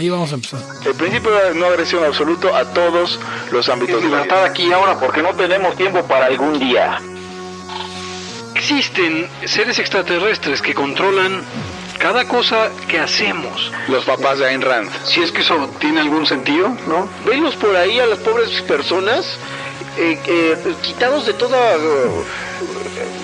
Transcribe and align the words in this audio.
Ahí 0.00 0.08
vamos 0.08 0.32
a 0.32 0.36
empezar. 0.36 0.60
El 0.86 0.94
principio 0.94 1.30
de 1.30 1.54
no 1.56 1.66
agresión 1.66 2.02
absoluto 2.02 2.56
a 2.56 2.64
todos 2.72 3.20
los 3.52 3.68
ámbitos. 3.68 3.98
Es 3.98 4.04
libertad 4.04 4.46
aquí 4.46 4.62
y 4.62 4.72
ahora 4.72 4.98
porque 4.98 5.22
no 5.22 5.34
tenemos 5.34 5.76
tiempo 5.76 6.02
para 6.04 6.24
algún 6.24 6.58
día. 6.58 6.98
Existen 8.54 9.28
seres 9.44 9.78
extraterrestres 9.78 10.62
que 10.62 10.72
controlan 10.72 11.42
cada 11.98 12.26
cosa 12.26 12.70
que 12.88 12.98
hacemos. 12.98 13.70
Los 13.88 14.06
papás 14.06 14.38
de 14.38 14.46
Ayn 14.46 14.62
Rand. 14.62 14.90
Si 15.04 15.20
es 15.20 15.30
que 15.32 15.42
eso 15.42 15.68
tiene 15.78 16.00
algún 16.00 16.24
sentido, 16.24 16.74
¿no? 16.88 17.06
Venlos 17.26 17.54
por 17.56 17.76
ahí 17.76 18.00
a 18.00 18.06
las 18.06 18.20
pobres 18.20 18.62
personas 18.62 19.36
eh, 19.98 20.18
eh, 20.26 20.74
quitados 20.80 21.26
de 21.26 21.34
toda 21.34 21.74
eh, 21.74 22.24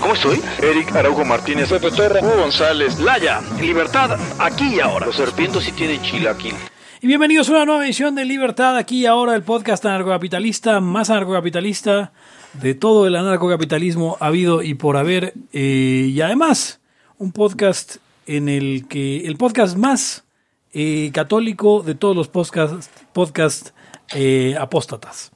¿Cómo 0.00 0.14
estoy? 0.14 0.40
Eric 0.62 0.94
Araujo 0.94 1.24
Martínez, 1.24 1.70
Pepe 1.70 1.90
Torra, 1.90 2.20
Hugo 2.20 2.36
González, 2.42 2.98
Laya, 2.98 3.40
libertad 3.60 4.18
aquí 4.38 4.76
y 4.76 4.80
ahora. 4.80 5.06
Los 5.06 5.16
serpientes 5.16 5.64
sí 5.64 5.72
tienen 5.72 6.00
chilaquil. 6.02 6.54
Y 7.00 7.06
bienvenidos 7.06 7.48
a 7.48 7.52
una 7.52 7.64
nueva 7.66 7.84
edición 7.84 8.14
de 8.14 8.24
Libertad 8.24 8.76
aquí 8.76 9.00
y 9.02 9.06
ahora, 9.06 9.34
el 9.34 9.42
podcast 9.42 9.84
anarcocapitalista, 9.84 10.80
más 10.80 11.10
anarcocapitalista 11.10 12.12
de 12.54 12.74
todo 12.74 13.06
el 13.06 13.16
anarcocapitalismo 13.16 14.16
habido 14.20 14.62
y 14.62 14.74
por 14.74 14.96
haber. 14.96 15.34
eh, 15.52 16.10
y 16.12 16.20
además, 16.20 16.80
un 17.18 17.32
podcast 17.32 17.96
en 18.26 18.48
el 18.48 18.86
que. 18.88 19.26
El 19.26 19.36
podcast 19.36 19.76
más 19.76 20.24
eh, 20.72 21.10
católico 21.12 21.82
de 21.82 21.94
todos 21.94 22.16
los 22.16 22.28
podcasts 22.28 22.90
podcast, 23.12 23.70
eh, 24.14 24.56
apóstatas. 24.58 25.30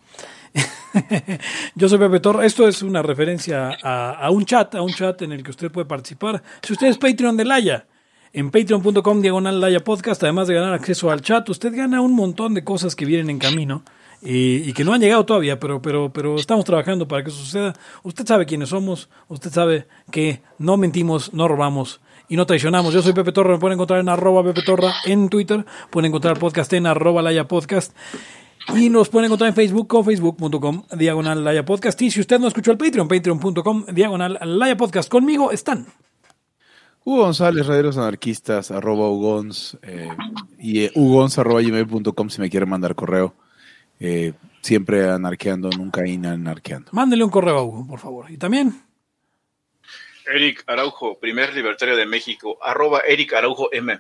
Yo 1.75 1.89
soy 1.89 1.99
Pepe 1.99 2.21
Torra. 2.21 2.45
Esto 2.45 2.67
es 2.69 2.83
una 2.83 3.03
referencia 3.03 3.71
a, 3.83 4.31
un 4.31 4.45
chat, 4.45 4.75
a 4.75 4.83
un 4.83 4.93
chat 4.93 5.21
en 5.23 5.33
el 5.33 5.43
que 5.43 5.51
usted 5.51 5.71
puede 5.71 5.87
participar. 5.87 6.43
Si 6.63 6.73
usted 6.73 6.89
es 6.89 6.99
Patreon 6.99 7.37
de 7.37 7.45
Laya, 7.45 7.87
en 8.33 8.51
patreon.com 8.51 9.21
diagonal 9.21 9.61
Laya 9.61 9.81
Podcast, 9.81 10.23
además 10.23 10.49
de 10.49 10.55
ganar 10.55 10.75
acceso 10.75 11.11
al 11.11 11.23
chat, 11.23 11.49
usted 11.49 11.75
gana 11.75 12.01
un 12.01 12.15
montón 12.15 12.55
de 12.55 12.65
cosas 12.65 12.95
que 12.95 13.05
vienen 13.05 13.31
en 13.31 13.39
camino 13.39 13.83
y 14.21 14.73
que 14.73 14.85
no 14.85 14.93
han 14.93 15.01
llegado 15.01 15.25
todavía, 15.25 15.61
pero, 15.61 15.81
pero, 15.81 16.13
pero 16.13 16.37
estamos 16.37 16.65
trabajando 16.65 17.07
para 17.07 17.23
que 17.23 17.31
eso 17.31 17.39
suceda. 17.39 17.75
Usted 18.03 18.27
sabe 18.27 18.47
quiénes 18.47 18.71
somos, 18.71 19.09
usted 19.29 19.51
sabe 19.51 19.87
que 20.11 20.43
no 20.59 20.77
mentimos, 20.77 21.33
no 21.33 21.47
robamos 21.47 22.01
y 22.29 22.37
no 22.37 22.45
traicionamos. 22.45 22.93
Yo 22.93 23.01
soy 23.01 23.13
Pepe 23.13 23.33
Torra, 23.33 23.53
me 23.53 23.59
pueden 23.59 23.77
encontrar 23.77 24.01
en 24.01 24.09
arroba 24.09 24.43
Pepe 24.43 24.63
Torra 24.63 24.93
en 25.05 25.29
Twitter, 25.29 25.65
pueden 25.91 26.09
encontrar 26.09 26.39
podcast 26.39 26.73
en 26.73 26.87
arroba 26.87 27.23
Laya 27.23 27.47
Podcast. 27.47 27.95
Y 28.75 28.91
nos 28.91 29.09
pueden 29.09 29.27
encontrar 29.27 29.49
en 29.49 29.55
Facebook 29.55 29.89
con 29.89 30.05
facebook.com 30.05 30.85
diagonal 30.97 31.43
Laya 31.43 31.65
Podcast. 31.65 32.01
Y 32.03 32.11
si 32.11 32.21
usted 32.21 32.39
no 32.39 32.49
escuchó 32.49 32.71
el 32.71 32.79
Patreon, 32.79 33.09
patreon.com 33.09 33.87
diagonal 33.87 34.39
Laya 34.43 34.77
Podcast. 34.77 35.11
Conmigo 35.11 35.51
están. 35.53 35.87
Hugo 37.05 37.23
González, 37.23 37.67
Raderos 37.67 37.97
Anarquistas, 37.97 38.71
arroba 38.71 39.09
Ugons, 39.09 39.79
eh, 39.83 40.11
y 40.59 40.85
eh, 40.85 40.93
ugons 40.95 41.39
arroba 41.39 41.63
gmail.com 41.63 42.29
si 42.29 42.41
me 42.41 42.51
quiere 42.51 42.67
mandar 42.67 42.95
correo. 42.95 43.35
Eh, 43.99 44.35
siempre 44.61 45.09
anarqueando, 45.09 45.71
nunca 45.71 46.07
inanarqueando. 46.07 46.91
Mándele 46.93 47.25
un 47.25 47.31
correo 47.31 47.59
a 47.59 47.63
Hugo, 47.63 47.87
por 47.87 47.99
favor. 47.99 48.31
Y 48.31 48.37
también, 48.37 48.83
Eric 50.33 50.65
Araujo, 50.67 51.19
primer 51.19 51.55
libertario 51.55 51.97
de 51.97 52.05
México, 52.05 52.59
arroba 52.63 53.01
Eric 53.09 53.33
Araujo 53.33 53.73
M. 53.73 53.99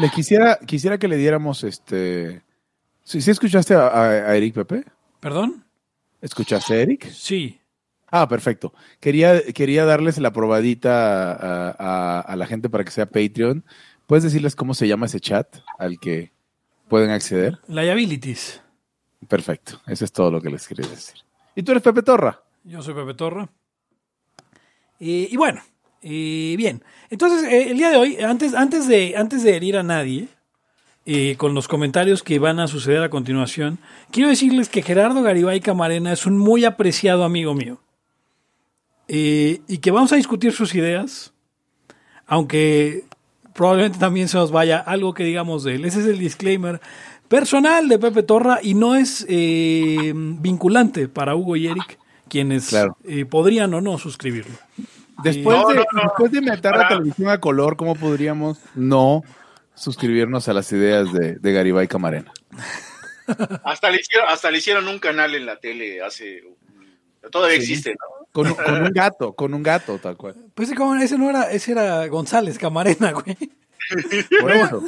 Le 0.00 0.10
quisiera, 0.10 0.58
quisiera 0.66 0.98
que 0.98 1.08
le 1.08 1.16
diéramos 1.16 1.64
este. 1.64 2.42
¿Sí, 3.04 3.20
sí 3.20 3.30
escuchaste 3.30 3.74
a, 3.74 3.86
a- 3.88 4.08
a 4.30 4.36
Eric 4.36 4.54
Pepe? 4.54 4.84
¿perdón? 5.20 5.64
¿Escuchaste 6.22 6.74
a 6.74 6.76
Eric? 6.78 7.10
Sí. 7.10 7.60
Ah, 8.10 8.28
perfecto. 8.28 8.72
Quería, 8.98 9.42
quería 9.52 9.84
darles 9.84 10.18
la 10.18 10.32
probadita 10.32 11.32
a, 11.78 12.36
la 12.36 12.46
gente 12.46 12.68
para 12.68 12.84
que 12.84 12.90
sea 12.90 13.06
Patreon. 13.06 13.64
¿Puedes 14.06 14.24
decirles 14.24 14.56
cómo 14.56 14.74
se 14.74 14.88
llama 14.88 15.06
ese 15.06 15.20
chat 15.20 15.46
al 15.78 15.98
que 16.00 16.32
pueden 16.88 17.10
acceder? 17.10 17.58
Liabilities. 17.68 18.60
Perfecto. 19.28 19.80
Eso 19.86 20.04
es 20.04 20.12
todo 20.12 20.30
lo 20.30 20.40
que 20.40 20.50
les 20.50 20.66
quería 20.66 20.88
decir. 20.88 21.16
¿Y 21.54 21.62
tú 21.62 21.70
eres 21.72 21.82
Pepe 21.82 22.02
Torra? 22.02 22.42
Yo 22.64 22.82
soy 22.82 22.94
Pepe 22.94 23.14
Torra. 23.14 23.48
Eh, 24.98 25.28
y 25.30 25.36
bueno, 25.36 25.62
eh, 26.02 26.54
bien. 26.56 26.82
Entonces, 27.10 27.44
eh, 27.50 27.70
el 27.70 27.78
día 27.78 27.90
de 27.90 27.96
hoy, 27.96 28.16
antes, 28.18 28.54
antes, 28.54 28.86
de, 28.88 29.14
antes 29.16 29.42
de 29.42 29.56
herir 29.56 29.76
a 29.76 29.82
nadie, 29.82 30.28
eh, 31.06 31.34
con 31.38 31.54
los 31.54 31.66
comentarios 31.66 32.22
que 32.22 32.38
van 32.38 32.60
a 32.60 32.68
suceder 32.68 33.02
a 33.02 33.08
continuación, 33.10 33.78
quiero 34.10 34.28
decirles 34.28 34.68
que 34.68 34.82
Gerardo 34.82 35.22
Garibay 35.22 35.60
Camarena 35.60 36.12
es 36.12 36.26
un 36.26 36.38
muy 36.38 36.64
apreciado 36.64 37.24
amigo 37.24 37.54
mío. 37.54 37.80
Eh, 39.08 39.60
y 39.66 39.78
que 39.78 39.90
vamos 39.90 40.12
a 40.12 40.16
discutir 40.16 40.52
sus 40.52 40.74
ideas, 40.74 41.32
aunque 42.26 43.04
probablemente 43.54 43.98
también 43.98 44.28
se 44.28 44.36
nos 44.36 44.52
vaya 44.52 44.78
algo 44.78 45.14
que 45.14 45.24
digamos 45.24 45.64
de 45.64 45.74
él. 45.76 45.84
Ese 45.84 46.00
es 46.00 46.06
el 46.06 46.18
disclaimer 46.18 46.80
personal 47.28 47.88
de 47.88 47.98
Pepe 47.98 48.22
Torra 48.22 48.60
y 48.62 48.74
no 48.74 48.94
es 48.94 49.26
eh, 49.28 50.12
vinculante 50.14 51.08
para 51.08 51.34
Hugo 51.34 51.56
y 51.56 51.66
Eric, 51.66 51.98
quienes 52.28 52.68
Claro. 52.68 52.96
podrían 53.28 53.74
o 53.74 53.80
no 53.80 53.98
suscribirlo. 53.98 54.54
Después, 55.22 55.56
No, 55.58 55.68
de, 55.68 55.74
no, 55.76 55.84
no. 55.92 56.02
después 56.02 56.32
de 56.32 56.40
meter 56.40 56.76
la 56.76 56.88
televisión 56.88 57.28
a 57.28 57.38
color, 57.38 57.76
¿cómo 57.76 57.94
podríamos 57.94 58.58
no 58.74 59.22
suscribirnos 59.74 60.48
a 60.48 60.52
las 60.52 60.70
ideas 60.72 61.12
de, 61.12 61.36
de 61.36 61.52
Garibay 61.52 61.88
Camarena? 61.88 62.32
Hasta 63.64 63.90
le, 63.90 64.00
hicieron, 64.00 64.28
hasta 64.28 64.50
le 64.50 64.58
hicieron 64.58 64.88
un 64.88 64.98
canal 64.98 65.34
en 65.34 65.46
la 65.46 65.56
tele 65.56 66.02
hace... 66.02 66.42
Todavía 67.30 67.56
Sí. 67.58 67.62
existe, 67.72 67.90
¿no? 67.90 68.26
Con, 68.32 68.46
un- 68.46 68.54
con 68.54 68.82
un 68.82 68.90
gato, 68.94 69.32
con 69.34 69.52
un 69.54 69.62
gato, 69.62 69.98
tal 69.98 70.16
cual. 70.16 70.34
Pues 70.54 70.68
ese, 70.68 70.76
como- 70.76 70.94
ese 70.96 71.18
no 71.18 71.28
era, 71.30 71.50
ese 71.50 71.72
era 71.72 72.06
González 72.06 72.58
Camarena, 72.58 73.12
güey. 73.12 73.36
Por 74.40 74.52
eso, 74.52 74.84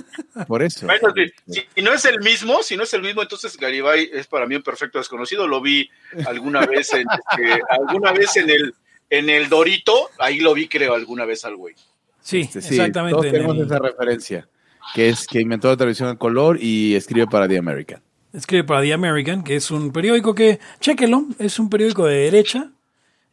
por 0.47 0.63
eso. 0.63 0.87
Bueno, 0.87 1.13
si, 1.47 1.61
si 1.75 1.83
no 1.83 1.93
es 1.93 2.05
el 2.05 2.21
mismo, 2.21 2.63
si 2.63 2.77
no 2.77 2.85
es 2.85 2.95
el 2.95 3.03
mismo, 3.03 3.21
entonces 3.23 3.57
Garibay 3.57 4.09
es 4.13 4.27
para 4.29 4.47
mí 4.47 4.55
un 4.55 4.63
perfecto 4.63 4.99
desconocido. 4.99 5.47
Lo 5.49 5.61
vi 5.61 5.91
alguna 6.27 6.65
vez 6.67 6.93
en, 6.95 7.05
este, 7.11 7.61
alguna 7.69 8.13
vez 8.13 8.37
en 8.37 8.49
el 8.51 8.75
en 9.13 9.29
el 9.29 9.49
Dorito, 9.51 10.09
ahí 10.19 10.41
lo 10.41 10.55
vi 10.55 10.69
creo 10.69 10.95
alguna 10.95 11.25
vez 11.27 11.45
al 11.45 11.57
güey. 11.57 11.75
Sí, 12.23 12.41
Este, 12.41 12.63
sí, 12.63 12.75
exactamente. 12.77 13.13
Todos 13.15 13.27
en 13.27 13.33
tenemos 13.33 13.57
el- 13.59 13.67
esa 13.67 13.79
referencia, 13.79 14.49
que 14.95 15.09
es 15.11 15.27
que 15.27 15.41
inventó 15.41 15.69
la 15.69 15.77
televisión 15.77 16.09
a 16.09 16.17
color 16.17 16.59
y 16.61 16.95
escribe 16.95 17.27
para 17.27 17.47
The 17.47 17.59
American. 17.59 18.01
escribe 18.33 18.65
para 18.65 18.81
The 18.81 18.95
American, 18.95 19.45
que 19.45 19.57
es 19.57 19.71
un 19.71 19.93
periódico 19.93 20.35
que, 20.35 20.59
chéquelo, 20.81 21.27
es 21.39 21.59
un 21.59 21.69
periódico 21.69 22.07
de 22.07 22.17
derecha 22.17 22.71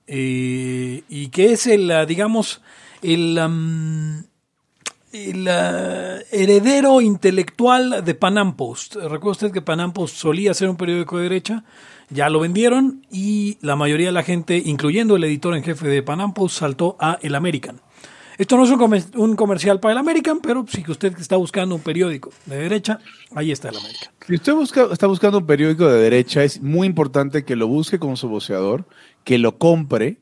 eh, 0.07 1.03
y 1.07 1.29
que 1.29 1.53
es 1.53 1.67
el, 1.67 1.89
ah, 1.91 2.05
digamos, 2.05 2.61
el, 3.01 3.37
el 5.11 5.47
heredero 6.31 7.01
intelectual 7.01 8.03
de 8.03 8.15
Panam 8.15 8.55
Post. 8.55 8.95
Recuerda 8.95 9.31
usted 9.31 9.51
que 9.51 9.61
Panam 9.61 9.93
Post 9.93 10.15
solía 10.15 10.53
ser 10.53 10.69
un 10.69 10.75
periódico 10.75 11.17
de 11.17 11.23
derecha, 11.23 11.63
ya 12.09 12.29
lo 12.29 12.39
vendieron 12.39 13.05
y 13.11 13.57
la 13.61 13.75
mayoría 13.75 14.07
de 14.07 14.13
la 14.13 14.23
gente, 14.23 14.61
incluyendo 14.63 15.15
el 15.15 15.23
editor 15.23 15.55
en 15.55 15.63
jefe 15.63 15.87
de 15.87 16.03
Panam 16.03 16.33
Post, 16.33 16.59
saltó 16.59 16.95
a 16.99 17.17
El 17.21 17.35
American. 17.35 17.81
Esto 18.37 18.55
no 18.55 18.63
es 18.63 19.05
un 19.15 19.35
comercial 19.35 19.81
para 19.81 19.91
el 19.91 19.97
American, 19.97 20.39
pero 20.39 20.65
si 20.65 20.81
usted 20.89 21.13
está 21.19 21.35
buscando 21.35 21.75
un 21.75 21.81
periódico 21.81 22.31
de 22.45 22.55
derecha, 22.55 22.99
ahí 23.35 23.51
está 23.51 23.67
el 23.67 23.75
American. 23.75 24.13
Si 24.25 24.35
usted 24.35 24.53
busca, 24.53 24.87
está 24.93 25.07
buscando 25.07 25.39
un 25.39 25.45
periódico 25.45 25.89
de 25.89 25.99
derecha, 25.99 26.45
es 26.45 26.61
muy 26.61 26.87
importante 26.87 27.43
que 27.43 27.57
lo 27.57 27.67
busque 27.67 27.99
con 27.99 28.15
su 28.15 28.29
voceador, 28.29 28.87
que 29.25 29.39
lo 29.39 29.57
compre, 29.57 30.21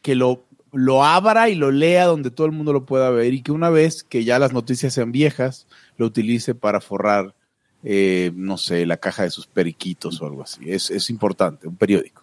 que 0.00 0.14
lo, 0.14 0.47
lo 0.72 1.04
abra 1.04 1.48
y 1.48 1.54
lo 1.54 1.70
lea 1.70 2.06
donde 2.06 2.30
todo 2.30 2.46
el 2.46 2.52
mundo 2.52 2.72
lo 2.72 2.84
pueda 2.84 3.10
ver 3.10 3.34
y 3.34 3.42
que 3.42 3.52
una 3.52 3.70
vez 3.70 4.04
que 4.04 4.24
ya 4.24 4.38
las 4.38 4.52
noticias 4.52 4.94
sean 4.94 5.12
viejas, 5.12 5.66
lo 5.96 6.06
utilice 6.06 6.54
para 6.54 6.80
forrar, 6.80 7.34
eh, 7.82 8.32
no 8.34 8.58
sé, 8.58 8.86
la 8.86 8.98
caja 8.98 9.22
de 9.22 9.30
sus 9.30 9.46
periquitos 9.46 10.20
o 10.20 10.26
algo 10.26 10.42
así. 10.42 10.70
Es, 10.70 10.90
es 10.90 11.10
importante, 11.10 11.68
un 11.68 11.76
periódico. 11.76 12.22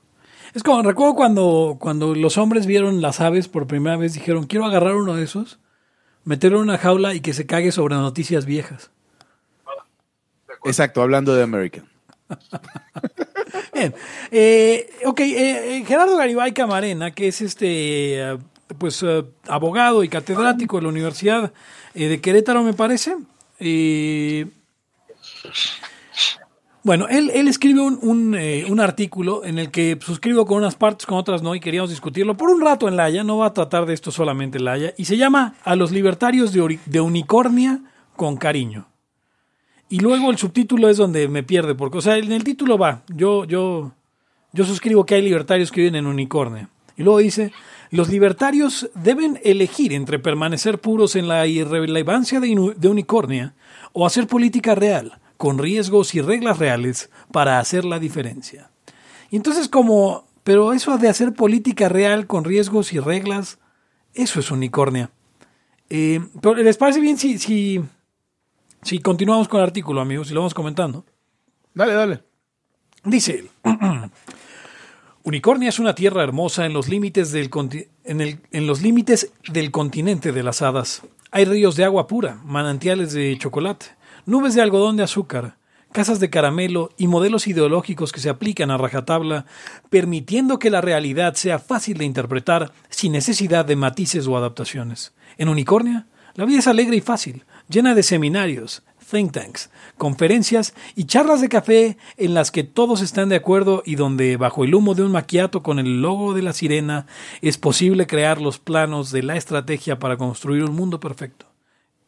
Es 0.53 0.63
como, 0.63 0.81
recuerdo 0.83 1.15
cuando, 1.15 1.77
cuando 1.80 2.15
los 2.15 2.38
hombres 2.38 2.65
vieron 2.65 3.01
las 3.01 3.19
aves 3.19 3.47
por 3.47 3.68
primera 3.68 3.97
vez, 3.97 4.13
dijeron, 4.13 4.45
quiero 4.45 4.65
agarrar 4.65 4.95
uno 4.95 5.15
de 5.15 5.24
esos, 5.24 5.59
meterlo 6.24 6.59
en 6.59 6.63
una 6.63 6.77
jaula 6.77 7.13
y 7.13 7.19
que 7.19 7.33
se 7.33 7.45
cague 7.45 7.71
sobre 7.71 7.95
noticias 7.95 8.45
viejas. 8.45 8.92
Exacto, 10.63 11.01
hablando 11.01 11.36
de 11.36 11.44
American. 11.44 11.88
Bien, 13.74 13.94
eh, 14.31 14.90
ok, 15.06 15.19
eh, 15.19 15.78
eh, 15.78 15.86
Gerardo 15.86 16.18
Garibay 16.18 16.54
Camarena, 16.54 17.12
que 17.12 17.28
es 17.28 17.42
este, 17.42 18.22
eh, 18.22 18.38
pues 18.78 19.04
eh, 19.04 19.24
abogado 19.48 20.04
y 20.04 20.10
catedrático 20.10 20.78
de 20.78 20.84
la 20.84 20.90
Universidad 20.90 21.54
de 21.94 22.22
Querétaro, 22.22 22.63
me 22.63 22.74
parece. 22.74 23.16
Bueno, 26.84 27.07
él, 27.07 27.31
él 27.34 27.48
escribe 27.48 27.81
un, 27.81 28.36
un, 28.69 28.80
artículo 28.80 29.44
en 29.44 29.57
el 29.57 29.72
que 29.72 29.98
suscribo 30.00 30.46
con 30.46 30.60
unas 30.60 30.75
partes, 30.75 31.07
con 31.07 31.18
otras 31.18 31.42
no, 31.42 31.56
y 31.56 31.60
queríamos 31.60 31.90
discutirlo 31.90 32.38
por 32.38 32.50
un 32.50 32.62
rato 32.62 32.88
en 32.88 32.96
la 32.96 33.06
Haya, 33.06 33.24
no 33.24 33.38
va 33.38 33.48
a 33.48 33.54
tratar 33.54 33.88
de 33.88 33.94
esto 33.96 34.12
solamente 34.12 34.60
en 34.60 34.66
la 34.66 34.74
Haya, 34.74 34.94
y 34.96 35.06
se 35.06 35.18
llama 35.18 35.56
A 35.63 35.75
los 35.75 35.92
libertarios 35.92 36.54
de 36.54 37.02
Unicornia 37.02 37.81
con 38.16 38.38
cariño. 38.38 38.88
Y 39.89 39.99
luego 39.99 40.31
el 40.31 40.37
subtítulo 40.37 40.89
es 40.89 40.97
donde 40.97 41.27
me 41.27 41.43
pierde, 41.43 41.75
porque, 41.75 41.99
o 41.99 42.01
sea, 42.01 42.17
en 42.17 42.31
el 42.31 42.43
título 42.43 42.77
va, 42.77 43.03
yo, 43.07 43.45
yo, 43.45 43.91
yo 44.51 44.65
suscribo 44.65 45.05
que 45.05 45.15
hay 45.15 45.21
libertarios 45.21 45.71
que 45.71 45.81
viven 45.81 45.95
en 45.95 46.07
unicornia. 46.07 46.69
Y 46.97 47.03
luego 47.03 47.19
dice, 47.19 47.51
los 47.91 48.09
libertarios 48.09 48.89
deben 48.95 49.39
elegir 49.43 49.93
entre 49.93 50.17
permanecer 50.17 50.79
puros 50.79 51.15
en 51.15 51.27
la 51.27 51.45
irrelevancia 51.45 52.39
de, 52.39 52.73
de 52.75 52.87
unicornia 52.87 53.53
o 53.93 54.05
hacer 54.05 54.27
política 54.27 54.75
real, 54.75 55.19
con 55.37 55.57
riesgos 55.57 56.15
y 56.15 56.21
reglas 56.21 56.57
reales 56.57 57.09
para 57.31 57.59
hacer 57.59 57.85
la 57.85 57.99
diferencia. 57.99 58.69
Y 59.29 59.35
entonces 59.35 59.67
como, 59.67 60.25
pero 60.43 60.73
eso 60.73 60.97
de 60.97 61.09
hacer 61.09 61.33
política 61.33 61.89
real 61.89 62.27
con 62.27 62.43
riesgos 62.43 62.93
y 62.93 62.99
reglas, 62.99 63.59
eso 64.13 64.39
es 64.39 64.51
unicornia. 64.51 65.11
Eh, 65.89 66.21
pero 66.41 66.55
¿Les 66.55 66.77
parece 66.77 66.99
bien 66.99 67.17
si, 67.17 67.83
si 68.85 68.99
continuamos 68.99 69.47
con 69.47 69.59
el 69.59 69.65
artículo, 69.65 69.99
amigos, 69.99 70.29
y 70.29 70.33
lo 70.33 70.41
vamos 70.41 70.53
comentando? 70.53 71.05
Dale, 71.73 71.93
dale. 71.93 72.23
Dice 73.03 73.39
él. 73.39 73.49
Unicornia 75.23 75.69
es 75.69 75.79
una 75.79 75.95
tierra 75.95 76.23
hermosa 76.23 76.65
en 76.65 76.73
los 76.73 76.87
límites 76.87 77.31
del, 77.31 77.49
en, 78.03 78.21
el- 78.21 78.39
en 78.51 78.67
los 78.67 78.81
límites 78.81 79.31
del 79.51 79.71
continente 79.71 80.31
de 80.31 80.43
las 80.43 80.61
hadas. 80.61 81.01
Hay 81.31 81.45
ríos 81.45 81.75
de 81.75 81.83
agua 81.83 82.07
pura, 82.07 82.39
manantiales 82.45 83.11
de 83.13 83.35
chocolate, 83.39 83.87
nubes 84.25 84.53
de 84.53 84.61
algodón 84.61 84.97
de 84.97 85.03
azúcar, 85.03 85.57
casas 85.91 86.19
de 86.19 86.29
caramelo 86.29 86.91
y 86.97 87.07
modelos 87.07 87.47
ideológicos 87.47 88.11
que 88.11 88.19
se 88.19 88.29
aplican 88.29 88.69
a 88.69 88.77
rajatabla, 88.77 89.45
permitiendo 89.89 90.59
que 90.59 90.69
la 90.69 90.81
realidad 90.81 91.33
sea 91.33 91.57
fácil 91.57 91.97
de 91.97 92.05
interpretar 92.05 92.71
sin 92.89 93.13
necesidad 93.13 93.65
de 93.65 93.75
matices 93.75 94.27
o 94.27 94.37
adaptaciones. 94.37 95.13
En 95.37 95.49
Unicornia, 95.49 96.05
la 96.35 96.45
vida 96.45 96.59
es 96.59 96.67
alegre 96.67 96.97
y 96.97 97.01
fácil, 97.01 97.45
llena 97.69 97.94
de 97.95 98.03
seminarios, 98.03 98.83
think 99.09 99.31
tanks, 99.33 99.69
conferencias 99.97 100.73
y 100.95 101.06
charlas 101.06 101.41
de 101.41 101.50
café 101.50 101.97
en 102.17 102.33
las 102.33 102.51
que 102.51 102.63
todos 102.63 103.01
están 103.01 103.29
de 103.29 103.35
acuerdo 103.35 103.83
y 103.85 103.95
donde, 103.95 104.38
bajo 104.38 104.63
el 104.63 104.73
humo 104.75 104.95
de 104.95 105.03
un 105.03 105.12
maquiato 105.12 105.62
con 105.63 105.79
el 105.79 106.01
logo 106.01 106.33
de 106.33 106.41
la 106.41 106.53
sirena, 106.53 107.06
es 107.41 107.57
posible 107.57 108.07
crear 108.07 108.41
los 108.41 108.57
planos 108.59 109.12
de 109.12 109.23
la 109.23 109.38
estrategia 109.38 110.00
para 110.00 110.17
construir 110.17 110.63
un 110.63 110.75
mundo 110.75 111.00
perfecto. 111.00 111.45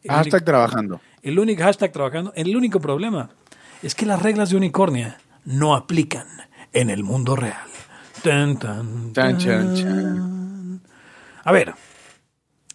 El 0.04 0.12
Hashtag 0.12 0.34
único- 0.42 0.46
trabajando. 0.46 1.02
el 1.22 1.40
único 1.40 1.64
hashtag 1.64 1.92
trabajando. 1.92 2.34
El 2.36 2.56
único 2.56 2.80
problema 2.80 3.30
es 3.84 3.94
que 3.96 4.06
las 4.06 4.22
reglas 4.22 4.50
de 4.50 4.58
Unicornia 4.58 5.18
no 5.46 5.76
aplican 5.76 6.28
en 6.74 6.90
el 6.90 7.04
mundo 7.04 7.36
real. 7.36 7.68
Tan, 8.24 8.58
tan, 8.58 9.14
Chan, 9.14 9.38
chan, 9.38 9.66
tan. 9.68 9.76
chan. 9.76 10.82
A 11.44 11.52
ver, 11.52 11.74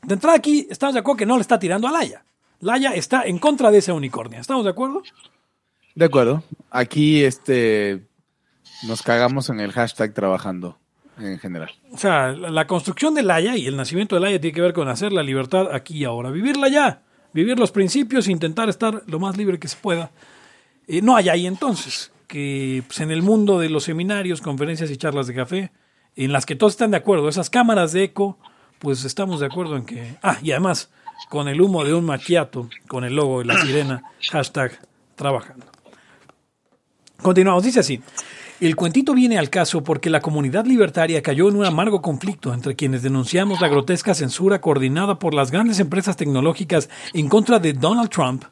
de 0.02 0.14
entrada 0.14 0.36
aquí 0.36 0.66
estamos 0.70 0.94
de 0.94 1.00
acuerdo 1.00 1.18
que 1.18 1.26
no 1.26 1.36
le 1.36 1.42
está 1.42 1.58
tirando 1.58 1.88
a 1.88 1.92
Laia. 1.92 2.24
Laia 2.62 2.94
está 2.94 3.24
en 3.24 3.38
contra 3.38 3.72
de 3.72 3.78
esa 3.78 3.92
unicornia. 3.92 4.38
¿Estamos 4.38 4.64
de 4.64 4.70
acuerdo? 4.70 5.02
De 5.96 6.04
acuerdo. 6.04 6.44
Aquí 6.70 7.24
este 7.24 8.06
nos 8.86 9.02
cagamos 9.02 9.50
en 9.50 9.58
el 9.58 9.72
hashtag 9.72 10.14
trabajando 10.14 10.78
en 11.18 11.40
general. 11.40 11.70
O 11.90 11.98
sea, 11.98 12.28
la, 12.30 12.68
construcción 12.68 13.14
de 13.14 13.24
Laia 13.24 13.56
y 13.56 13.66
el 13.66 13.76
nacimiento 13.76 14.14
de 14.14 14.20
Laia 14.20 14.40
tiene 14.40 14.54
que 14.54 14.60
ver 14.60 14.72
con 14.72 14.88
hacer 14.88 15.12
la 15.12 15.24
libertad 15.24 15.74
aquí 15.74 15.98
y 15.98 16.04
ahora. 16.04 16.30
Vivirla 16.30 16.68
ya. 16.68 17.02
Vivir 17.32 17.58
los 17.58 17.72
principios, 17.72 18.28
intentar 18.28 18.68
estar 18.68 19.02
lo 19.06 19.18
más 19.18 19.36
libre 19.36 19.58
que 19.58 19.66
se 19.66 19.76
pueda. 19.76 20.12
Eh, 20.86 21.02
no 21.02 21.16
hay 21.16 21.30
ahí 21.30 21.46
entonces 21.48 22.12
que 22.28 22.84
pues, 22.86 23.00
en 23.00 23.10
el 23.10 23.22
mundo 23.22 23.58
de 23.58 23.70
los 23.70 23.84
seminarios, 23.84 24.40
conferencias 24.40 24.88
y 24.90 24.96
charlas 24.96 25.26
de 25.26 25.34
café, 25.34 25.72
en 26.14 26.30
las 26.30 26.46
que 26.46 26.54
todos 26.54 26.74
están 26.74 26.92
de 26.92 26.98
acuerdo, 26.98 27.28
esas 27.28 27.50
cámaras 27.50 27.92
de 27.92 28.04
eco, 28.04 28.38
pues 28.78 29.04
estamos 29.04 29.40
de 29.40 29.46
acuerdo 29.46 29.76
en 29.76 29.84
que... 29.84 30.14
Ah, 30.22 30.38
y 30.42 30.52
además, 30.52 30.90
con 31.28 31.48
el 31.48 31.60
humo 31.60 31.84
de 31.84 31.94
un 31.94 32.04
maquiato, 32.04 32.68
con 32.88 33.04
el 33.04 33.14
logo 33.14 33.40
de 33.40 33.46
la 33.46 33.58
sirena, 33.60 34.02
hashtag 34.30 34.78
trabajando. 35.16 35.66
Continuamos, 37.22 37.62
dice 37.64 37.80
así. 37.80 38.02
El 38.62 38.76
cuentito 38.76 39.12
viene 39.12 39.38
al 39.38 39.50
caso 39.50 39.82
porque 39.82 40.08
la 40.08 40.20
comunidad 40.20 40.66
libertaria 40.66 41.20
cayó 41.20 41.48
en 41.48 41.56
un 41.56 41.64
amargo 41.64 42.00
conflicto 42.00 42.54
entre 42.54 42.76
quienes 42.76 43.02
denunciamos 43.02 43.60
la 43.60 43.66
grotesca 43.66 44.14
censura 44.14 44.60
coordinada 44.60 45.18
por 45.18 45.34
las 45.34 45.50
grandes 45.50 45.80
empresas 45.80 46.16
tecnológicas 46.16 46.88
en 47.12 47.28
contra 47.28 47.58
de 47.58 47.72
Donald 47.72 48.10
Trump 48.10 48.44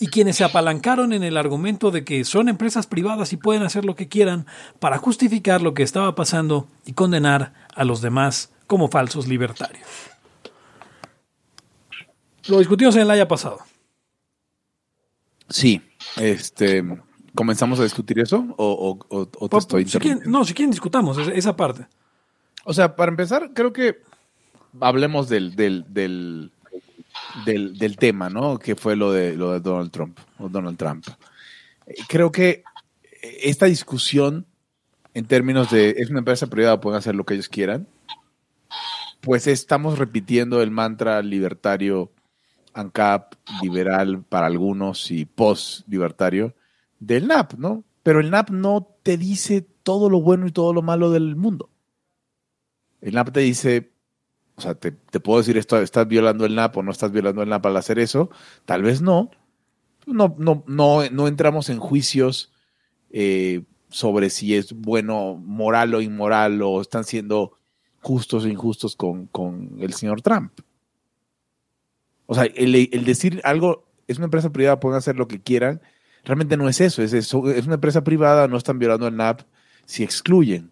y 0.00 0.06
quienes 0.06 0.36
se 0.36 0.44
apalancaron 0.44 1.12
en 1.12 1.22
el 1.22 1.36
argumento 1.36 1.90
de 1.90 2.02
que 2.02 2.24
son 2.24 2.48
empresas 2.48 2.86
privadas 2.86 3.34
y 3.34 3.36
pueden 3.36 3.62
hacer 3.62 3.84
lo 3.84 3.94
que 3.94 4.08
quieran 4.08 4.46
para 4.78 4.96
justificar 4.96 5.60
lo 5.60 5.74
que 5.74 5.82
estaba 5.82 6.14
pasando 6.14 6.66
y 6.86 6.94
condenar 6.94 7.52
a 7.74 7.84
los 7.84 8.00
demás 8.00 8.50
como 8.66 8.88
falsos 8.88 9.26
libertarios. 9.28 9.86
Lo 12.48 12.58
discutimos 12.58 12.94
en 12.96 13.02
el 13.02 13.10
haya 13.10 13.28
pasado. 13.28 13.58
Sí. 15.48 15.80
Este 16.16 16.84
comenzamos 17.34 17.78
a 17.78 17.84
discutir 17.84 18.18
eso 18.18 18.44
o, 18.56 18.66
o- 19.10 19.16
o- 19.16 19.28
o 19.38 19.48
te 19.48 19.58
estoy 19.58 19.84
Si 19.86 19.98
quieren- 19.98 20.22
no, 20.26 20.44
si 20.44 20.54
quieren 20.54 20.70
discutamos 20.72 21.16
esa- 21.18 21.32
esa 21.32 21.56
parte. 21.56 21.86
O 22.64 22.74
sea, 22.74 22.96
para 22.96 23.10
empezar, 23.10 23.52
creo 23.54 23.72
que 23.72 24.02
hablemos 24.80 25.28
del, 25.28 25.54
del, 25.54 25.84
del, 25.88 26.50
del, 27.46 27.78
del 27.78 27.96
tema, 27.96 28.28
¿no? 28.28 28.58
Que 28.58 28.74
fue 28.74 28.96
lo 28.96 29.12
de, 29.12 29.36
lo 29.36 29.52
de 29.52 29.60
Donald 29.60 29.90
Trump. 29.92 30.18
O 30.38 30.48
Donald 30.48 30.76
Trump. 30.76 31.06
Eh, 31.86 31.94
Creo 32.08 32.32
que 32.32 32.64
esta 33.22 33.66
discusión, 33.66 34.46
en 35.14 35.24
términos 35.26 35.70
de 35.70 35.90
es 35.98 36.10
una 36.10 36.18
empresa 36.20 36.48
privada, 36.48 36.80
pueden 36.80 36.98
hacer 36.98 37.14
lo 37.14 37.24
que 37.24 37.34
ellos 37.34 37.48
quieran, 37.48 37.86
pues 39.20 39.46
estamos 39.46 39.98
repitiendo 39.98 40.60
el 40.60 40.70
mantra 40.70 41.22
libertario, 41.22 42.10
ANCAP, 42.78 43.34
liberal 43.62 44.22
para 44.28 44.46
algunos 44.46 45.10
y 45.10 45.24
post-libertario 45.24 46.54
del 47.00 47.26
NAP, 47.26 47.54
¿no? 47.54 47.84
Pero 48.02 48.20
el 48.20 48.30
NAP 48.30 48.50
no 48.50 48.96
te 49.02 49.16
dice 49.16 49.66
todo 49.82 50.08
lo 50.08 50.20
bueno 50.20 50.46
y 50.46 50.52
todo 50.52 50.72
lo 50.72 50.82
malo 50.82 51.10
del 51.10 51.34
mundo. 51.36 51.70
El 53.00 53.14
NAP 53.14 53.32
te 53.32 53.40
dice, 53.40 53.92
o 54.54 54.60
sea, 54.60 54.74
te, 54.74 54.92
puedo 54.92 55.38
decir 55.38 55.58
esto, 55.58 55.76
estás 55.78 56.06
violando 56.06 56.46
el 56.46 56.54
NAP 56.54 56.76
o 56.76 56.82
no 56.82 56.92
estás 56.92 57.10
violando 57.10 57.42
el 57.42 57.48
NAP 57.48 57.66
al 57.66 57.76
hacer 57.76 57.98
eso, 57.98 58.30
tal 58.64 58.82
vez 58.82 59.02
no. 59.02 59.30
No, 60.06 60.34
no, 60.38 60.64
no, 60.66 61.02
no 61.10 61.28
entramos 61.28 61.68
en 61.68 61.80
juicios 61.80 62.52
eh, 63.10 63.64
sobre 63.90 64.30
si 64.30 64.54
es 64.54 64.72
bueno, 64.72 65.34
moral 65.34 65.94
o 65.94 66.00
inmoral, 66.00 66.62
o 66.62 66.80
están 66.80 67.04
siendo 67.04 67.52
justos 68.00 68.44
o 68.44 68.48
injustos 68.48 68.96
con, 68.96 69.26
con 69.26 69.76
el 69.80 69.92
señor 69.92 70.22
Trump. 70.22 70.52
O 72.30 72.34
sea, 72.34 72.44
el, 72.44 73.04
decir 73.06 73.40
algo, 73.42 73.86
es 74.06 74.18
una 74.18 74.26
empresa 74.26 74.52
privada, 74.52 74.80
pueden 74.80 74.98
hacer 74.98 75.16
lo 75.16 75.28
que 75.28 75.40
quieran, 75.40 75.80
realmente 76.24 76.58
no 76.58 76.68
es 76.68 76.78
eso, 76.82 77.02
es 77.02 77.14
eso, 77.14 77.50
es 77.50 77.64
una 77.64 77.76
empresa 77.76 78.04
privada, 78.04 78.48
no 78.48 78.58
están 78.58 78.78
violando 78.78 79.08
el 79.08 79.16
NAP 79.16 79.40
si 79.86 80.04
excluyen, 80.04 80.70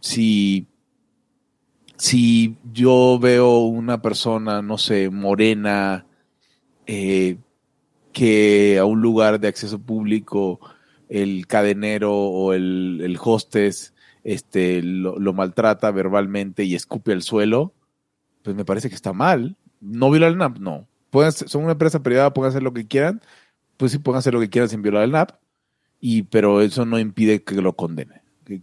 si 0.00 0.66
si 1.98 2.56
yo 2.72 3.18
veo 3.20 3.58
una 3.58 4.00
persona, 4.00 4.62
no 4.62 4.78
sé, 4.78 5.10
morena, 5.10 6.06
eh, 6.86 7.36
que 8.12 8.78
a 8.78 8.86
un 8.86 9.02
lugar 9.02 9.40
de 9.40 9.48
acceso 9.48 9.78
público 9.78 10.58
el 11.10 11.46
cadenero 11.46 12.14
o 12.14 12.54
el, 12.54 13.00
el 13.02 13.18
hostess 13.22 13.94
este, 14.24 14.82
lo, 14.82 15.18
lo 15.18 15.32
maltrata 15.34 15.90
verbalmente 15.90 16.64
y 16.64 16.74
escupe 16.74 17.12
al 17.12 17.22
suelo, 17.22 17.74
pues 18.42 18.56
me 18.56 18.64
parece 18.64 18.88
que 18.88 18.94
está 18.94 19.12
mal. 19.12 19.56
¿No 19.80 20.10
violar 20.10 20.32
el 20.32 20.38
NAP? 20.38 20.58
No. 20.58 20.88
Pueden, 21.14 21.30
son 21.30 21.62
una 21.62 21.74
empresa 21.74 22.02
privada, 22.02 22.34
pueden 22.34 22.50
hacer 22.50 22.64
lo 22.64 22.74
que 22.74 22.88
quieran, 22.88 23.22
pues 23.76 23.92
sí 23.92 24.00
pueden 24.00 24.18
hacer 24.18 24.34
lo 24.34 24.40
que 24.40 24.50
quieran 24.50 24.68
sin 24.68 24.82
violar 24.82 25.04
el 25.04 25.12
NAP, 25.12 25.30
y, 26.00 26.24
pero 26.24 26.60
eso 26.60 26.84
no 26.86 26.98
impide 26.98 27.44
que 27.44 27.54
lo 27.54 27.74
condene. 27.74 28.22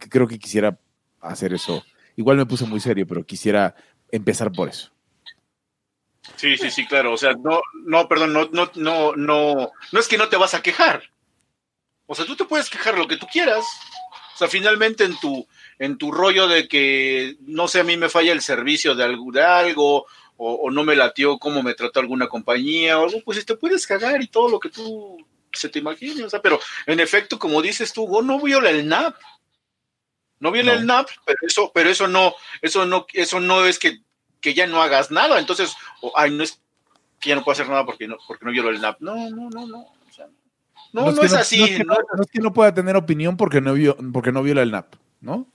Creo 0.09 0.27
que 0.27 0.37
quisiera 0.37 0.77
hacer 1.21 1.53
eso. 1.53 1.81
Igual 2.17 2.35
me 2.35 2.45
puse 2.45 2.65
muy 2.65 2.81
serio, 2.81 3.07
pero 3.07 3.25
quisiera 3.25 3.73
empezar 4.11 4.51
por 4.51 4.67
eso. 4.67 4.91
Sí, 6.35 6.57
sí, 6.57 6.69
sí, 6.71 6.85
claro. 6.85 7.13
O 7.13 7.17
sea, 7.17 7.35
no, 7.35 7.61
no, 7.85 8.09
perdón, 8.09 8.33
no, 8.33 8.49
no, 8.51 8.69
no, 8.75 9.15
no, 9.15 9.71
no 9.93 9.99
es 10.01 10.09
que 10.09 10.17
no 10.17 10.27
te 10.27 10.35
vas 10.35 10.53
a 10.53 10.61
quejar. 10.61 11.03
O 12.05 12.15
sea, 12.15 12.25
tú 12.25 12.35
te 12.35 12.43
puedes 12.43 12.69
quejar 12.69 12.97
lo 12.97 13.07
que 13.07 13.15
tú 13.15 13.27
quieras. 13.31 13.63
O 14.35 14.37
sea, 14.37 14.49
finalmente 14.49 15.05
en 15.05 15.17
tu, 15.21 15.47
en 15.79 15.97
tu 15.97 16.11
rollo 16.11 16.49
de 16.49 16.67
que, 16.67 17.37
no 17.47 17.69
sé, 17.69 17.79
a 17.79 17.85
mí 17.85 17.95
me 17.95 18.09
falla 18.09 18.33
el 18.33 18.41
servicio 18.41 18.93
de 18.93 19.05
algo, 19.05 19.31
de 19.31 19.41
algo 19.41 20.05
o, 20.37 20.53
o 20.53 20.71
no 20.71 20.83
me 20.83 20.95
latió 20.95 21.37
cómo 21.37 21.61
me 21.63 21.73
trató 21.73 21.99
alguna 21.99 22.27
compañía 22.27 22.99
o 22.99 23.03
algo, 23.03 23.21
pues 23.23 23.45
te 23.45 23.55
puedes 23.55 23.85
cagar 23.85 24.21
y 24.21 24.27
todo 24.27 24.49
lo 24.49 24.59
que 24.59 24.69
tú 24.69 25.17
se 25.53 25.69
te 25.69 25.79
imagine. 25.79 26.23
O 26.23 26.29
sea, 26.29 26.41
pero 26.41 26.59
en 26.85 26.99
efecto, 26.99 27.37
como 27.37 27.61
dices 27.61 27.93
tú, 27.93 28.05
oh, 28.09 28.21
no 28.21 28.39
viola 28.39 28.69
el 28.69 28.87
NAP. 28.87 29.15
No 30.39 30.51
viola 30.51 30.73
No. 30.73 30.79
el 30.79 30.85
NAP, 30.87 31.07
pero 31.25 31.37
eso, 31.43 31.71
pero 31.73 31.89
eso 31.89 32.07
no, 32.07 32.33
eso 32.61 32.85
no, 32.85 33.05
eso 33.13 33.39
no 33.39 33.65
es 33.65 33.77
que 33.77 33.99
que 34.41 34.53
ya 34.53 34.67
no 34.67 34.81
hagas 34.81 35.11
nada. 35.11 35.39
Entonces, 35.39 35.75
o, 36.01 36.11
ay, 36.15 36.31
no 36.31 36.43
es 36.43 36.59
que 37.19 37.29
ya 37.29 37.35
no 37.35 37.43
puedo 37.43 37.53
hacer 37.53 37.69
nada 37.69 37.85
porque 37.85 38.07
no, 38.07 38.17
porque 38.27 38.43
no 38.43 38.51
violo 38.51 38.69
el 38.69 38.81
NAP. 38.81 38.99
No, 38.99 39.29
no, 39.29 39.49
no, 39.49 39.67
no. 39.67 39.79
O 39.79 40.13
sea, 40.13 40.27
no, 40.91 41.11
no, 41.11 41.23
es, 41.23 41.33
así. 41.33 41.59
No 41.59 41.65
es, 41.65 41.77
que 41.77 41.83
no, 41.85 41.93
es 41.93 42.31
que 42.31 42.39
no 42.39 42.51
pueda 42.51 42.73
tener 42.73 42.95
opinión 42.95 43.37
porque 43.37 43.61
no, 43.61 43.73
vio, 43.73 43.95
porque 44.11 44.31
no 44.31 44.43
viola 44.43 44.63
el 44.63 44.71
NAP, 44.71 44.95
¿no? 45.21 45.47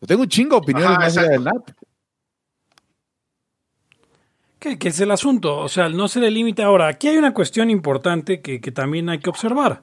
Yo 0.00 0.06
tengo 0.06 0.22
un 0.22 0.28
chingo 0.28 0.56
de 0.56 0.62
opiniones 0.62 0.90
Ajá, 0.90 1.00
más 1.00 1.16
allá 1.16 1.28
del 1.28 1.44
NAP. 1.44 1.70
Que, 4.58 4.76
es 4.88 5.00
el 5.00 5.10
asunto, 5.12 5.56
o 5.58 5.68
sea, 5.68 5.88
no 5.88 6.08
se 6.08 6.18
le 6.20 6.30
limita. 6.30 6.64
Ahora, 6.64 6.88
aquí 6.88 7.06
hay 7.06 7.16
una 7.16 7.32
cuestión 7.32 7.70
importante 7.70 8.40
que, 8.40 8.60
que 8.60 8.72
también 8.72 9.08
hay 9.08 9.20
que 9.20 9.30
observar. 9.30 9.82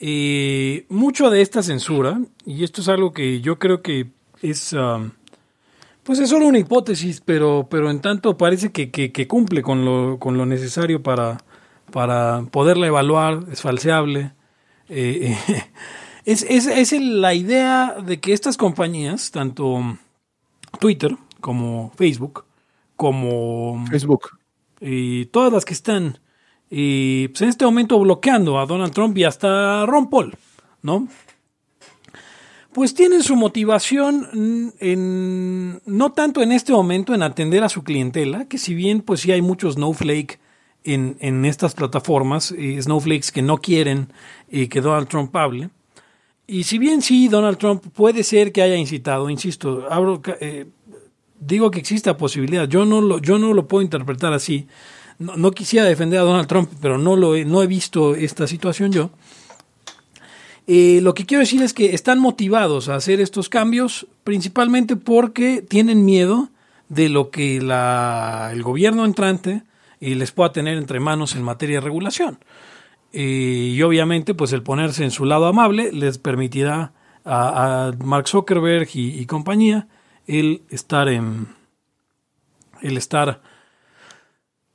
Eh, 0.00 0.86
mucho 0.88 1.30
de 1.30 1.40
esta 1.40 1.62
censura, 1.62 2.20
y 2.44 2.64
esto 2.64 2.80
es 2.80 2.88
algo 2.88 3.12
que 3.12 3.40
yo 3.40 3.58
creo 3.58 3.80
que 3.82 4.10
es, 4.42 4.72
um, 4.72 5.10
pues 6.02 6.18
es 6.18 6.30
solo 6.30 6.46
una 6.46 6.58
hipótesis, 6.58 7.20
pero, 7.24 7.68
pero 7.70 7.90
en 7.90 8.00
tanto 8.00 8.36
parece 8.36 8.72
que, 8.72 8.90
que- 8.90 9.28
cumple 9.28 9.62
con 9.62 9.84
lo, 9.84 10.18
con 10.18 10.36
lo 10.36 10.46
necesario 10.46 11.02
para, 11.02 11.38
para 11.92 12.42
poderla 12.50 12.86
evaluar, 12.88 13.44
es 13.52 13.60
falseable. 13.62 14.32
Eh, 14.88 15.36
es, 16.24 16.44
es, 16.48 16.66
es 16.66 16.92
la 17.00 17.34
idea 17.34 17.96
de 18.04 18.18
que 18.20 18.32
estas 18.32 18.56
compañías, 18.56 19.30
tanto 19.30 19.98
Twitter 20.80 21.16
como 21.40 21.92
Facebook, 21.96 22.44
como 22.98 23.86
Facebook. 23.88 24.38
y 24.80 25.26
todas 25.26 25.52
las 25.52 25.64
que 25.64 25.72
están 25.72 26.18
y 26.68 27.28
pues 27.28 27.42
en 27.42 27.48
este 27.48 27.64
momento 27.64 27.98
bloqueando 27.98 28.58
a 28.58 28.66
Donald 28.66 28.92
Trump 28.92 29.16
y 29.16 29.24
hasta 29.24 29.82
a 29.82 29.86
Ron 29.86 30.10
Paul, 30.10 30.36
¿no? 30.82 31.08
Pues 32.72 32.92
tienen 32.94 33.22
su 33.22 33.36
motivación 33.36 34.74
en 34.78 35.80
no 35.86 36.12
tanto 36.12 36.42
en 36.42 36.52
este 36.52 36.72
momento 36.72 37.14
en 37.14 37.22
atender 37.22 37.64
a 37.64 37.68
su 37.68 37.82
clientela, 37.84 38.46
que 38.46 38.58
si 38.58 38.74
bien 38.74 39.00
pues 39.00 39.20
sí 39.20 39.32
hay 39.32 39.40
muchos 39.40 39.74
snowflake 39.74 40.38
en, 40.84 41.16
en 41.20 41.44
estas 41.44 41.74
plataformas, 41.74 42.52
eh, 42.52 42.80
snowflakes 42.82 43.32
que 43.32 43.42
no 43.42 43.58
quieren 43.58 44.12
eh, 44.50 44.68
que 44.68 44.80
Donald 44.80 45.08
Trump 45.08 45.34
hable, 45.36 45.70
y 46.46 46.64
si 46.64 46.78
bien 46.78 47.02
sí 47.02 47.28
Donald 47.28 47.58
Trump 47.58 47.84
puede 47.92 48.24
ser 48.24 48.52
que 48.52 48.62
haya 48.62 48.76
incitado, 48.76 49.28
insisto, 49.28 49.86
abro, 49.90 50.22
eh, 50.40 50.66
digo 51.40 51.70
que 51.70 51.78
existe 51.78 52.12
posibilidad. 52.14 52.68
Yo 52.68 52.84
no 52.84 53.00
lo, 53.00 53.18
yo 53.18 53.38
no 53.38 53.54
lo 53.54 53.68
puedo 53.68 53.82
interpretar 53.82 54.32
así. 54.32 54.66
No, 55.18 55.50
quisiera 55.50 55.84
defender 55.84 56.20
a 56.20 56.22
Donald 56.22 56.46
Trump, 56.46 56.70
pero 56.80 56.96
no 56.96 57.16
lo 57.16 57.34
he, 57.34 57.44
no 57.44 57.62
he 57.62 57.66
visto 57.66 58.14
esta 58.14 58.46
situación 58.46 58.92
yo. 58.92 59.10
Eh, 60.68 61.00
lo 61.02 61.14
que 61.14 61.26
quiero 61.26 61.40
decir 61.40 61.62
es 61.62 61.72
que 61.72 61.94
están 61.94 62.20
motivados 62.20 62.88
a 62.88 62.94
hacer 62.94 63.20
estos 63.20 63.48
cambios 63.48 64.06
principalmente 64.22 64.96
porque 64.96 65.62
tienen 65.62 66.04
miedo 66.04 66.50
de 66.88 67.08
lo 67.08 67.30
que 67.30 67.60
la, 67.60 68.50
el 68.52 68.62
gobierno 68.62 69.04
entrante 69.04 69.62
eh, 70.00 70.14
les 70.14 70.30
pueda 70.30 70.52
tener 70.52 70.76
entre 70.76 71.00
manos 71.00 71.34
en 71.34 71.42
materia 71.42 71.76
de 71.76 71.80
regulación. 71.80 72.38
Eh, 73.12 73.72
y 73.74 73.82
obviamente, 73.82 74.34
pues 74.34 74.52
el 74.52 74.62
ponerse 74.62 75.02
en 75.02 75.10
su 75.10 75.24
lado 75.24 75.46
amable 75.46 75.90
les 75.90 76.18
permitirá 76.18 76.92
a, 77.24 77.88
a 77.88 77.92
Mark 78.04 78.28
Zuckerberg 78.28 78.88
y, 78.94 79.18
y 79.18 79.26
compañía 79.26 79.88
el 80.28 80.62
estar 80.70 81.08
en 81.08 81.48
el 82.82 82.96
estar 82.96 83.40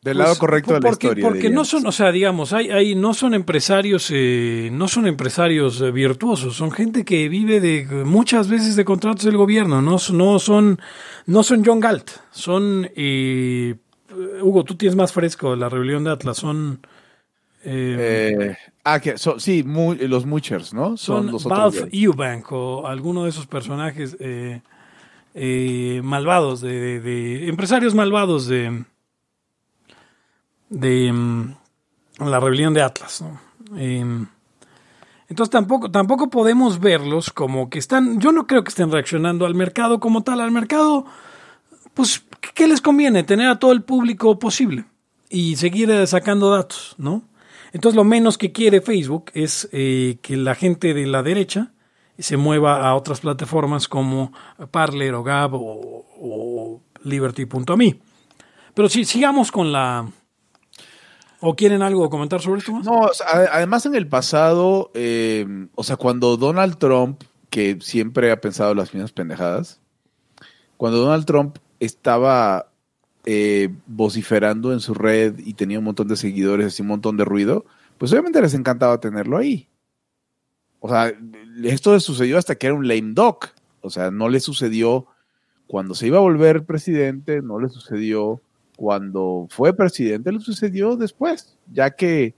Del 0.01 0.17
pues, 0.17 0.27
lado 0.27 0.37
correcto 0.37 0.73
de 0.73 0.79
la 0.81 0.89
porque, 0.89 1.07
historia. 1.07 1.23
porque 1.25 1.49
no 1.49 1.63
son 1.63 1.85
o 1.87 1.91
sea 1.93 2.11
digamos 2.11 2.51
hay, 2.51 2.69
hay 2.69 2.95
no 2.95 3.13
son 3.13 3.33
empresarios 3.33 4.09
eh, 4.11 4.69
no 4.73 4.87
son 4.89 5.07
empresarios 5.07 5.79
eh, 5.79 5.91
virtuosos 5.91 6.55
son 6.57 6.71
gente 6.71 7.05
que 7.05 7.29
vive 7.29 7.61
de 7.61 7.85
muchas 8.03 8.49
veces 8.49 8.75
de 8.75 8.83
contratos 8.83 9.23
del 9.23 9.37
gobierno 9.37 9.81
no 9.81 9.97
son- 9.99 10.17
no 10.17 10.39
son 10.39 10.79
no 11.27 11.43
son 11.43 11.63
John 11.63 11.79
Galt 11.79 12.09
son 12.31 12.89
eh, 12.95 13.75
Hugo 14.41 14.63
tú 14.65 14.75
tienes 14.75 14.95
más 14.97 15.13
fresco 15.13 15.55
la 15.55 15.69
rebelión 15.69 16.03
de 16.03 16.11
Atlas 16.11 16.35
son 16.37 16.79
eh, 17.65 18.35
Eh, 18.51 18.57
ah, 18.83 18.99
que 18.99 19.17
so- 19.17 19.39
sí, 19.39 19.63
mu- 19.63 19.95
los 19.95 20.25
Muchers, 20.25 20.73
¿no? 20.73 20.97
son 20.97 21.27
los 21.31 21.45
otros 21.45 21.75
Valve. 21.79 21.89
Eubank 21.93 22.51
o 22.51 22.85
alguno 22.85 23.23
de 23.23 23.29
esos 23.29 23.47
personajes 23.47 24.17
eh, 24.19 24.61
eh, 25.33 26.01
malvados, 26.03 26.61
de, 26.61 26.99
de- 26.99 27.47
empresarios 27.49 27.95
malvados 27.95 28.47
de, 28.47 28.83
de 30.69 31.11
mm, 31.11 31.55
la 32.19 32.39
rebelión 32.39 32.73
de 32.73 32.81
Atlas. 32.81 33.23
Eh, 33.77 34.05
entonces 35.29 35.49
tampoco, 35.51 35.89
tampoco 35.89 36.29
podemos 36.29 36.79
verlos 36.79 37.31
como 37.31 37.69
que 37.69 37.79
están, 37.79 38.19
yo 38.19 38.31
no 38.31 38.45
creo 38.45 38.63
que 38.63 38.69
estén 38.69 38.91
reaccionando 38.91 39.45
al 39.45 39.55
mercado 39.55 39.99
como 39.99 40.23
tal, 40.23 40.41
al 40.41 40.51
mercado, 40.51 41.05
pues, 41.93 42.23
¿qué 42.53 42.67
les 42.67 42.81
conviene? 42.81 43.23
Tener 43.23 43.47
a 43.47 43.59
todo 43.59 43.71
el 43.71 43.81
público 43.83 44.37
posible 44.37 44.85
y 45.29 45.55
seguir 45.55 45.89
eh, 45.89 46.05
sacando 46.07 46.51
datos, 46.51 46.95
¿no? 46.97 47.23
Entonces 47.71 47.95
lo 47.95 48.03
menos 48.03 48.37
que 48.37 48.51
quiere 48.51 48.81
Facebook 48.81 49.31
es 49.33 49.67
eh, 49.71 50.17
que 50.21 50.37
la 50.37 50.53
gente 50.53 50.93
de 50.93 51.07
la 51.07 51.23
derecha 51.23 51.71
se 52.17 52.37
mueva 52.37 52.87
a 52.87 52.95
otras 52.95 53.21
plataformas 53.21 53.87
como 53.87 54.31
Parler 54.71 55.13
o 55.15 55.23
Gab 55.23 55.55
o, 55.55 56.05
o 56.19 56.81
Liberty.me. 57.03 57.99
Pero 58.73 58.89
sí, 58.89 59.05
sigamos 59.05 59.51
con 59.51 59.71
la... 59.71 60.07
¿O 61.45 61.55
quieren 61.55 61.81
algo 61.81 62.09
comentar 62.09 62.41
sobre 62.41 62.59
esto? 62.59 62.71
No, 62.79 63.09
además 63.51 63.85
en 63.85 63.95
el 63.95 64.07
pasado, 64.07 64.91
eh, 64.93 65.45
o 65.75 65.83
sea, 65.83 65.97
cuando 65.97 66.37
Donald 66.37 66.77
Trump, 66.77 67.21
que 67.49 67.77
siempre 67.81 68.31
ha 68.31 68.39
pensado 68.39 68.73
las 68.73 68.93
mismas 68.93 69.11
pendejadas, 69.11 69.81
cuando 70.77 70.99
Donald 70.99 71.25
Trump 71.25 71.57
estaba 71.81 72.71
eh, 73.25 73.69
vociferando 73.87 74.71
en 74.71 74.79
su 74.79 74.93
red 74.93 75.37
y 75.37 75.55
tenía 75.55 75.79
un 75.79 75.85
montón 75.85 76.07
de 76.07 76.15
seguidores 76.15 76.79
y 76.79 76.81
un 76.81 76.87
montón 76.87 77.17
de 77.17 77.25
ruido, 77.25 77.65
pues 77.97 78.11
obviamente 78.13 78.41
les 78.41 78.53
encantaba 78.53 79.01
tenerlo 79.01 79.37
ahí. 79.37 79.67
O 80.85 80.89
sea, 80.89 81.13
esto 81.63 81.93
le 81.93 82.01
sucedió 82.01 82.37
hasta 82.37 82.55
que 82.55 82.67
era 82.67 82.75
un 82.75 82.85
lame 82.85 83.13
duck. 83.13 83.47
O 83.79 83.89
sea, 83.89 84.11
no 84.11 84.27
le 84.27 84.41
sucedió 84.41 85.07
cuando 85.65 85.95
se 85.95 86.07
iba 86.07 86.17
a 86.17 86.21
volver 86.21 86.65
presidente, 86.65 87.41
no 87.41 87.57
le 87.57 87.69
sucedió 87.69 88.41
cuando 88.75 89.47
fue 89.49 89.73
presidente, 89.73 90.29
le 90.33 90.41
sucedió 90.41 90.97
después, 90.97 91.55
ya 91.71 91.91
que, 91.91 92.33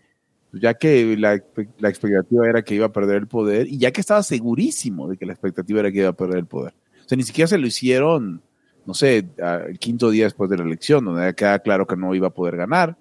ya 0.54 0.76
que 0.76 1.18
la, 1.18 1.42
la 1.80 1.90
expectativa 1.90 2.48
era 2.48 2.62
que 2.62 2.76
iba 2.76 2.86
a 2.86 2.92
perder 2.92 3.16
el 3.18 3.28
poder 3.28 3.66
y 3.68 3.80
ya 3.80 3.90
que 3.92 4.02
estaba 4.02 4.22
segurísimo 4.22 5.08
de 5.08 5.18
que 5.18 5.26
la 5.26 5.34
expectativa 5.34 5.80
era 5.80 5.92
que 5.92 6.00
iba 6.02 6.10
a 6.10 6.14
perder 6.14 6.38
el 6.38 6.46
poder. 6.46 6.74
O 7.04 7.10
sea, 7.10 7.16
ni 7.18 7.24
siquiera 7.24 7.48
se 7.48 7.58
lo 7.58 7.66
hicieron, 7.66 8.44
no 8.86 8.94
sé, 8.94 9.26
el 9.68 9.80
quinto 9.80 10.12
día 10.12 10.26
después 10.26 10.52
de 10.52 10.58
la 10.58 10.64
elección, 10.66 11.04
donde 11.04 11.24
ya 11.24 11.34
queda 11.34 11.58
claro 11.60 11.88
que 11.88 11.96
no 11.98 12.14
iba 12.14 12.28
a 12.28 12.34
poder 12.34 12.58
ganar, 12.58 12.96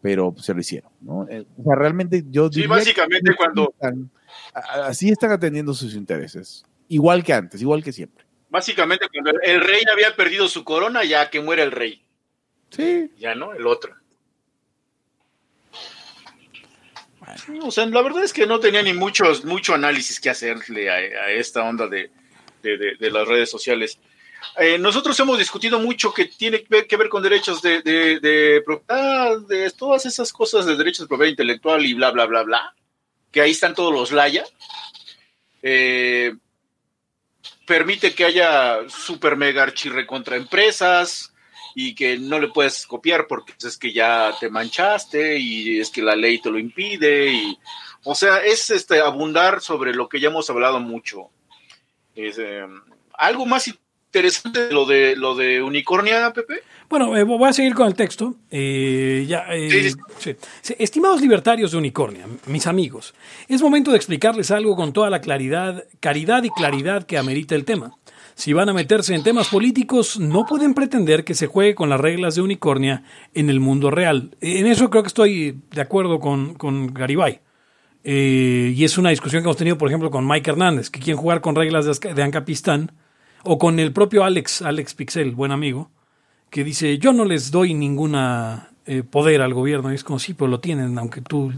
pero 0.00 0.34
se 0.38 0.54
lo 0.54 0.60
hicieron, 0.60 0.90
¿no? 1.02 1.28
Eh, 1.28 1.44
O 1.58 1.64
sea, 1.64 1.74
realmente 1.76 2.24
yo 2.30 2.50
Sí, 2.50 2.66
básicamente 2.66 3.34
cuando- 3.36 3.74
así 4.54 5.10
están 5.10 5.30
atendiendo 5.32 5.72
sus 5.74 5.94
intereses, 5.94 6.64
igual 6.88 7.22
que 7.24 7.32
antes, 7.32 7.60
igual 7.62 7.82
que 7.82 7.92
siempre. 7.92 8.24
Básicamente, 8.50 9.06
cuando 9.12 9.30
el- 9.42 9.60
rey 9.60 9.82
había 9.92 10.16
perdido 10.16 10.48
su 10.48 10.64
corona, 10.64 11.04
ya 11.04 11.28
que 11.30 11.40
muere 11.40 11.62
el 11.62 11.70
rey. 11.72 12.02
Sí, 12.70 13.10
Ya, 13.18 13.34
¿no? 13.34 13.52
El 13.52 13.66
otro. 13.66 13.94
Sí, 17.44 17.58
O 17.62 17.70
sea, 17.70 17.84
la 17.86 18.00
verdad 18.02 18.24
es 18.24 18.32
que 18.32 18.46
no 18.46 18.58
tenía 18.58 18.82
ni 18.82 18.94
muchos, 18.94 19.44
mucho 19.44 19.74
análisis 19.74 20.18
que 20.18 20.30
hacerle 20.30 20.88
a, 20.90 20.94
a 20.94 21.30
esta 21.32 21.62
onda 21.62 21.86
de, 21.86 22.10
de- 22.62 22.78
de- 22.78 22.94
de 22.98 23.10
las 23.10 23.28
redes 23.28 23.50
sociales. 23.50 23.98
Eh, 24.56 24.78
nosotros 24.78 25.18
hemos 25.20 25.36
discutido 25.38 25.78
mucho 25.78 26.14
que 26.14 26.24
tiene 26.26 26.60
que 26.62 26.66
ver, 26.70 26.86
que 26.86 26.96
ver 26.96 27.08
con 27.10 27.22
derechos 27.22 27.60
de, 27.60 27.82
de, 27.82 28.18
de 28.20 28.62
propiedad, 28.64 29.38
de 29.40 29.70
todas 29.72 30.06
esas 30.06 30.32
cosas 30.32 30.64
de 30.64 30.76
derechos 30.76 31.00
de 31.00 31.08
propiedad 31.08 31.30
intelectual 31.30 31.84
y 31.84 31.92
bla, 31.94 32.12
bla, 32.12 32.24
bla, 32.26 32.42
bla. 32.44 32.74
Que 33.30 33.40
ahí 33.40 33.50
están 33.50 33.74
todos 33.74 33.92
los 33.92 34.12
laya. 34.12 34.44
Eh, 35.62 36.32
permite 37.68 38.14
que 38.14 38.24
haya 38.24 38.88
super 38.88 39.36
mega 39.36 39.62
archirre 39.62 40.06
contra 40.06 40.36
empresas 40.36 41.34
y 41.74 41.94
que 41.94 42.18
no 42.18 42.40
le 42.40 42.48
puedes 42.48 42.86
copiar 42.86 43.26
porque 43.28 43.52
es 43.62 43.76
que 43.76 43.92
ya 43.92 44.34
te 44.40 44.48
manchaste 44.48 45.38
y 45.38 45.78
es 45.78 45.90
que 45.90 46.02
la 46.02 46.16
ley 46.16 46.40
te 46.40 46.50
lo 46.50 46.58
impide 46.58 47.30
y 47.30 47.58
o 48.04 48.14
sea 48.14 48.38
es 48.38 48.70
este 48.70 49.00
abundar 49.00 49.60
sobre 49.60 49.94
lo 49.94 50.08
que 50.08 50.18
ya 50.18 50.28
hemos 50.28 50.48
hablado 50.48 50.80
mucho 50.80 51.30
es, 52.14 52.38
eh, 52.38 52.66
algo 53.12 53.46
más 53.46 53.68
interesante 53.68 54.68
de 54.68 54.72
lo 54.72 54.86
de 54.86 55.14
lo 55.14 55.34
de 55.34 55.62
unicornia 55.62 56.32
Pepe 56.32 56.62
Bueno, 56.88 57.14
eh, 57.16 57.22
voy 57.22 57.48
a 57.48 57.52
seguir 57.52 57.74
con 57.74 57.86
el 57.86 57.94
texto. 57.94 58.34
Eh, 58.50 59.26
ya, 59.28 59.44
eh, 59.50 59.92
Sí, 60.18 60.34
sí. 60.62 60.74
Estimados 60.78 61.20
libertarios 61.20 61.72
de 61.72 61.78
Unicornia, 61.78 62.26
mis 62.46 62.66
amigos, 62.66 63.14
es 63.46 63.60
momento 63.60 63.90
de 63.90 63.98
explicarles 63.98 64.50
algo 64.50 64.74
con 64.74 64.92
toda 64.92 65.10
la 65.10 65.20
claridad, 65.20 65.84
caridad 66.00 66.44
y 66.44 66.50
claridad 66.50 67.04
que 67.04 67.18
amerita 67.18 67.54
el 67.54 67.66
tema. 67.66 67.92
Si 68.34 68.52
van 68.52 68.68
a 68.68 68.72
meterse 68.72 69.14
en 69.14 69.22
temas 69.22 69.48
políticos, 69.48 70.18
no 70.18 70.46
pueden 70.46 70.72
pretender 70.72 71.24
que 71.24 71.34
se 71.34 71.46
juegue 71.46 71.74
con 71.74 71.90
las 71.90 72.00
reglas 72.00 72.36
de 72.36 72.42
Unicornia 72.42 73.02
en 73.34 73.50
el 73.50 73.60
mundo 73.60 73.90
real. 73.90 74.36
En 74.40 74.66
eso 74.66 74.88
creo 74.90 75.02
que 75.02 75.08
estoy 75.08 75.58
de 75.72 75.80
acuerdo 75.80 76.20
con, 76.20 76.54
con 76.54 76.94
Garibay. 76.94 77.40
Y 78.04 78.82
es 78.84 78.96
una 78.96 79.10
discusión 79.10 79.42
que 79.42 79.48
hemos 79.48 79.56
tenido, 79.56 79.76
por 79.76 79.88
ejemplo, 79.88 80.10
con 80.10 80.26
Mike 80.26 80.50
Hernández, 80.50 80.88
que 80.88 81.00
quieren 81.00 81.20
jugar 81.20 81.40
con 81.40 81.56
reglas 81.56 81.84
de, 81.84 82.14
de 82.14 82.22
Ancapistán, 82.22 82.92
o 83.42 83.58
con 83.58 83.80
el 83.80 83.92
propio 83.92 84.24
Alex, 84.24 84.62
Alex 84.62 84.94
Pixel, 84.94 85.32
buen 85.32 85.50
amigo, 85.50 85.90
que 86.50 86.64
dice, 86.64 86.98
yo 86.98 87.12
no 87.12 87.24
les 87.24 87.50
doy 87.50 87.74
ninguna 87.74 88.70
eh, 88.86 89.02
poder 89.02 89.42
al 89.42 89.54
gobierno. 89.54 89.92
Y 89.92 89.96
es 89.96 90.04
como, 90.04 90.18
sí, 90.18 90.34
pero 90.34 90.48
lo 90.48 90.60
tienen, 90.60 90.98
aunque 90.98 91.20
tú 91.20 91.52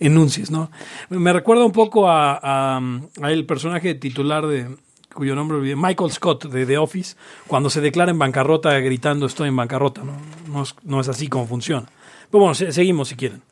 enuncies, 0.00 0.50
¿no? 0.50 0.70
Me 1.08 1.32
recuerda 1.32 1.64
un 1.64 1.72
poco 1.72 2.08
a, 2.08 2.80
el 3.22 3.46
personaje 3.46 3.94
titular 3.94 4.46
de 4.46 4.76
cuyo 5.14 5.34
nombre 5.34 5.56
olvidé, 5.56 5.74
Michael 5.74 6.12
Scott 6.12 6.44
de 6.44 6.64
The 6.64 6.78
Office, 6.78 7.16
cuando 7.46 7.70
se 7.70 7.80
declara 7.80 8.10
en 8.10 8.18
bancarrota 8.18 8.78
gritando 8.78 9.26
estoy 9.26 9.48
en 9.48 9.56
bancarrota. 9.56 10.04
No, 10.04 10.12
no, 10.52 10.62
es, 10.62 10.74
no 10.84 11.00
es, 11.00 11.08
así 11.08 11.28
como 11.28 11.46
funciona. 11.46 11.88
Pero 12.30 12.40
bueno, 12.40 12.54
se, 12.54 12.70
seguimos 12.72 13.08
si 13.08 13.16
quieren. 13.16 13.42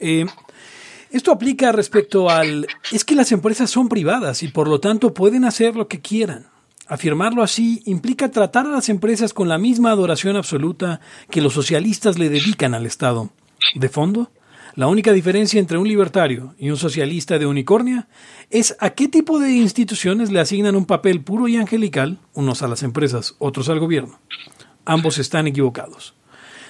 Eh, 0.00 0.26
esto 1.10 1.32
aplica 1.32 1.72
respecto 1.72 2.28
al... 2.28 2.66
Es 2.92 3.04
que 3.04 3.14
las 3.14 3.32
empresas 3.32 3.70
son 3.70 3.88
privadas 3.88 4.42
y 4.42 4.48
por 4.48 4.68
lo 4.68 4.80
tanto 4.80 5.14
pueden 5.14 5.44
hacer 5.44 5.76
lo 5.76 5.88
que 5.88 6.00
quieran. 6.00 6.46
Afirmarlo 6.90 7.44
así 7.44 7.84
implica 7.86 8.32
tratar 8.32 8.66
a 8.66 8.70
las 8.70 8.88
empresas 8.88 9.32
con 9.32 9.48
la 9.48 9.58
misma 9.58 9.92
adoración 9.92 10.34
absoluta 10.34 11.00
que 11.30 11.40
los 11.40 11.52
socialistas 11.52 12.18
le 12.18 12.28
dedican 12.28 12.74
al 12.74 12.84
Estado. 12.84 13.30
De 13.76 13.88
fondo, 13.88 14.32
la 14.74 14.88
única 14.88 15.12
diferencia 15.12 15.60
entre 15.60 15.78
un 15.78 15.86
libertario 15.86 16.56
y 16.58 16.68
un 16.68 16.76
socialista 16.76 17.38
de 17.38 17.46
unicornia 17.46 18.08
es 18.50 18.76
a 18.80 18.90
qué 18.90 19.06
tipo 19.06 19.38
de 19.38 19.52
instituciones 19.52 20.32
le 20.32 20.40
asignan 20.40 20.74
un 20.74 20.84
papel 20.84 21.22
puro 21.22 21.46
y 21.46 21.56
angelical, 21.56 22.18
unos 22.34 22.60
a 22.62 22.66
las 22.66 22.82
empresas, 22.82 23.36
otros 23.38 23.68
al 23.68 23.78
gobierno. 23.78 24.18
Ambos 24.84 25.18
están 25.18 25.46
equivocados. 25.46 26.14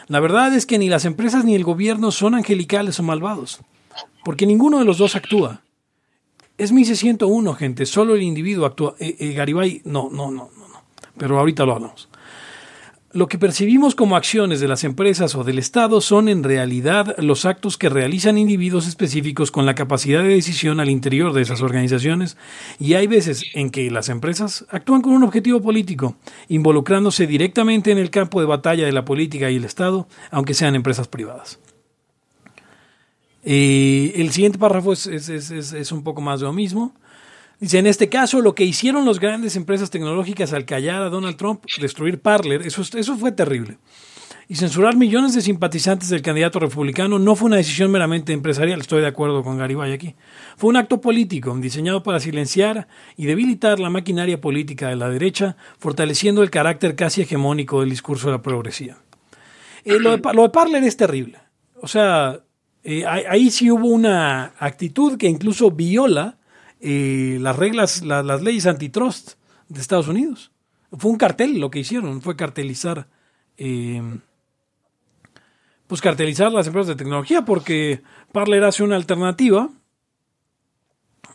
La 0.06 0.20
verdad 0.20 0.52
es 0.54 0.66
que 0.66 0.76
ni 0.76 0.90
las 0.90 1.06
empresas 1.06 1.46
ni 1.46 1.54
el 1.54 1.64
gobierno 1.64 2.10
son 2.10 2.34
angelicales 2.34 3.00
o 3.00 3.02
malvados, 3.02 3.60
porque 4.22 4.44
ninguno 4.44 4.80
de 4.80 4.84
los 4.84 4.98
dos 4.98 5.16
actúa. 5.16 5.62
Es 6.60 6.72
Mises 6.72 6.98
101, 6.98 7.54
gente, 7.54 7.86
solo 7.86 8.14
el 8.14 8.20
individuo 8.20 8.66
actúa. 8.66 8.94
Eh, 8.98 9.16
eh, 9.18 9.32
Garibay, 9.32 9.80
no, 9.86 10.10
no, 10.12 10.30
no, 10.30 10.50
no, 10.58 10.68
no, 10.68 10.82
pero 11.16 11.38
ahorita 11.38 11.64
lo 11.64 11.72
hablamos. 11.72 12.10
Lo 13.12 13.28
que 13.28 13.38
percibimos 13.38 13.94
como 13.94 14.14
acciones 14.14 14.60
de 14.60 14.68
las 14.68 14.84
empresas 14.84 15.34
o 15.34 15.42
del 15.42 15.58
Estado 15.58 16.02
son 16.02 16.28
en 16.28 16.44
realidad 16.44 17.16
los 17.16 17.46
actos 17.46 17.78
que 17.78 17.88
realizan 17.88 18.36
individuos 18.36 18.86
específicos 18.86 19.50
con 19.50 19.64
la 19.64 19.74
capacidad 19.74 20.22
de 20.22 20.28
decisión 20.28 20.80
al 20.80 20.90
interior 20.90 21.32
de 21.32 21.40
esas 21.40 21.62
organizaciones 21.62 22.36
y 22.78 22.92
hay 22.92 23.06
veces 23.06 23.42
en 23.54 23.70
que 23.70 23.90
las 23.90 24.10
empresas 24.10 24.66
actúan 24.68 25.00
con 25.00 25.14
un 25.14 25.22
objetivo 25.22 25.62
político, 25.62 26.16
involucrándose 26.48 27.26
directamente 27.26 27.90
en 27.90 27.96
el 27.96 28.10
campo 28.10 28.38
de 28.38 28.46
batalla 28.46 28.84
de 28.84 28.92
la 28.92 29.06
política 29.06 29.50
y 29.50 29.56
el 29.56 29.64
Estado, 29.64 30.08
aunque 30.30 30.52
sean 30.52 30.74
empresas 30.74 31.08
privadas. 31.08 31.58
Eh, 33.44 34.12
el 34.16 34.30
siguiente 34.32 34.58
párrafo 34.58 34.92
es, 34.92 35.92
un 35.92 36.02
poco 36.02 36.20
más 36.20 36.40
de 36.40 36.46
lo 36.46 36.52
mismo. 36.52 36.94
Dice, 37.58 37.78
en 37.78 37.86
este 37.86 38.08
caso, 38.08 38.40
lo 38.40 38.54
que 38.54 38.64
hicieron 38.64 39.04
las 39.04 39.20
grandes 39.20 39.54
empresas 39.56 39.90
tecnológicas 39.90 40.52
al 40.52 40.64
callar 40.64 41.02
a 41.02 41.10
Donald 41.10 41.36
Trump, 41.36 41.64
destruir 41.80 42.20
Parler, 42.20 42.62
eso, 42.62 42.82
eso 42.82 43.16
fue 43.16 43.32
terrible. 43.32 43.78
Y 44.48 44.56
censurar 44.56 44.96
millones 44.96 45.34
de 45.34 45.42
simpatizantes 45.42 46.08
del 46.08 46.22
candidato 46.22 46.58
republicano 46.58 47.20
no 47.20 47.36
fue 47.36 47.46
una 47.46 47.58
decisión 47.58 47.90
meramente 47.90 48.32
empresarial, 48.32 48.80
estoy 48.80 49.00
de 49.00 49.06
acuerdo 49.06 49.44
con 49.44 49.58
Garibay 49.58 49.92
aquí. 49.92 50.16
Fue 50.56 50.70
un 50.70 50.76
acto 50.76 51.00
político 51.00 51.56
diseñado 51.56 52.02
para 52.02 52.18
silenciar 52.18 52.88
y 53.16 53.26
debilitar 53.26 53.78
la 53.78 53.90
maquinaria 53.90 54.40
política 54.40 54.88
de 54.88 54.96
la 54.96 55.08
derecha, 55.08 55.56
fortaleciendo 55.78 56.42
el 56.42 56.50
carácter 56.50 56.96
casi 56.96 57.22
hegemónico 57.22 57.78
del 57.78 57.90
discurso 57.90 58.26
de 58.26 58.32
la 58.32 58.42
progresía. 58.42 58.96
Eh, 59.84 60.00
lo, 60.00 60.16
de, 60.16 60.34
lo 60.34 60.42
de 60.42 60.48
Parler 60.48 60.82
es 60.82 60.96
terrible. 60.96 61.38
O 61.80 61.86
sea, 61.86 62.40
eh, 62.84 63.04
ahí 63.06 63.50
sí 63.50 63.70
hubo 63.70 63.88
una 63.88 64.54
actitud 64.58 65.18
que 65.18 65.28
incluso 65.28 65.70
viola 65.70 66.38
eh, 66.80 67.38
las 67.40 67.56
reglas, 67.56 68.02
la, 68.02 68.22
las 68.22 68.42
leyes 68.42 68.66
antitrust 68.66 69.32
de 69.68 69.80
Estados 69.80 70.08
Unidos. 70.08 70.50
Fue 70.92 71.10
un 71.10 71.18
cartel 71.18 71.60
lo 71.60 71.70
que 71.70 71.80
hicieron, 71.80 72.20
fue 72.22 72.36
cartelizar, 72.36 73.06
eh, 73.56 74.02
pues 75.86 76.00
cartelizar 76.00 76.52
las 76.52 76.66
empresas 76.66 76.88
de 76.88 76.96
tecnología, 76.96 77.44
porque 77.44 78.02
Parler 78.32 78.64
hace 78.64 78.82
una 78.82 78.96
alternativa 78.96 79.68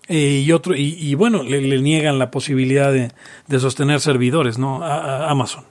eh, 0.08 0.44
y 0.46 0.52
otro 0.52 0.76
y, 0.76 0.96
y 1.00 1.16
bueno 1.16 1.44
le, 1.44 1.62
le, 1.62 1.82
niegan 1.82 2.20
la 2.20 2.32
posibilidad 2.32 2.92
de, 2.92 3.12
de 3.48 3.60
sostener 3.60 4.00
servidores, 4.02 4.58
¿no? 4.58 4.84
A, 4.84 5.28
a 5.28 5.32
Amazon. 5.32 5.66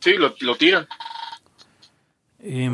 Sí, 0.00 0.14
lo, 0.14 0.34
lo 0.40 0.56
tiran. 0.56 0.86
Eh, 2.40 2.70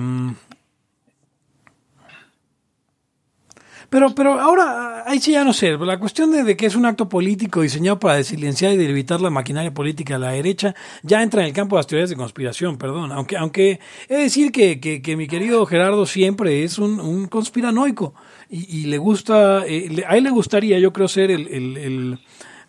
Pero, 3.91 4.15
pero 4.15 4.39
ahora, 4.39 5.05
ahí 5.07 5.19
sí 5.19 5.33
ya 5.33 5.45
no 5.45 5.55
sé, 5.55 5.79
la 5.79 5.99
cuestión 5.99 6.31
de, 6.31 6.45
de, 6.45 6.57
que 6.59 6.67
es 6.67 6.77
un 6.77 6.85
acto 6.85 7.09
político 7.09 7.63
diseñado 7.63 7.99
para 7.99 8.17
desilenciar 8.17 8.73
y 8.73 8.77
debilitar 8.77 9.19
la 9.21 9.31
maquinaria 9.31 9.73
política 9.73 10.15
de 10.15 10.21
la 10.21 10.33
derecha, 10.33 10.75
ya 11.03 11.23
entra 11.23 11.41
en 11.41 11.47
el 11.49 11.53
campo 11.55 11.77
de 11.77 11.79
las 11.79 11.87
teorías 11.87 12.11
de 12.11 12.17
conspiración, 12.17 12.77
perdón. 12.77 13.13
Aunque, 13.13 13.39
aunque 13.39 13.81
he 14.09 14.17
de 14.17 14.23
decir 14.25 14.53
que, 14.53 14.79
que, 14.79 15.01
que 15.01 15.17
mi 15.17 15.27
querido 15.27 15.65
Gerardo 15.65 16.05
siempre 16.05 16.65
es 16.65 16.79
un, 16.79 17.01
un 17.01 17.29
conspiranoico 17.29 18.15
y, 18.51 18.81
y, 18.81 18.87
le 18.87 18.99
gusta, 18.99 19.65
eh, 19.67 19.89
le, 19.91 20.05
a 20.05 20.17
él 20.19 20.25
le 20.25 20.31
gustaría, 20.31 20.79
yo 20.79 20.93
creo, 20.93 21.09
ser 21.09 21.31
el, 21.31 21.49
el, 21.49 21.77
el 21.79 22.19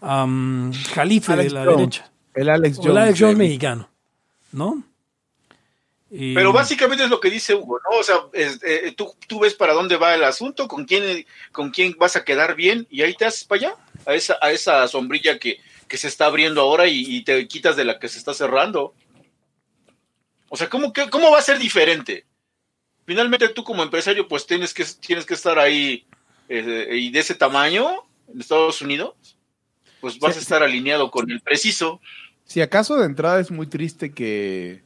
um, 0.02 0.72
jalife 0.94 1.34
Alex 1.34 1.52
de 1.52 1.60
la 1.60 1.66
Jones. 1.66 1.78
derecha. 1.78 2.12
El 2.34 2.50
Alex 2.50 2.78
Jones. 2.78 2.88
O 2.88 2.92
el 2.92 2.98
Alex 2.98 3.20
Jones 3.20 3.38
mexicano, 3.38 3.90
¿no? 4.54 4.84
Y... 6.12 6.34
Pero 6.34 6.52
básicamente 6.52 7.04
es 7.04 7.10
lo 7.10 7.20
que 7.20 7.30
dice 7.30 7.54
Hugo, 7.54 7.80
¿no? 7.90 8.00
O 8.00 8.04
sea, 8.04 8.16
es, 8.34 8.60
eh, 8.64 8.94
tú, 8.98 9.16
tú, 9.28 9.40
ves 9.40 9.54
para 9.54 9.74
dónde 9.74 9.96
va 9.96 10.16
el 10.16 10.24
asunto, 10.24 10.68
con 10.68 10.86
quién, 10.86 11.26
con 11.52 11.70
quién 11.70 11.96
vas 12.00 12.16
a 12.16 12.24
quedar 12.24 12.56
bien 12.56 12.88
y 12.90 13.04
ahí 13.04 13.14
te 13.14 13.26
haces 13.26 13.44
para 13.44 13.60
allá, 13.60 13.76
a 14.06 14.16
esa, 14.16 14.38
a 14.42 14.52
esa 14.52 14.88
sombrilla 14.88 15.38
que, 15.38 15.60
que 15.88 15.98
se 15.98 16.08
está 16.08 16.26
abriendo 16.26 16.62
ahora 16.62 16.88
y, 16.88 17.06
y, 17.06 17.24
te 17.24 17.48
quitas 17.48 17.76
de 17.76 17.86
la 17.86 18.00
que 18.00 18.08
se 18.08 18.18
está 18.18 18.34
cerrando. 18.34 18.94
O 20.50 20.58
sea, 20.58 20.68
¿cómo, 20.68 20.92
que, 20.94 21.10
¿cómo 21.10 21.30
va 21.32 21.40
a 21.40 21.44
ser 21.44 21.60
diferente? 21.60 22.26
Finalmente 23.06 23.50
tú 23.50 23.64
como 23.64 23.84
empresario 23.84 24.28
pues 24.28 24.46
tienes 24.46 24.74
que, 24.74 24.86
tienes 25.00 25.26
que 25.26 25.34
estar 25.36 25.60
ahí 25.60 26.06
eh, 26.48 26.90
y 26.92 27.12
de 27.12 27.20
ese 27.20 27.36
tamaño 27.36 28.04
en 28.32 28.40
Estados 28.40 28.82
Unidos, 28.82 29.14
pues 30.02 30.20
vas 30.20 30.34
sí. 30.34 30.40
a 30.40 30.42
estar 30.42 30.64
alineado 30.64 31.12
con 31.12 31.30
el 31.30 31.42
preciso. 31.42 32.02
Si 32.46 32.62
acaso 32.62 32.98
de 32.98 33.06
entrada 33.06 33.40
es 33.40 33.52
muy 33.52 33.68
triste 33.68 34.12
que 34.12 34.82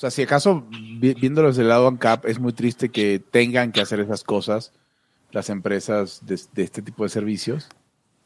o 0.00 0.08
sea, 0.08 0.10
si 0.10 0.22
acaso, 0.22 0.64
viéndolo 0.70 1.48
desde 1.48 1.60
el 1.60 1.68
lado 1.68 1.86
ANCAP, 1.86 2.24
es 2.24 2.40
muy 2.40 2.54
triste 2.54 2.88
que 2.88 3.18
tengan 3.18 3.70
que 3.70 3.82
hacer 3.82 4.00
esas 4.00 4.24
cosas 4.24 4.72
las 5.30 5.50
empresas 5.50 6.24
de, 6.24 6.40
de, 6.54 6.62
este 6.62 6.80
tipo 6.80 7.02
de 7.02 7.10
servicios, 7.10 7.68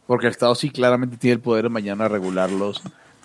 porque 0.06 0.26
el 0.26 0.30
Estado 0.30 0.54
sí 0.54 0.70
claramente 0.70 1.16
tiene 1.16 1.34
el 1.34 1.40
poder 1.40 1.64
de 1.64 1.70
mañana 1.70 2.06
regularlos 2.06 2.80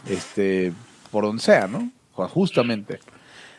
este, 0.09 0.73
por 1.12 1.25
donde 1.25 1.43
sea, 1.43 1.67
¿no? 1.67 1.91
O 2.15 2.27
justamente. 2.27 2.99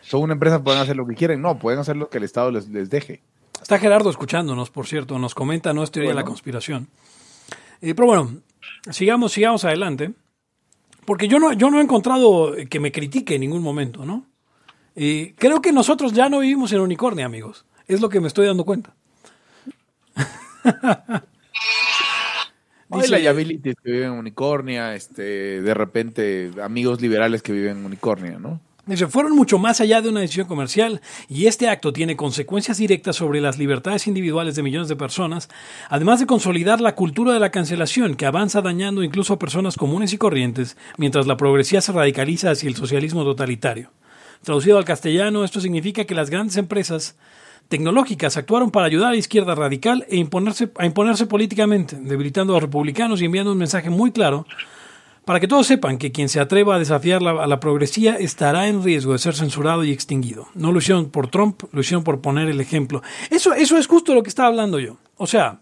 Son 0.03 0.23
una 0.23 0.33
empresa, 0.33 0.61
pueden 0.61 0.81
hacer 0.81 0.97
lo 0.97 1.07
que 1.07 1.15
quieren, 1.15 1.41
no, 1.41 1.57
pueden 1.57 1.79
hacer 1.79 1.95
lo 1.95 2.09
que 2.09 2.19
el 2.19 2.25
Estado 2.25 2.51
les, 2.51 2.67
les 2.67 2.91
deje. 2.91 3.23
Está 3.63 3.79
Gerardo 3.79 4.11
escuchándonos, 4.11 4.71
por 4.71 4.89
cierto, 4.89 5.21
nos 5.21 5.37
comenta, 5.37 5.73
no 5.73 5.85
es 5.85 5.93
teoría 5.93 6.09
bueno. 6.09 6.19
de 6.19 6.23
la 6.25 6.27
conspiración. 6.27 6.89
Eh, 7.81 7.95
pero 7.95 8.07
bueno, 8.07 8.41
sigamos, 8.91 9.31
sigamos 9.31 9.65
adelante, 9.65 10.15
porque 11.05 11.29
yo 11.29 11.39
no, 11.39 11.53
yo 11.53 11.71
no 11.71 11.79
he 11.79 11.83
encontrado 11.85 12.57
que 12.69 12.81
me 12.81 12.91
critique 12.91 13.37
en 13.37 13.43
ningún 13.43 13.63
momento, 13.63 14.05
¿no? 14.05 14.27
Y 15.03 15.33
creo 15.33 15.63
que 15.63 15.73
nosotros 15.73 16.13
ya 16.13 16.29
no 16.29 16.41
vivimos 16.41 16.75
en 16.75 16.81
unicornio, 16.81 17.25
amigos. 17.25 17.65
Es 17.89 18.03
lo 18.03 18.11
que 18.11 18.21
me 18.21 18.29
estoy 18.29 18.47
dando 18.47 18.67
cuenta. 18.67 18.95
Dice, 22.91 23.15
Hay 23.15 23.23
liabilities 23.23 23.77
que 23.83 23.93
viven 23.93 24.13
en 24.13 24.19
Unicornia, 24.19 24.95
este, 24.95 25.63
de 25.63 25.73
repente 25.73 26.51
amigos 26.63 27.01
liberales 27.01 27.41
que 27.41 27.51
viven 27.51 27.79
en 27.79 27.87
Unicornia, 27.87 28.39
¿no? 28.39 28.61
Dice, 28.85 29.07
fueron 29.07 29.35
mucho 29.35 29.59
más 29.59 29.81
allá 29.81 30.03
de 30.03 30.11
una 30.11 30.21
decisión 30.21 30.47
comercial 30.47 31.01
y 31.31 31.47
este 31.47 31.71
acto 31.71 31.95
tiene 31.95 32.15
consecuencias 32.17 32.77
directas 32.77 33.17
sobre 33.17 33.41
las 33.41 33.57
libertades 33.57 34.07
individuales 34.07 34.55
de 34.55 34.63
millones 34.63 34.89
de 34.89 34.97
personas, 34.97 35.49
además 35.89 36.21
de 36.21 36.27
consolidar 36.27 36.83
la 36.83 36.95
cultura 36.95 37.33
de 37.33 37.41
la 37.41 37.51
cancelación 37.51 38.17
que 38.17 38.27
avanza 38.27 38.61
dañando 38.61 39.03
incluso 39.03 39.33
a 39.33 39.39
personas 39.39 39.79
comunes 39.79 40.13
y 40.13 40.19
corrientes, 40.19 40.77
mientras 40.99 41.27
la 41.27 41.39
progresía 41.39 41.81
se 41.81 41.93
radicaliza 41.93 42.51
hacia 42.51 42.69
el 42.69 42.77
socialismo 42.77 43.25
totalitario. 43.25 43.93
Traducido 44.43 44.79
al 44.79 44.85
castellano, 44.85 45.45
esto 45.45 45.61
significa 45.61 46.05
que 46.05 46.15
las 46.15 46.31
grandes 46.31 46.57
empresas 46.57 47.17
tecnológicas 47.69 48.37
actuaron 48.37 48.71
para 48.71 48.87
ayudar 48.87 49.09
a 49.09 49.13
la 49.13 49.19
izquierda 49.19 49.55
radical 49.55 50.05
e 50.09 50.17
imponerse, 50.17 50.71
a 50.77 50.87
imponerse 50.87 51.27
políticamente, 51.27 51.97
debilitando 52.01 52.53
a 52.53 52.57
los 52.57 52.63
republicanos 52.63 53.21
y 53.21 53.27
enviando 53.27 53.53
un 53.53 53.59
mensaje 53.59 53.91
muy 53.91 54.11
claro 54.11 54.47
para 55.25 55.39
que 55.39 55.47
todos 55.47 55.67
sepan 55.67 55.99
que 55.99 56.11
quien 56.11 56.29
se 56.29 56.41
atreva 56.41 56.75
a 56.75 56.79
desafiar 56.79 57.23
la, 57.23 57.31
a 57.43 57.47
la 57.47 57.61
progresía 57.61 58.17
estará 58.17 58.67
en 58.67 58.83
riesgo 58.83 59.13
de 59.13 59.19
ser 59.19 59.35
censurado 59.37 59.85
y 59.85 59.93
extinguido. 59.93 60.49
No 60.55 60.73
lo 60.73 60.79
hicieron 60.79 61.11
por 61.11 61.29
Trump, 61.31 61.63
lo 61.71 61.83
hicieron 61.83 62.03
por 62.03 62.21
poner 62.21 62.49
el 62.49 62.61
ejemplo. 62.61 63.03
Eso, 63.31 63.53
eso 63.55 63.79
es 63.79 63.87
justo 63.87 64.15
lo 64.15 64.23
que 64.23 64.31
estaba 64.31 64.49
hablando 64.49 64.81
yo. 64.81 64.97
O 65.17 65.29
sea, 65.29 65.61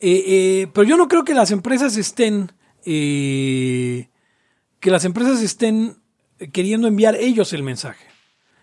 eh, 0.00 0.24
eh, 0.26 0.66
pero 0.72 0.88
yo 0.88 0.96
no 0.96 1.06
creo 1.06 1.24
que 1.24 1.34
las 1.34 1.50
empresas 1.50 1.96
estén, 1.96 2.52
eh, 2.84 4.08
que 4.80 4.90
las 4.90 5.04
empresas 5.04 5.40
estén 5.42 5.96
queriendo 6.52 6.88
enviar 6.88 7.14
ellos 7.16 7.52
el 7.52 7.62
mensaje, 7.62 8.06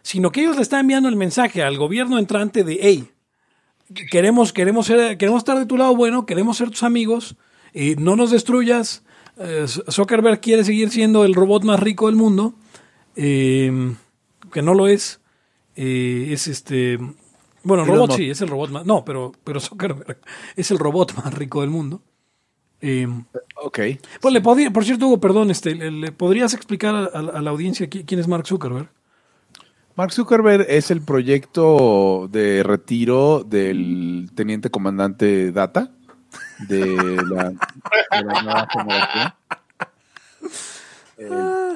sino 0.01 0.31
que 0.31 0.41
ellos 0.41 0.55
le 0.55 0.61
están 0.61 0.81
enviando 0.81 1.09
el 1.09 1.15
mensaje 1.15 1.63
al 1.63 1.77
gobierno 1.77 2.19
entrante 2.19 2.63
de, 2.63 2.79
hey, 2.81 3.11
queremos, 4.09 4.53
queremos, 4.53 4.87
ser, 4.87 5.17
queremos 5.17 5.39
estar 5.39 5.57
de 5.57 5.65
tu 5.65 5.77
lado 5.77 5.95
bueno, 5.95 6.25
queremos 6.25 6.57
ser 6.57 6.69
tus 6.69 6.83
amigos, 6.83 7.35
eh, 7.73 7.95
no 7.97 8.15
nos 8.15 8.31
destruyas, 8.31 9.03
eh, 9.37 9.65
Zuckerberg 9.67 10.39
quiere 10.39 10.63
seguir 10.63 10.89
siendo 10.89 11.25
el 11.25 11.33
robot 11.33 11.63
más 11.63 11.79
rico 11.79 12.07
del 12.07 12.15
mundo, 12.15 12.53
eh, 13.15 13.95
que 14.51 14.61
no 14.61 14.73
lo 14.73 14.87
es. 14.87 15.19
Eh, 15.75 16.29
es 16.31 16.47
este. 16.47 16.97
Bueno, 17.63 17.83
Elon 17.83 17.95
robot 17.95 18.09
Musk. 18.09 18.19
sí, 18.19 18.29
es 18.29 18.41
el 18.41 18.49
robot 18.49 18.71
más. 18.71 18.85
No, 18.85 19.05
pero, 19.05 19.31
pero 19.43 19.59
Zuckerberg 19.59 20.19
es 20.55 20.71
el 20.71 20.79
robot 20.79 21.15
más 21.15 21.33
rico 21.33 21.61
del 21.61 21.69
mundo. 21.69 22.01
Eh, 22.81 23.07
Ok. 23.55 23.79
pues 24.19 24.33
le 24.33 24.41
podría, 24.41 24.71
por 24.71 24.83
cierto, 24.83 25.05
Hugo, 25.07 25.19
perdón, 25.19 25.51
este, 25.51 25.75
le, 25.75 25.91
le 25.91 26.11
podrías 26.11 26.53
explicar 26.53 26.95
a, 26.95 27.03
a- 27.05 27.37
a 27.37 27.41
la 27.41 27.49
audiencia 27.51 27.87
qui- 27.89 28.03
quién 28.05 28.19
es 28.19 28.27
Mark 28.27 28.47
Zuckerberg? 28.47 28.89
Mark 29.95 30.13
Zuckerberg 30.13 30.65
es 30.69 30.89
el 30.89 31.01
proyecto 31.01 32.27
de 32.31 32.63
retiro 32.63 33.43
del 33.43 34.31
teniente 34.33 34.71
comandante 34.71 35.51
Data 35.51 35.91
de 36.67 36.95
la, 37.29 37.49
de 37.49 38.23
la 38.23 38.41
nueva 38.41 38.67
generación. 38.71 39.33
Eh, 41.17 41.75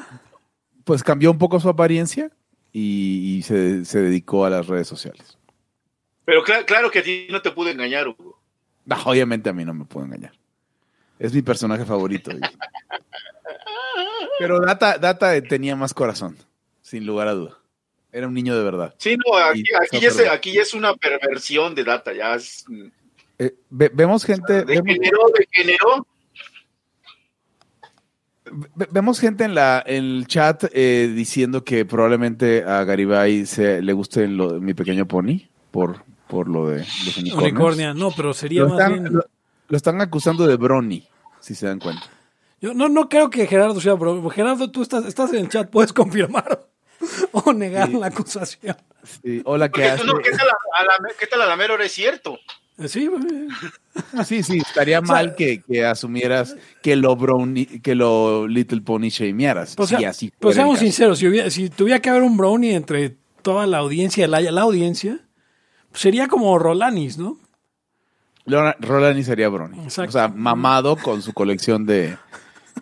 pues 0.85 1.03
cambió 1.03 1.29
un 1.31 1.37
poco 1.37 1.59
su 1.59 1.69
apariencia 1.69 2.31
y, 2.71 3.35
y 3.37 3.41
se, 3.43 3.85
se 3.85 4.01
dedicó 4.01 4.45
a 4.45 4.49
las 4.49 4.67
redes 4.67 4.87
sociales. 4.87 5.37
Pero 6.25 6.43
cla- 6.43 6.65
claro 6.65 6.89
que 6.89 6.99
a 6.99 7.03
ti 7.03 7.27
no 7.29 7.41
te 7.41 7.51
pude 7.51 7.71
engañar, 7.71 8.07
Hugo. 8.07 8.39
No, 8.85 8.95
obviamente 9.05 9.49
a 9.49 9.53
mí 9.53 9.65
no 9.65 9.73
me 9.73 9.85
puedo 9.85 10.05
engañar. 10.05 10.31
Es 11.19 11.33
mi 11.33 11.41
personaje 11.41 11.85
favorito. 11.85 12.31
Pero 14.39 14.59
Data, 14.59 14.97
Data 14.97 15.41
tenía 15.41 15.75
más 15.75 15.93
corazón, 15.93 16.35
sin 16.81 17.05
lugar 17.05 17.27
a 17.27 17.33
duda. 17.33 17.57
Era 18.11 18.27
un 18.27 18.33
niño 18.33 18.55
de 18.57 18.63
verdad. 18.63 18.95
Sí, 18.97 19.15
no, 19.17 19.35
aquí, 19.37 19.63
ya 19.99 20.07
es, 20.07 20.19
aquí 20.29 20.53
ya 20.53 20.61
es 20.61 20.73
una 20.73 20.93
perversión 20.95 21.75
de 21.75 21.83
data, 21.83 22.13
ya 22.13 22.35
es, 22.35 22.65
Eh, 23.37 23.53
ve- 23.69 23.91
vemos 23.93 24.23
gente, 24.25 24.63
vemos, 24.63 24.85
degeneró, 24.85 25.19
degeneró. 25.37 26.07
ve- 28.75 28.87
vemos 28.91 29.19
gente 29.19 29.43
en 29.43 29.55
la 29.55 29.83
en 29.85 30.03
el 30.05 30.27
chat 30.27 30.63
eh, 30.71 31.11
diciendo 31.13 31.63
que 31.65 31.83
probablemente 31.85 32.63
a 32.63 32.83
Garibay 32.85 33.45
se, 33.45 33.81
le 33.81 33.91
guste 33.93 34.27
lo- 34.27 34.61
mi 34.61 34.73
pequeño 34.73 35.05
pony 35.07 35.49
por, 35.71 36.03
por 36.27 36.47
lo 36.47 36.69
de 36.69 36.79
los 36.79 37.17
unicornios. 37.17 37.51
Unicornia, 37.51 37.93
no, 37.93 38.11
pero 38.15 38.33
sería 38.33 38.61
Lo 38.61 38.69
más 38.69 38.79
están, 38.79 38.93
bien. 39.03 39.13
lo- 39.13 39.25
lo 39.67 39.77
están 39.77 40.01
acusando 40.01 40.45
de 40.47 40.55
Brony, 40.57 41.03
si 41.39 41.55
se 41.55 41.67
dan 41.67 41.79
cuenta. 41.79 42.03
Yo 42.61 42.73
no, 42.73 42.87
no 42.89 43.09
creo 43.09 43.29
que 43.29 43.45
Gerardo 43.47 43.79
sea 43.81 43.93
bro. 43.93 44.29
Gerardo, 44.29 44.71
tú 44.71 44.81
estás, 44.81 45.05
estás 45.05 45.31
en 45.33 45.39
el 45.41 45.49
chat, 45.49 45.69
puedes 45.69 45.93
confirmar 45.93 46.67
o 47.31 47.53
negar 47.53 47.89
la 47.89 48.07
acusación. 48.07 48.77
Sí, 49.23 49.41
hola, 49.45 49.69
¿qué 49.69 49.81
tal 49.81 50.09
a, 50.09 50.13
la, 50.13 50.97
¿Qué 51.19 51.27
tal 51.27 51.41
a 51.41 51.45
la 51.45 51.55
mera 51.55 51.73
hora 51.75 51.85
es 51.85 51.91
cierto? 51.91 52.37
Eh, 52.77 52.87
Sí, 52.87 53.07
güey. 53.07 53.21
Sí, 54.25 54.41
sí, 54.43 54.57
estaría 54.57 54.99
sea, 55.05 55.07
mal 55.15 55.35
que, 55.35 55.61
que 55.61 55.85
asumieras 55.85 56.55
que 56.81 56.95
lo 56.95 57.15
Brony, 57.15 57.65
que 57.83 57.93
lo 57.95 58.47
Little 58.47 58.81
Pony 58.81 59.09
shamearas. 59.09 59.75
Pues, 59.75 59.89
si 59.89 59.95
sea- 59.97 60.09
así 60.09 60.31
pues 60.39 60.55
seamos 60.55 60.79
sinceros, 60.79 61.19
si, 61.19 61.27
hubiera- 61.27 61.49
si 61.49 61.69
tuviera 61.69 62.01
que 62.01 62.09
haber 62.09 62.23
un 62.23 62.35
brownie 62.37 62.73
entre 62.73 63.15
toda 63.43 63.67
la 63.67 63.77
audiencia, 63.77 64.27
la, 64.27 64.41
la 64.41 64.61
audiencia, 64.61 65.19
pues 65.91 66.01
sería 66.01 66.27
como 66.27 66.57
Rolanis, 66.57 67.17
¿no? 67.17 67.37
Rolani 68.45 69.23
sería 69.23 69.49
Brony. 69.49 69.79
Exacto. 69.83 70.09
O 70.09 70.11
sea, 70.11 70.27
mamado 70.27 70.95
con 70.97 71.21
su 71.21 71.33
colección 71.33 71.85
de, 71.85 72.17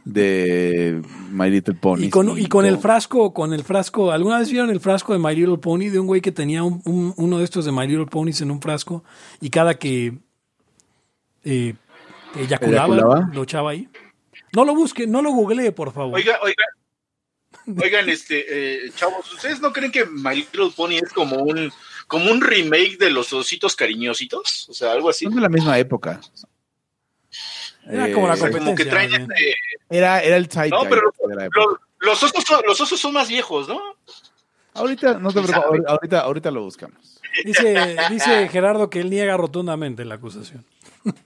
de 0.05 1.01
My 1.31 1.49
Little 1.49 1.75
Ponies. 1.75 2.07
Y 2.07 2.09
con, 2.09 2.37
y 2.37 2.47
con 2.47 2.65
el 2.65 2.77
frasco, 2.77 3.33
con 3.33 3.53
el 3.53 3.63
frasco, 3.63 4.11
¿alguna 4.11 4.39
vez 4.39 4.49
vieron 4.51 4.69
el 4.69 4.79
frasco 4.79 5.13
de 5.13 5.19
My 5.19 5.35
Little 5.35 5.57
Pony 5.59 5.89
de 5.89 5.99
un 5.99 6.07
güey 6.07 6.21
que 6.21 6.31
tenía 6.31 6.63
un- 6.63 6.81
un- 6.85 7.13
uno 7.17 7.37
de 7.37 7.43
estos 7.45 7.65
de 7.65 7.71
My 7.71 7.87
Little 7.87 8.07
Ponies 8.07 8.41
en 8.41 8.51
un 8.51 8.61
frasco 8.61 9.03
y 9.39 9.49
cada 9.49 9.75
que 9.75 10.17
eh, 11.45 11.75
eyaculaba, 12.35 12.95
¿Eyaculaba? 12.95 13.29
lo 13.33 13.43
echaba 13.43 13.71
ahí? 13.71 13.87
No 14.55 14.65
lo 14.65 14.75
busque, 14.75 15.07
no 15.07 15.21
lo 15.21 15.31
googlee, 15.31 15.71
por 15.71 15.91
favor. 15.93 16.15
Oiga, 16.15 16.37
oiga. 16.43 16.63
Oigan, 17.81 18.09
este, 18.09 18.45
eh, 18.87 18.91
chavos, 18.95 19.31
¿ustedes 19.33 19.61
no 19.61 19.71
creen 19.71 19.91
que 19.91 20.05
My 20.05 20.35
Little 20.35 20.71
Pony 20.75 20.95
es 21.01 21.13
como 21.13 21.37
un, 21.37 21.71
como 22.07 22.31
un 22.31 22.41
remake 22.41 22.97
de 22.97 23.09
los 23.09 23.31
ositos 23.33 23.75
cariñositos? 23.75 24.67
O 24.69 24.73
sea, 24.73 24.91
algo 24.91 25.09
así. 25.09 25.25
Son 25.25 25.35
de 25.35 25.41
la 25.41 25.49
misma 25.49 25.77
época. 25.79 26.19
Era 27.87 28.11
como 28.13 28.27
la 28.27 28.35
Eh, 28.35 28.37
sea, 28.37 28.51
como 28.51 28.75
que 28.75 28.85
competencia, 28.85 28.91
traen 28.91 29.21
este, 29.31 29.55
Era, 29.89 30.21
era 30.21 30.37
el 30.37 30.47
Zeitgeist 30.47 30.83
No, 30.83 30.89
pero 30.89 31.13
época. 31.43 31.81
los, 31.99 32.23
osos 32.23 32.43
son, 32.45 32.61
los 32.65 32.79
osos 32.79 32.99
son 32.99 33.13
más 33.13 33.27
viejos, 33.27 33.67
¿no? 33.67 33.79
Ahorita, 34.75 35.19
no 35.19 35.29
te 35.29 35.35
¿Quién 35.41 35.51
preocupes, 35.51 35.81
ahorita, 35.87 36.19
ahorita 36.21 36.51
lo 36.51 36.63
buscamos. 36.63 37.19
Dice, 37.43 37.95
dice 38.09 38.47
Gerardo 38.49 38.89
que 38.89 39.01
él 39.01 39.09
niega 39.09 39.35
rotundamente 39.37 40.05
la 40.05 40.15
acusación. 40.15 40.65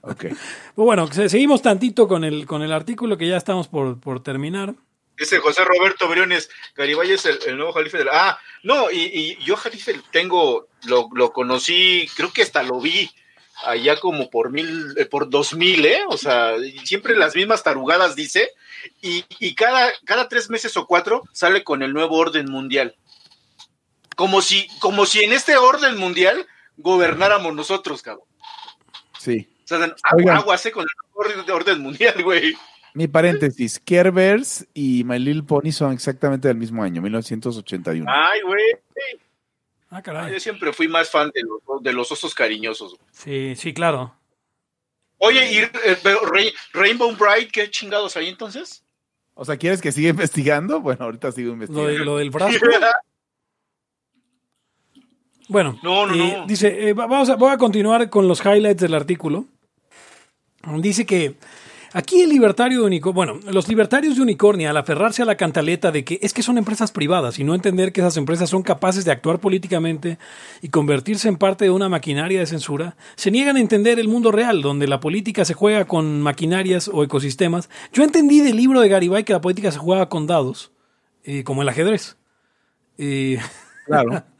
Ok. 0.02 0.20
Pues 0.20 0.34
bueno, 0.76 1.06
se- 1.12 1.28
seguimos 1.28 1.62
tantito 1.62 2.08
con 2.08 2.24
el, 2.24 2.46
con 2.46 2.62
el 2.62 2.72
artículo 2.72 3.16
que 3.16 3.28
ya 3.28 3.36
estamos 3.36 3.68
por, 3.68 4.00
por 4.00 4.22
terminar. 4.22 4.74
Dice 5.18 5.38
José 5.38 5.64
Roberto 5.64 6.06
Briones, 6.08 6.48
Garibay 6.76 7.10
es 7.10 7.26
el, 7.26 7.38
el 7.46 7.56
nuevo 7.56 7.72
Jalife 7.72 7.98
del... 7.98 8.08
Ah, 8.12 8.38
no, 8.62 8.90
y, 8.90 9.10
y 9.12 9.44
yo 9.44 9.56
Jalife 9.56 10.00
tengo, 10.12 10.68
lo, 10.84 11.08
lo 11.12 11.32
conocí, 11.32 12.08
creo 12.16 12.32
que 12.32 12.42
hasta 12.42 12.62
lo 12.62 12.80
vi 12.80 13.10
allá 13.64 13.98
como 13.98 14.30
por 14.30 14.50
mil, 14.50 14.94
eh, 14.96 15.06
por 15.06 15.28
dos 15.28 15.54
mil, 15.54 15.84
¿eh? 15.84 16.02
O 16.08 16.16
sea, 16.16 16.54
siempre 16.84 17.16
las 17.16 17.34
mismas 17.34 17.64
tarugadas 17.64 18.14
dice, 18.14 18.52
y, 19.02 19.24
y 19.40 19.56
cada, 19.56 19.92
cada 20.04 20.28
tres 20.28 20.48
meses 20.50 20.76
o 20.76 20.86
cuatro 20.86 21.24
sale 21.32 21.64
con 21.64 21.82
el 21.82 21.92
nuevo 21.92 22.16
orden 22.16 22.48
mundial. 22.48 22.94
Como 24.14 24.42
si, 24.42 24.68
como 24.78 25.06
si 25.06 25.24
en 25.24 25.32
este 25.32 25.56
orden 25.56 25.96
mundial 25.96 26.46
gobernáramos 26.76 27.54
nosotros, 27.54 28.02
cabrón. 28.02 28.26
Sí. 29.18 29.48
O 29.64 29.66
sea, 29.66 29.78
Oigan. 29.78 29.96
agua, 30.04 30.36
aguas, 30.36 30.66
eh, 30.66 30.70
con 30.70 30.86
el 30.86 31.50
orden 31.50 31.80
mundial, 31.80 32.22
güey. 32.22 32.56
Mi 32.94 33.06
paréntesis, 33.08 33.78
Kerberos 33.78 34.66
y 34.74 35.04
My 35.04 35.18
Little 35.18 35.42
Pony 35.44 35.70
son 35.72 35.92
exactamente 35.92 36.48
del 36.48 36.56
mismo 36.56 36.82
año, 36.82 37.00
1981. 37.02 38.04
Ay, 38.08 38.40
güey. 38.42 38.62
Ah, 39.90 39.96
Ah, 39.98 40.02
caray. 40.02 40.32
Yo 40.32 40.40
siempre 40.40 40.72
fui 40.74 40.86
más 40.86 41.10
fan 41.10 41.30
de 41.34 41.42
los, 41.42 41.82
de 41.82 41.92
los 41.94 42.12
osos 42.12 42.34
cariñosos. 42.34 42.96
Sí, 43.10 43.54
sí, 43.56 43.72
claro. 43.72 44.14
Oye, 45.16 45.50
¿y 45.52 45.58
eh, 45.58 45.98
Rainbow 46.74 47.16
Bright 47.16 47.50
qué 47.50 47.70
chingados 47.70 48.14
hay 48.16 48.28
entonces? 48.28 48.82
O 49.34 49.44
sea, 49.46 49.56
¿quieres 49.56 49.80
que 49.80 49.90
siga 49.90 50.10
investigando? 50.10 50.80
Bueno, 50.80 51.06
ahorita 51.06 51.32
sigo 51.32 51.54
Lo, 51.54 51.56
de- 51.58 51.64
investigando. 51.64 52.04
lo 52.04 52.16
del 52.18 52.30
frasco. 52.32 52.66
Bueno, 55.48 55.78
No, 55.82 56.06
no, 56.06 56.14
eh, 56.14 56.34
no. 56.40 56.46
dice, 56.46 56.90
eh, 56.90 56.92
va- 56.92 57.06
vamos 57.06 57.30
a, 57.30 57.36
voy 57.36 57.50
a 57.50 57.56
continuar 57.56 58.10
con 58.10 58.28
los 58.28 58.44
highlights 58.44 58.82
del 58.82 58.92
artículo. 58.94 59.46
Dice 60.80 61.06
que 61.06 61.36
aquí 61.92 62.22
el 62.22 62.30
libertario 62.30 62.80
de 62.80 62.86
Unicornia, 62.86 63.14
bueno, 63.14 63.40
los 63.50 63.68
libertarios 63.68 64.16
de 64.16 64.22
Unicornia, 64.22 64.70
al 64.70 64.76
aferrarse 64.76 65.22
a 65.22 65.24
la 65.24 65.36
cantaleta 65.36 65.90
de 65.90 66.04
que 66.04 66.18
es 66.22 66.32
que 66.32 66.42
son 66.42 66.58
empresas 66.58 66.92
privadas 66.92 67.38
y 67.38 67.44
no 67.44 67.54
entender 67.54 67.92
que 67.92 68.00
esas 68.00 68.16
empresas 68.16 68.50
son 68.50 68.62
capaces 68.62 69.04
de 69.04 69.12
actuar 69.12 69.40
políticamente 69.40 70.18
y 70.62 70.68
convertirse 70.68 71.28
en 71.28 71.36
parte 71.36 71.64
de 71.64 71.70
una 71.70 71.88
maquinaria 71.88 72.40
de 72.40 72.46
censura, 72.46 72.96
se 73.16 73.30
niegan 73.30 73.56
a 73.56 73.60
entender 73.60 73.98
el 73.98 74.08
mundo 74.08 74.32
real, 74.32 74.62
donde 74.62 74.86
la 74.86 75.00
política 75.00 75.44
se 75.44 75.54
juega 75.54 75.86
con 75.86 76.20
maquinarias 76.22 76.88
o 76.92 77.02
ecosistemas. 77.02 77.68
Yo 77.92 78.04
entendí 78.04 78.40
del 78.40 78.56
libro 78.56 78.80
de 78.80 78.88
Garibay 78.88 79.24
que 79.24 79.32
la 79.32 79.40
política 79.40 79.70
se 79.72 79.78
juega 79.78 80.08
con 80.08 80.26
dados, 80.26 80.72
eh, 81.24 81.44
como 81.44 81.62
el 81.62 81.68
ajedrez. 81.68 82.16
Eh, 82.98 83.38
Claro. 83.88 84.22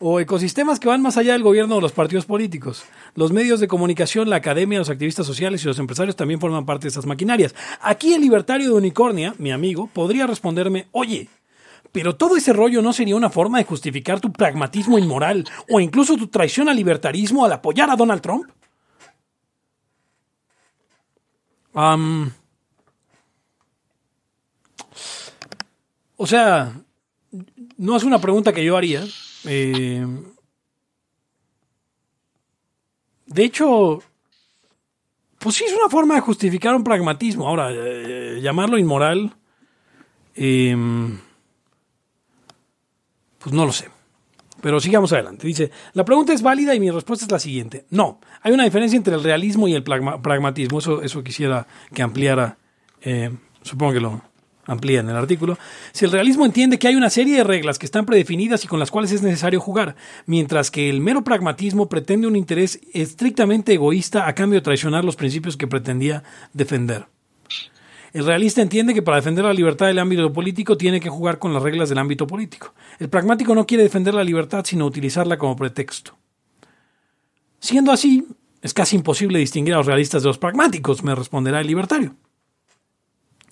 o 0.00 0.20
ecosistemas 0.20 0.78
que 0.78 0.88
van 0.88 1.02
más 1.02 1.16
allá 1.16 1.32
del 1.32 1.42
gobierno 1.42 1.76
o 1.76 1.80
los 1.80 1.92
partidos 1.92 2.26
políticos. 2.26 2.84
Los 3.14 3.32
medios 3.32 3.60
de 3.60 3.68
comunicación, 3.68 4.30
la 4.30 4.36
academia, 4.36 4.78
los 4.78 4.90
activistas 4.90 5.26
sociales 5.26 5.62
y 5.62 5.66
los 5.66 5.78
empresarios 5.78 6.16
también 6.16 6.40
forman 6.40 6.66
parte 6.66 6.84
de 6.84 6.90
esas 6.90 7.06
maquinarias. 7.06 7.54
Aquí 7.80 8.14
el 8.14 8.20
libertario 8.20 8.68
de 8.68 8.74
Unicornia, 8.74 9.34
mi 9.38 9.50
amigo, 9.52 9.88
podría 9.92 10.26
responderme, 10.26 10.86
oye, 10.92 11.28
pero 11.92 12.16
todo 12.16 12.36
ese 12.36 12.52
rollo 12.52 12.82
no 12.82 12.92
sería 12.92 13.16
una 13.16 13.30
forma 13.30 13.58
de 13.58 13.64
justificar 13.64 14.20
tu 14.20 14.32
pragmatismo 14.32 14.98
inmoral 14.98 15.44
o 15.70 15.80
incluso 15.80 16.16
tu 16.16 16.28
traición 16.28 16.68
al 16.68 16.76
libertarismo 16.76 17.44
al 17.44 17.52
apoyar 17.52 17.90
a 17.90 17.96
Donald 17.96 18.20
Trump. 18.20 18.50
O 26.16 26.26
sea, 26.26 26.72
no 27.76 27.96
es 27.96 28.02
una 28.02 28.20
pregunta 28.20 28.52
que 28.52 28.64
yo 28.64 28.76
haría. 28.76 29.04
Eh, 29.44 30.06
de 33.26 33.44
hecho, 33.44 34.02
pues 35.38 35.54
sí 35.56 35.64
es 35.64 35.72
una 35.74 35.88
forma 35.88 36.14
de 36.14 36.20
justificar 36.20 36.74
un 36.74 36.84
pragmatismo. 36.84 37.46
Ahora, 37.46 37.70
eh, 37.72 38.40
llamarlo 38.42 38.78
inmoral, 38.78 39.34
eh, 40.34 40.76
pues 43.38 43.54
no 43.54 43.66
lo 43.66 43.72
sé. 43.72 43.88
Pero 44.60 44.80
sigamos 44.80 45.12
adelante. 45.12 45.46
Dice, 45.46 45.70
la 45.92 46.04
pregunta 46.04 46.32
es 46.32 46.42
válida 46.42 46.74
y 46.74 46.80
mi 46.80 46.90
respuesta 46.90 47.24
es 47.26 47.30
la 47.30 47.38
siguiente. 47.38 47.86
No, 47.90 48.20
hay 48.42 48.52
una 48.52 48.64
diferencia 48.64 48.96
entre 48.96 49.14
el 49.14 49.22
realismo 49.22 49.68
y 49.68 49.74
el 49.74 49.84
pragma- 49.84 50.20
pragmatismo. 50.20 50.80
Eso, 50.80 51.00
eso 51.02 51.22
quisiera 51.22 51.66
que 51.94 52.02
ampliara. 52.02 52.58
eh, 53.00 53.30
supongo 53.62 53.92
que 53.92 54.00
lo 54.00 54.22
amplía 54.68 55.00
en 55.00 55.08
el 55.08 55.16
artículo. 55.16 55.58
Si 55.92 56.04
el 56.04 56.12
realismo 56.12 56.46
entiende 56.46 56.78
que 56.78 56.86
hay 56.86 56.94
una 56.94 57.10
serie 57.10 57.38
de 57.38 57.44
reglas 57.44 57.78
que 57.78 57.86
están 57.86 58.06
predefinidas 58.06 58.64
y 58.64 58.68
con 58.68 58.78
las 58.78 58.92
cuales 58.92 59.10
es 59.10 59.22
necesario 59.22 59.60
jugar, 59.60 59.96
mientras 60.26 60.70
que 60.70 60.88
el 60.88 61.00
mero 61.00 61.24
pragmatismo 61.24 61.88
pretende 61.88 62.28
un 62.28 62.36
interés 62.36 62.78
estrictamente 62.92 63.72
egoísta 63.72 64.28
a 64.28 64.34
cambio 64.34 64.60
de 64.60 64.64
traicionar 64.64 65.04
los 65.04 65.16
principios 65.16 65.56
que 65.56 65.66
pretendía 65.66 66.22
defender. 66.52 67.06
El 68.12 68.24
realista 68.24 68.62
entiende 68.62 68.94
que 68.94 69.02
para 69.02 69.18
defender 69.18 69.44
la 69.44 69.52
libertad 69.52 69.86
del 69.86 69.98
ámbito 69.98 70.32
político 70.32 70.76
tiene 70.76 71.00
que 71.00 71.10
jugar 71.10 71.38
con 71.38 71.52
las 71.52 71.62
reglas 71.62 71.88
del 71.88 71.98
ámbito 71.98 72.26
político. 72.26 72.74
El 72.98 73.08
pragmático 73.08 73.54
no 73.54 73.66
quiere 73.66 73.82
defender 73.82 74.14
la 74.14 74.24
libertad 74.24 74.64
sino 74.64 74.86
utilizarla 74.86 75.36
como 75.36 75.56
pretexto. 75.56 76.16
Siendo 77.60 77.92
así, 77.92 78.26
es 78.62 78.72
casi 78.72 78.96
imposible 78.96 79.38
distinguir 79.38 79.74
a 79.74 79.78
los 79.78 79.86
realistas 79.86 80.22
de 80.22 80.28
los 80.28 80.38
pragmáticos, 80.38 81.02
me 81.02 81.14
responderá 81.14 81.60
el 81.60 81.66
libertario. 81.66 82.14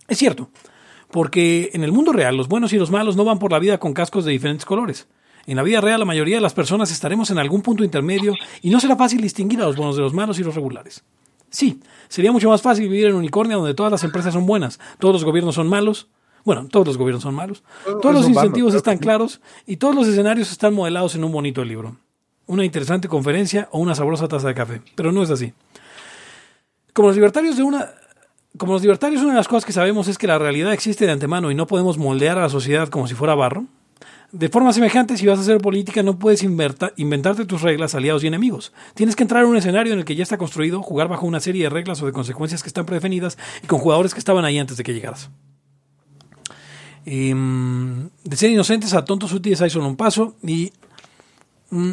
Es 0.08 0.18
cierto, 0.18 0.50
porque 1.10 1.70
en 1.72 1.84
el 1.84 1.92
mundo 1.92 2.12
real 2.12 2.36
los 2.36 2.48
buenos 2.48 2.72
y 2.72 2.78
los 2.78 2.90
malos 2.90 3.16
no 3.16 3.24
van 3.24 3.38
por 3.38 3.52
la 3.52 3.58
vida 3.58 3.78
con 3.78 3.92
cascos 3.92 4.24
de 4.24 4.32
diferentes 4.32 4.64
colores. 4.64 5.08
En 5.46 5.56
la 5.56 5.62
vida 5.62 5.80
real 5.80 6.00
la 6.00 6.06
mayoría 6.06 6.36
de 6.36 6.42
las 6.42 6.54
personas 6.54 6.90
estaremos 6.90 7.30
en 7.30 7.38
algún 7.38 7.62
punto 7.62 7.84
intermedio 7.84 8.34
y 8.62 8.70
no 8.70 8.80
será 8.80 8.96
fácil 8.96 9.20
distinguir 9.20 9.60
a 9.62 9.66
los 9.66 9.76
buenos 9.76 9.96
de 9.96 10.02
los 10.02 10.12
malos 10.12 10.38
y 10.38 10.44
los 10.44 10.54
regulares. 10.54 11.04
Sí, 11.50 11.80
sería 12.08 12.32
mucho 12.32 12.50
más 12.50 12.62
fácil 12.62 12.88
vivir 12.88 13.06
en 13.06 13.14
Unicornia 13.14 13.56
donde 13.56 13.74
todas 13.74 13.92
las 13.92 14.04
empresas 14.04 14.34
son 14.34 14.46
buenas, 14.46 14.80
todos 14.98 15.14
los 15.14 15.24
gobiernos 15.24 15.54
son 15.54 15.68
malos, 15.68 16.08
bueno, 16.44 16.68
todos 16.68 16.86
los 16.86 16.96
gobiernos 16.96 17.22
son 17.22 17.34
malos, 17.34 17.62
todos 18.02 18.14
los 18.14 18.28
incentivos 18.28 18.74
están 18.74 18.98
claros 18.98 19.40
y 19.66 19.76
todos 19.76 19.94
los 19.94 20.06
escenarios 20.06 20.50
están 20.50 20.74
modelados 20.74 21.14
en 21.14 21.24
un 21.24 21.32
bonito 21.32 21.64
libro. 21.64 21.96
Una 22.46 22.64
interesante 22.64 23.08
conferencia 23.08 23.68
o 23.72 23.78
una 23.78 23.94
sabrosa 23.94 24.28
taza 24.28 24.48
de 24.48 24.54
café, 24.54 24.82
pero 24.94 25.12
no 25.12 25.22
es 25.22 25.30
así. 25.30 25.52
Como 26.92 27.08
los 27.08 27.16
libertarios 27.16 27.56
de 27.56 27.62
una 27.62 27.90
como 28.56 28.72
los 28.72 28.82
libertarios 28.82 29.22
una 29.22 29.32
de 29.32 29.38
las 29.38 29.48
cosas 29.48 29.64
que 29.64 29.72
sabemos 29.72 30.08
es 30.08 30.18
que 30.18 30.26
la 30.26 30.38
realidad 30.38 30.72
existe 30.72 31.06
de 31.06 31.12
antemano 31.12 31.50
y 31.50 31.54
no 31.54 31.66
podemos 31.66 31.98
moldear 31.98 32.38
a 32.38 32.42
la 32.42 32.48
sociedad 32.48 32.88
como 32.88 33.06
si 33.06 33.14
fuera 33.14 33.34
barro, 33.34 33.66
de 34.32 34.48
forma 34.48 34.72
semejante, 34.72 35.16
si 35.16 35.26
vas 35.26 35.38
a 35.38 35.42
hacer 35.42 35.58
política, 35.58 36.02
no 36.02 36.18
puedes 36.18 36.42
inventarte 36.42 37.46
tus 37.46 37.62
reglas, 37.62 37.94
aliados 37.94 38.24
y 38.24 38.26
enemigos. 38.26 38.72
Tienes 38.94 39.14
que 39.14 39.22
entrar 39.22 39.44
en 39.44 39.50
un 39.50 39.56
escenario 39.56 39.92
en 39.92 40.00
el 40.00 40.04
que 40.04 40.16
ya 40.16 40.24
está 40.24 40.36
construido, 40.36 40.82
jugar 40.82 41.08
bajo 41.08 41.26
una 41.26 41.40
serie 41.40 41.64
de 41.64 41.70
reglas 41.70 42.02
o 42.02 42.06
de 42.06 42.12
consecuencias 42.12 42.62
que 42.62 42.68
están 42.68 42.86
predefinidas 42.86 43.38
y 43.62 43.66
con 43.66 43.78
jugadores 43.78 44.12
que 44.12 44.18
estaban 44.18 44.44
ahí 44.44 44.58
antes 44.58 44.76
de 44.76 44.84
que 44.84 44.92
llegaras. 44.92 45.30
Em, 47.04 48.10
de 48.24 48.36
ser 48.36 48.50
inocentes 48.50 48.92
a 48.92 49.04
tontos 49.04 49.32
útiles 49.32 49.62
hay 49.62 49.70
solo 49.70 49.86
un 49.86 49.96
paso. 49.96 50.34
Y. 50.42 50.72
Mm, 51.70 51.92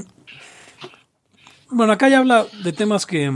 bueno, 1.69 1.93
acá 1.93 2.10
ya 2.10 2.17
habla 2.17 2.45
de 2.63 2.73
temas 2.73 3.06
que. 3.06 3.32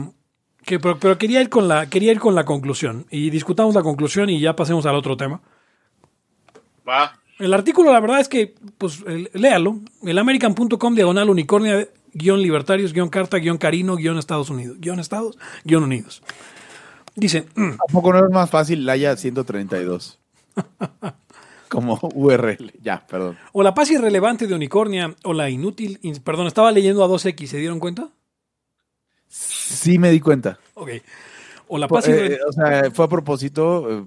Pero, 0.68 1.00
pero, 1.00 1.18
quería, 1.18 1.42
ir 1.42 1.50
con 1.50 1.68
la, 1.68 1.90
quería 1.90 2.12
ir 2.12 2.20
con 2.20 2.36
la 2.36 2.46
conclusión. 2.46 3.06
Y 3.10 3.30
discutamos 3.30 3.74
la 3.74 3.82
conclusión 3.82 4.30
y 4.30 4.40
ya 4.40 4.56
pasemos 4.56 4.86
al 4.86 4.96
otro 4.96 5.16
tema. 5.16 5.42
Va. 6.88 7.14
El 7.40 7.54
artículo, 7.54 7.94
la 7.94 8.00
verdad 8.00 8.20
es 8.20 8.28
que, 8.28 8.56
pues, 8.78 9.04
léalo. 9.34 9.80
El 10.04 10.18
american.com 10.18 10.96
diagonal 10.96 11.30
unicornia 11.30 11.88
guion 12.14 12.42
libertarios 12.42 12.94
guion 12.94 13.10
carta 13.10 13.38
guion 13.38 13.58
carino 13.58 13.96
guion 13.96 14.18
Estados 14.18 14.50
Unidos. 14.50 14.78
Guión 14.80 15.00
Estados 15.00 15.38
guion 15.64 15.84
Unidos. 15.84 16.24
Dice. 17.16 17.48
¿A 17.56 17.92
poco 17.92 18.14
no 18.14 18.20
es 18.20 18.32
más 18.32 18.50
fácil 18.50 18.86
la 18.86 18.94
haya 18.94 19.16
132? 19.16 20.20
Como 21.70 22.00
URL. 22.14 22.74
Ya, 22.82 23.06
perdón. 23.08 23.38
O 23.52 23.62
la 23.62 23.74
paz 23.74 23.92
irrelevante 23.92 24.48
de 24.48 24.56
Unicornia 24.56 25.16
o 25.24 25.34
la 25.34 25.50
inútil. 25.50 26.00
Perdón, 26.24 26.48
estaba 26.48 26.72
leyendo 26.72 27.04
a 27.04 27.08
2X. 27.08 27.48
¿Se 27.48 27.58
dieron 27.58 27.80
cuenta? 27.80 28.10
Sí, 29.28 30.00
me 30.00 30.10
di 30.12 30.20
cuenta. 30.20 30.60
Ok. 30.74 30.90
O 31.68 31.78
la 31.78 31.88
paz 31.88 32.08
eh, 32.08 32.40
O 32.48 32.52
sea, 32.52 32.92
fue 32.92 33.06
a 33.06 33.10
propósito. 33.10 33.92
Eh. 33.92 34.06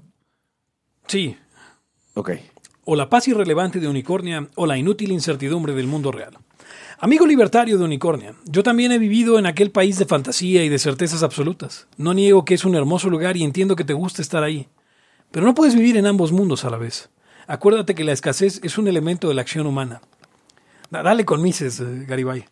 Sí. 1.06 1.36
Ok 2.14 2.30
o 2.92 2.96
la 2.96 3.08
paz 3.08 3.28
irrelevante 3.28 3.78
de 3.78 3.86
Unicornia 3.86 4.48
o 4.56 4.66
la 4.66 4.76
inútil 4.76 5.12
incertidumbre 5.12 5.74
del 5.74 5.86
mundo 5.86 6.10
real. 6.10 6.36
Amigo 6.98 7.24
libertario 7.24 7.78
de 7.78 7.84
Unicornia, 7.84 8.34
yo 8.46 8.64
también 8.64 8.90
he 8.90 8.98
vivido 8.98 9.38
en 9.38 9.46
aquel 9.46 9.70
país 9.70 9.96
de 9.96 10.06
fantasía 10.06 10.64
y 10.64 10.68
de 10.68 10.78
certezas 10.80 11.22
absolutas. 11.22 11.86
No 11.96 12.14
niego 12.14 12.44
que 12.44 12.54
es 12.54 12.64
un 12.64 12.74
hermoso 12.74 13.08
lugar 13.08 13.36
y 13.36 13.44
entiendo 13.44 13.76
que 13.76 13.84
te 13.84 13.92
gusta 13.92 14.22
estar 14.22 14.42
ahí. 14.42 14.66
Pero 15.30 15.46
no 15.46 15.54
puedes 15.54 15.76
vivir 15.76 15.96
en 15.96 16.06
ambos 16.06 16.32
mundos 16.32 16.64
a 16.64 16.70
la 16.70 16.78
vez. 16.78 17.10
Acuérdate 17.46 17.94
que 17.94 18.02
la 18.02 18.10
escasez 18.10 18.60
es 18.64 18.76
un 18.76 18.88
elemento 18.88 19.28
de 19.28 19.34
la 19.34 19.42
acción 19.42 19.68
humana. 19.68 20.00
Dale 20.90 21.24
con 21.24 21.40
mises, 21.40 21.78
eh, 21.78 22.04
Garibay. 22.08 22.44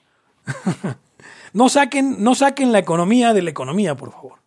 no, 1.52 1.68
saquen, 1.68 2.22
no 2.22 2.34
saquen 2.34 2.72
la 2.72 2.78
economía 2.78 3.32
de 3.32 3.42
la 3.42 3.50
economía, 3.50 3.96
por 3.96 4.12
favor. 4.12 4.38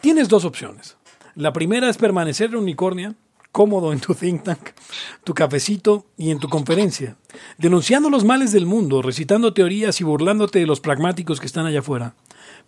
Tienes 0.00 0.28
dos 0.28 0.44
opciones. 0.44 0.96
La 1.34 1.52
primera 1.52 1.88
es 1.88 1.98
permanecer 1.98 2.50
en 2.50 2.56
Unicornia 2.56 3.14
cómodo 3.52 3.92
en 3.92 4.00
tu 4.00 4.14
think 4.14 4.44
tank, 4.44 4.70
tu 5.24 5.34
cafecito 5.34 6.06
y 6.16 6.30
en 6.30 6.38
tu 6.38 6.48
conferencia, 6.48 7.16
denunciando 7.56 8.10
los 8.10 8.24
males 8.24 8.52
del 8.52 8.66
mundo, 8.66 9.02
recitando 9.02 9.52
teorías 9.52 10.00
y 10.00 10.04
burlándote 10.04 10.60
de 10.60 10.66
los 10.66 10.80
pragmáticos 10.80 11.40
que 11.40 11.46
están 11.46 11.66
allá 11.66 11.80
afuera. 11.80 12.14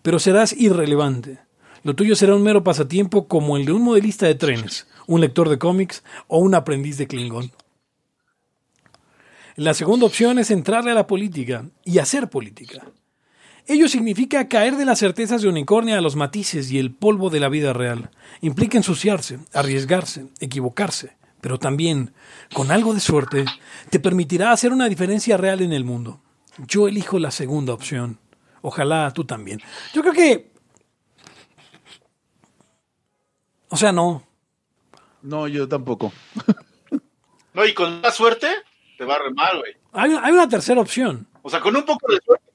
Pero 0.03 0.19
serás 0.19 0.53
irrelevante. 0.53 1.39
Lo 1.83 1.95
tuyo 1.95 2.17
será 2.17 2.35
un 2.35 2.43
mero 2.43 2.65
pasatiempo 2.65 3.29
como 3.29 3.57
el 3.57 3.67
de 3.67 3.73
un 3.73 3.83
modelista 3.83 4.27
de 4.27 4.35
trenes, 4.35 4.87
un 5.07 5.21
lector 5.21 5.49
de 5.49 5.59
cómics 5.59 6.03
o 6.27 6.39
un 6.39 6.55
aprendiz 6.55 6.99
de 6.99 7.07
Klingon. 7.07 7.53
La 9.57 9.75
segunda 9.75 10.07
opción 10.07 10.39
es 10.39 10.51
entrarle 10.51 10.91
a 10.91 10.95
la 10.95 11.07
política 11.07 11.67
y 11.85 11.99
hacer 11.99 12.31
política. 12.31 12.83
Ello 13.71 13.87
significa 13.87 14.49
caer 14.49 14.75
de 14.75 14.85
las 14.85 14.99
certezas 14.99 15.43
de 15.43 15.49
unicornia 15.49 15.97
a 15.97 16.01
los 16.01 16.17
matices 16.17 16.73
y 16.73 16.81
el 16.81 16.93
polvo 16.93 17.31
de 17.31 17.39
la 17.39 17.49
vida 17.49 17.73
real. 17.73 18.11
Implica 18.41 18.77
ensuciarse, 18.77 19.39
arriesgarse, 19.53 20.27
equivocarse, 20.41 21.17
pero 21.41 21.57
también, 21.57 22.13
con 22.53 22.73
algo 22.73 22.95
de 22.95 22.99
suerte, 22.99 23.45
te 23.89 24.01
permitirá 24.01 24.51
hacer 24.51 24.73
una 24.73 24.89
diferencia 24.89 25.37
real 25.37 25.61
en 25.61 25.73
el 25.73 25.85
mundo. 25.85 26.21
Yo 26.67 26.89
elijo 26.89 27.21
la 27.21 27.31
segunda 27.31 27.73
opción. 27.73 28.19
Ojalá 28.61 29.13
tú 29.13 29.25
también. 29.25 29.61
Yo 29.95 30.03
creo 30.03 30.15
que... 30.15 30.51
O 33.69 33.77
sea, 33.77 33.93
no. 33.93 34.27
No, 35.23 35.47
yo 35.47 35.69
tampoco. 35.69 36.13
no, 37.55 37.65
y 37.65 37.73
con 37.73 38.01
más 38.01 38.17
suerte, 38.17 38.49
te 38.99 39.05
va 39.05 39.15
a 39.15 39.19
re 39.21 39.31
mal, 39.31 39.61
güey. 39.61 39.75
Hay, 39.93 40.11
hay 40.21 40.33
una 40.33 40.49
tercera 40.49 40.81
opción. 40.81 41.29
O 41.43 41.49
sea, 41.49 41.61
con 41.61 41.77
un 41.77 41.85
poco 41.85 42.13
de 42.13 42.19
suerte 42.19 42.50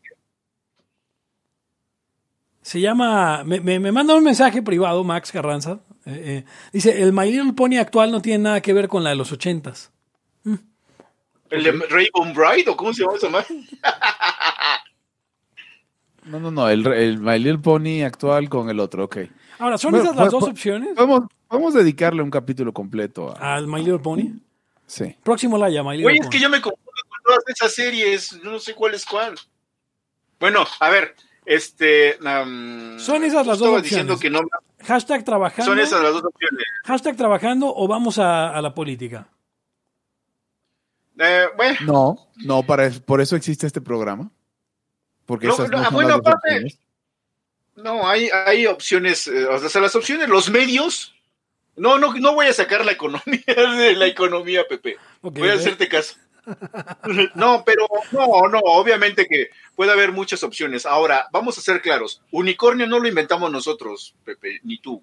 se 2.66 2.82
llama, 2.82 3.44
me, 3.44 3.60
me, 3.60 3.92
manda 3.92 4.16
un 4.16 4.24
mensaje 4.24 4.64
privado, 4.64 5.04
Max 5.04 5.32
Carranza. 5.32 5.82
Eh, 6.04 6.24
eh, 6.26 6.46
dice, 6.74 7.00
el 7.04 7.14
My 7.14 7.32
Little 7.32 7.54
Pony 7.54 7.78
actual 7.78 8.12
no 8.12 8.24
tiene 8.24 8.46
nada 8.46 8.60
que 8.60 8.74
ver 8.74 8.88
con 8.88 9.04
la 9.04 9.12
de 9.12 9.16
los 9.16 9.32
ochentas. 9.32 9.92
Mm. 10.46 10.56
¿El 11.52 11.64
de 11.64 11.72
Rainbow 11.72 12.34
Bride 12.34 12.68
o 12.72 12.76
cómo 12.76 12.92
se 12.92 13.04
llama 13.04 13.18
esa 13.18 13.30
No, 16.24 16.40
no, 16.40 16.50
no, 16.50 16.68
el, 16.68 16.88
el, 16.88 17.20
My 17.20 17.38
Little 17.38 17.60
Pony 17.60 18.02
actual 18.04 18.50
con 18.50 18.68
el 18.72 18.80
otro, 18.80 19.04
ok. 19.04 19.18
Ahora, 19.60 19.78
¿son 19.78 19.94
esas 19.94 20.16
las 20.16 20.32
dos 20.32 20.46
opciones? 20.46 20.96
Vamos, 20.96 21.26
vamos 21.48 21.76
a 21.76 21.78
dedicarle 21.78 22.24
un 22.24 22.32
capítulo 22.32 22.74
completo 22.74 23.38
al 23.40 23.68
My 23.68 23.78
Little 23.78 24.00
Pony. 24.00 24.40
Sí. 24.88 25.16
Próximo 25.22 25.60
la 25.60 25.70
llama, 25.70 25.92
My 25.92 25.98
Little 25.98 26.14
Oye, 26.14 26.22
es 26.24 26.30
que 26.30 26.40
yo 26.40 26.50
me 26.50 26.60
confundo 26.60 26.92
con 27.10 27.20
todas 27.26 27.44
esas 27.48 27.76
series, 27.76 28.42
no 28.42 28.58
sé 28.58 28.74
cuál 28.74 28.96
es 28.96 29.06
cuál. 29.06 29.36
Bueno, 30.40 30.66
a 30.80 30.90
ver, 30.90 31.16
este. 31.46 32.18
son 32.18 33.24
esas 33.24 33.46
las 33.46 33.60
dos 33.60 33.80
opciones. 33.80 34.20
Que 34.20 34.30
no... 34.30 34.42
Hashtag 34.84 35.24
trabajando. 35.24 35.72
Son 35.72 35.80
esas 35.80 36.02
las 36.02 36.14
dos 36.14 36.24
opciones. 36.24 36.66
Hashtag 36.86 37.16
trabajando 37.16 37.74
o 37.76 37.88
vamos 37.88 38.20
a, 38.20 38.60
la 38.62 38.74
política. 38.74 39.28
Eh, 41.18 41.46
bueno. 41.56 41.78
No, 41.86 42.28
no, 42.38 42.64
para, 42.64 42.90
por 42.90 43.22
eso 43.22 43.36
existe 43.36 43.68
este 43.68 43.82
programa. 43.82 44.30
Porque 45.26 45.48
esas 45.48 45.70
no, 45.72 45.92
bueno, 45.92 46.16
aparte, 46.16 46.78
no, 47.76 48.08
hay, 48.08 48.30
hay 48.30 48.68
opciones, 48.68 49.28
eh, 49.28 49.46
o 49.46 49.70
sea, 49.70 49.82
las 49.82 49.96
opciones, 49.96 50.30
los 50.30 50.50
medios. 50.50 51.14
No, 51.76 51.98
no, 51.98 52.14
no 52.14 52.34
voy 52.34 52.48
a 52.48 52.54
sacar 52.54 52.86
la 52.86 52.94
economía 52.94 53.44
de 53.48 53.96
la 53.96 54.06
economía, 54.06 54.66
Pepe. 54.68 54.98
voy 55.22 55.50
a 55.50 55.56
hacerte 55.56 55.90
caso. 55.90 56.16
No, 57.36 57.64
pero 57.66 57.88
no, 58.12 58.48
no, 58.48 58.60
obviamente 58.60 59.26
que 59.26 59.50
puede 59.76 59.92
haber 59.92 60.12
muchas 60.12 60.44
opciones. 60.44 60.86
Ahora, 60.86 61.28
vamos 61.32 61.58
a 61.58 61.62
ser 61.62 61.82
claros, 61.82 62.22
unicornio 62.32 62.88
no 62.88 63.00
lo 63.00 63.08
inventamos 63.08 63.52
nosotros, 63.52 64.16
Pepe, 64.24 64.60
ni 64.64 64.78
tú. 64.78 65.02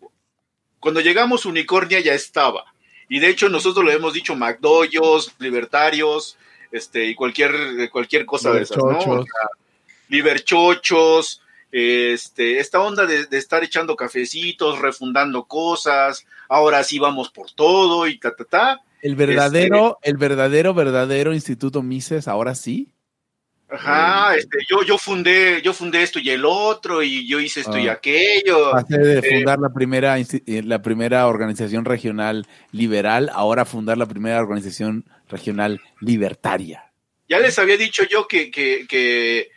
Cuando 0.80 1.00
llegamos, 1.00 1.46
unicornia 1.46 2.00
ya 2.00 2.14
estaba. 2.14 2.64
Y 3.08 3.20
de 3.20 3.28
hecho, 3.28 3.48
nosotros 3.48 3.84
lo 3.84 3.92
hemos 3.92 4.14
dicho, 4.14 4.34
McDoyos, 4.34 5.34
libertarios, 5.38 6.36
este, 6.70 7.04
y 7.04 7.14
cualquier, 7.14 7.90
cualquier 7.90 8.24
cosa 8.24 8.52
de 8.52 8.62
esas, 8.62 8.78
¿no? 8.78 9.24
liberchochos, 10.08 11.42
este, 11.70 12.58
esta 12.58 12.80
onda 12.80 13.06
de, 13.06 13.26
de, 13.26 13.38
estar 13.38 13.64
echando 13.64 13.96
cafecitos, 13.96 14.78
refundando 14.78 15.44
cosas, 15.44 16.26
ahora 16.48 16.84
sí 16.84 16.98
vamos 16.98 17.30
por 17.30 17.50
todo 17.50 18.06
y 18.06 18.18
ta, 18.18 18.34
ta, 18.34 18.44
ta. 18.44 18.80
El 19.02 19.16
verdadero, 19.16 19.98
este, 20.00 20.10
el 20.10 20.16
verdadero, 20.16 20.74
verdadero 20.74 21.34
Instituto 21.34 21.82
Mises, 21.82 22.28
ahora 22.28 22.54
sí. 22.54 22.88
Ajá, 23.68 24.36
este, 24.36 24.58
yo, 24.68 24.82
yo 24.82 24.96
fundé, 24.96 25.60
yo 25.62 25.72
fundé 25.72 26.02
esto 26.02 26.18
y 26.18 26.30
el 26.30 26.44
otro, 26.44 27.02
y 27.02 27.26
yo 27.26 27.40
hice 27.40 27.60
esto 27.60 27.78
y 27.78 27.88
ah. 27.88 27.92
aquello. 27.92 28.74
Hace 28.74 28.98
de 28.98 29.18
eh, 29.18 29.36
fundar 29.36 29.58
la 29.58 29.70
primera, 29.70 30.18
eh, 30.18 30.62
la 30.62 30.82
primera 30.82 31.26
organización 31.26 31.84
regional 31.84 32.46
liberal, 32.70 33.30
ahora 33.32 33.64
fundar 33.64 33.98
la 33.98 34.06
primera 34.06 34.38
organización 34.40 35.04
regional 35.28 35.80
libertaria. 36.00 36.92
Ya 37.28 37.38
les 37.38 37.58
había 37.58 37.78
dicho 37.78 38.04
yo 38.04 38.28
que, 38.28 38.50
que, 38.50 38.86
que, 38.86 39.50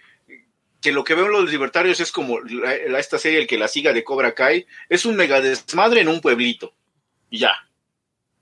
que 0.82 0.92
lo 0.92 1.04
que 1.04 1.14
ven 1.14 1.30
los 1.30 1.52
libertarios 1.52 2.00
es 2.00 2.12
como 2.12 2.40
esta 2.98 3.20
serie, 3.20 3.40
el 3.40 3.48
que 3.48 3.58
la 3.58 3.68
siga 3.68 3.92
de 3.92 4.04
Cobra 4.04 4.34
Kai, 4.34 4.66
es 4.88 5.06
un 5.06 5.18
mega 5.18 5.42
desmadre 5.42 6.02
en 6.02 6.08
un 6.08 6.22
pueblito. 6.22 6.74
Y 7.30 7.40
ya. 7.40 7.52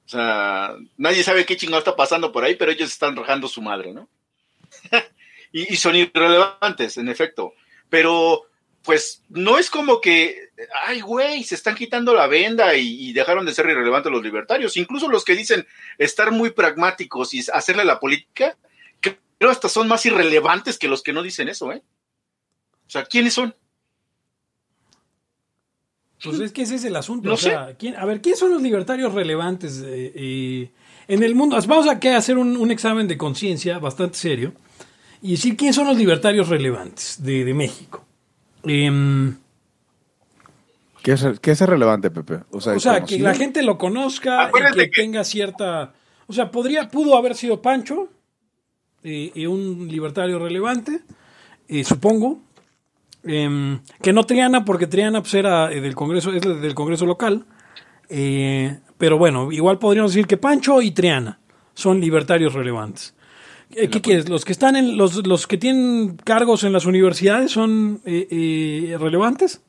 O 0.06 0.10
sea, 0.10 0.76
nadie 0.98 1.24
sabe 1.24 1.46
qué 1.46 1.58
chingado 1.58 1.80
está 1.80 1.96
pasando 1.96 2.32
por 2.32 2.44
ahí, 2.44 2.56
pero 2.56 2.72
ellos 2.72 2.92
están 2.92 3.16
rajando 3.16 3.48
su 3.48 3.62
madre, 3.62 3.94
¿no? 3.94 4.10
y, 5.52 5.76
son 5.76 5.96
irrelevantes, 5.96 6.98
en 6.98 7.08
efecto. 7.08 7.54
Pero, 7.90 8.44
pues, 8.84 9.24
no 9.30 9.58
es 9.58 9.70
como 9.70 10.02
que, 10.02 10.50
ay, 10.86 11.02
güey, 11.02 11.44
se 11.44 11.56
están 11.56 11.76
quitando 11.76 12.14
la 12.14 12.28
venda 12.28 12.76
y, 12.76 13.10
y 13.10 13.14
dejaron 13.14 13.46
de 13.46 13.54
ser 13.54 13.68
irrelevantes 13.68 14.12
los 14.12 14.24
libertarios. 14.24 14.78
Incluso 14.78 15.08
los 15.08 15.24
que 15.24 15.36
dicen 15.36 15.66
estar 15.98 16.32
muy 16.32 16.52
pragmáticos 16.52 17.34
y 17.34 17.44
hacerle 17.52 17.86
la 17.86 18.00
política, 18.00 18.58
creo 19.44 19.52
hasta 19.52 19.68
son 19.68 19.90
más 19.90 20.06
irrelevantes 20.06 20.78
que 20.78 20.88
los 20.88 21.04
que 21.04 21.12
no 21.12 21.22
dicen 21.22 21.50
eso, 21.50 21.72
¿eh? 21.74 21.84
O 22.88 22.90
sea, 22.90 23.04
¿quiénes 23.04 23.34
son? 23.34 23.54
Pues 26.24 26.40
es 26.40 26.52
que 26.52 26.62
ese 26.64 26.76
es 26.76 26.86
el 26.86 26.96
asunto. 26.96 27.28
No 27.28 27.36
o 27.36 27.38
sea, 27.38 27.76
¿quién- 27.78 27.96
a 27.96 28.06
ver, 28.06 28.22
¿quiénes 28.22 28.40
son 28.40 28.52
los 28.52 28.62
libertarios 28.62 29.14
relevantes 29.14 29.84
eh, 29.86 30.12
eh, 30.16 30.72
en 31.08 31.24
el 31.24 31.36
mundo? 31.36 31.58
Vamos 31.68 31.88
a 31.88 32.00
hacer 32.18 32.38
un, 32.38 32.56
un 32.58 32.72
examen 32.72 33.08
de 33.08 33.18
conciencia 33.18 33.78
bastante 33.80 34.18
serio 34.18 34.54
y 35.22 35.32
decir 35.32 35.56
quiénes 35.58 35.76
son 35.76 35.88
los 35.88 35.98
libertarios 35.98 36.48
relevantes 36.50 37.22
de, 37.22 37.44
de 37.46 37.54
México. 37.54 38.06
Em, 38.64 39.36
¿Qué 41.02 41.12
es, 41.14 41.26
qué 41.42 41.52
es 41.52 41.60
relevante, 41.62 42.10
Pepe? 42.12 42.40
O 42.52 42.62
sea, 42.62 42.74
o 42.74 42.80
sea, 42.80 43.04
que 43.04 43.20
la 43.20 43.34
gente 43.34 43.62
lo 43.62 43.78
conozca 43.78 44.44
y 44.44 44.48
Acuérdate 44.48 44.78
que, 44.78 44.90
que- 44.92 45.02
tenga 45.02 45.24
cierta... 45.26 45.94
O 46.28 46.32
sea, 46.32 46.50
podría, 46.52 46.88
pudo 46.90 47.18
haber 47.18 47.36
sido 47.36 47.62
Pancho, 47.62 48.08
eh, 49.04 49.32
eh, 49.36 49.48
un 49.48 49.90
libertario 49.90 50.40
relevante, 50.40 51.02
eh, 51.68 51.84
supongo. 51.84 52.40
Em, 53.24 53.80
que 54.02 54.12
no 54.12 54.26
Triana, 54.26 54.66
porque 54.66 54.88
Triana 54.88 55.22
pues, 55.22 55.34
era 55.34 55.72
eh, 55.72 55.82
del 55.82 55.96
Congreso, 55.96 56.32
es 56.34 56.42
del 56.42 56.76
Congreso 56.76 57.06
local. 57.06 57.46
Eh, 58.10 58.80
pero 58.98 59.18
bueno, 59.18 59.52
igual 59.52 59.80
podríamos 59.80 60.14
decir 60.14 60.28
que 60.28 60.38
Pancho 60.38 60.82
y 60.82 60.92
Triana 60.92 61.40
son 61.74 62.00
libertarios 62.00 62.54
relevantes. 62.54 63.16
Eh, 63.76 63.90
¿Qué 63.90 64.02
quieres? 64.02 64.30
¿Los 64.30 64.46
que 64.46 64.52
están 64.52 64.76
en 64.76 64.98
los, 64.98 65.26
los 65.26 65.48
que 65.48 65.58
tienen 65.58 66.18
cargos 66.24 66.64
en 66.64 66.74
las 66.74 66.86
universidades 66.86 67.52
son 67.52 68.02
eh, 68.06 68.28
eh, 68.30 68.98
relevantes? 69.00 69.62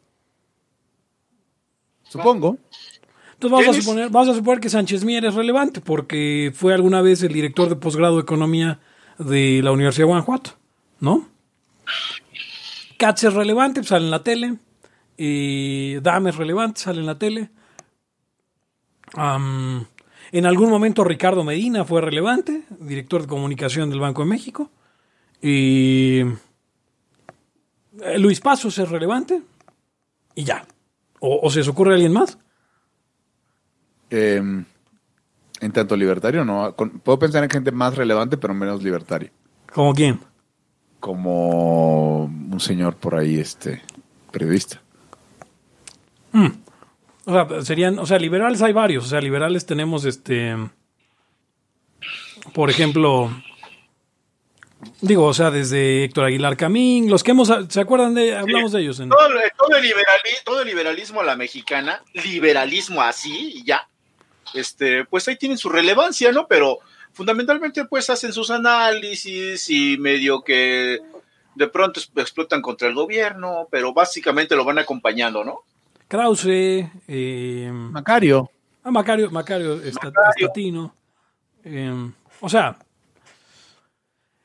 Supongo. 2.02 2.58
Entonces 3.34 3.50
vamos 3.50 3.76
a, 3.76 3.80
suponer, 3.80 4.10
vamos 4.10 4.28
a 4.28 4.34
suponer 4.34 4.60
que 4.60 4.68
Sánchez 4.68 5.04
Mier 5.04 5.24
es 5.24 5.34
relevante 5.34 5.80
porque 5.80 6.52
fue 6.54 6.72
alguna 6.72 7.02
vez 7.02 7.22
el 7.22 7.32
director 7.32 7.68
de 7.68 7.76
posgrado 7.76 8.16
de 8.16 8.22
economía 8.22 8.78
de 9.18 9.60
la 9.62 9.72
Universidad 9.72 10.04
de 10.04 10.08
Guanajuato, 10.08 10.50
¿no? 11.00 11.28
Katz 12.98 13.24
es 13.24 13.34
relevante, 13.34 13.80
pues, 13.80 13.88
sale 13.88 14.04
en 14.04 14.10
la 14.10 14.22
tele. 14.22 14.56
Eh, 15.16 16.00
Dame 16.02 16.30
es 16.30 16.36
relevante, 16.36 16.80
sale 16.80 17.00
en 17.00 17.06
la 17.06 17.18
tele. 17.18 17.50
En 19.16 20.46
algún 20.46 20.70
momento 20.70 21.04
Ricardo 21.04 21.44
Medina 21.44 21.84
fue 21.84 22.00
relevante, 22.00 22.64
director 22.80 23.22
de 23.22 23.28
comunicación 23.28 23.90
del 23.90 24.00
Banco 24.00 24.22
de 24.22 24.28
México. 24.28 24.70
Y 25.40 26.22
eh, 28.00 28.18
Luis 28.18 28.40
Pasos 28.40 28.76
es 28.78 28.88
relevante. 28.88 29.42
Y 30.34 30.44
ya. 30.44 30.66
¿O, 31.20 31.40
o 31.46 31.50
se 31.50 31.60
os 31.60 31.68
ocurre 31.68 31.94
alguien 31.94 32.12
más? 32.12 32.38
Eh, 34.10 34.42
en 35.60 35.72
tanto 35.72 35.96
libertario, 35.96 36.44
no. 36.44 36.74
Puedo 36.74 37.18
pensar 37.18 37.44
en 37.44 37.50
gente 37.50 37.70
más 37.70 37.94
relevante, 37.94 38.36
pero 38.36 38.52
menos 38.54 38.82
libertaria. 38.82 39.30
¿Como 39.72 39.94
quién? 39.94 40.18
Como 41.04 42.24
un 42.24 42.60
señor 42.60 42.96
por 42.96 43.14
ahí, 43.14 43.38
este, 43.38 43.82
periodista. 44.32 44.80
O 47.26 47.30
sea, 47.30 47.62
serían, 47.62 47.98
o 47.98 48.06
sea, 48.06 48.18
liberales 48.18 48.62
hay 48.62 48.72
varios. 48.72 49.04
O 49.04 49.08
sea, 49.08 49.20
liberales 49.20 49.66
tenemos 49.66 50.06
este. 50.06 50.56
Por 52.54 52.70
ejemplo. 52.70 53.30
Digo, 55.02 55.26
o 55.26 55.34
sea, 55.34 55.50
desde 55.50 56.04
Héctor 56.04 56.24
Aguilar 56.24 56.56
Camín, 56.56 57.10
los 57.10 57.22
que 57.22 57.32
hemos. 57.32 57.52
¿Se 57.68 57.80
acuerdan 57.82 58.14
de.? 58.14 58.34
Hablamos 58.34 58.72
de 58.72 58.80
ellos. 58.80 58.98
En, 58.98 59.10
Todo, 59.10 59.26
el- 59.26 59.50
todo 59.58 59.76
el 59.76 59.84
liberali- 59.84 60.42
todo 60.42 60.62
el 60.62 60.68
liberalismo 60.68 61.20
a 61.20 61.24
la 61.24 61.36
mexicana, 61.36 62.02
liberalismo 62.14 63.02
así 63.02 63.52
y 63.56 63.64
ya, 63.64 63.86
este, 64.54 65.04
pues 65.04 65.28
ahí 65.28 65.36
tienen 65.36 65.58
su 65.58 65.68
relevancia, 65.68 66.32
¿no? 66.32 66.46
Pero 66.48 66.78
fundamentalmente 67.14 67.84
pues 67.86 68.10
hacen 68.10 68.32
sus 68.32 68.50
análisis 68.50 69.70
y 69.70 69.96
medio 69.98 70.42
que 70.42 70.98
de 71.54 71.68
pronto 71.68 72.00
explotan 72.16 72.60
contra 72.60 72.88
el 72.88 72.94
gobierno, 72.94 73.68
pero 73.70 73.94
básicamente 73.94 74.56
lo 74.56 74.64
van 74.64 74.78
acompañando, 74.78 75.44
¿no? 75.44 75.60
Krause. 76.08 76.46
Eh, 77.08 77.70
Macario. 77.72 78.50
ah, 78.82 78.90
Macario, 78.90 79.30
Macario, 79.30 79.74
Esta- 79.82 80.06
Macario. 80.08 80.30
Estatino. 80.36 80.94
eh, 81.64 82.10
o 82.40 82.48
sea. 82.48 82.76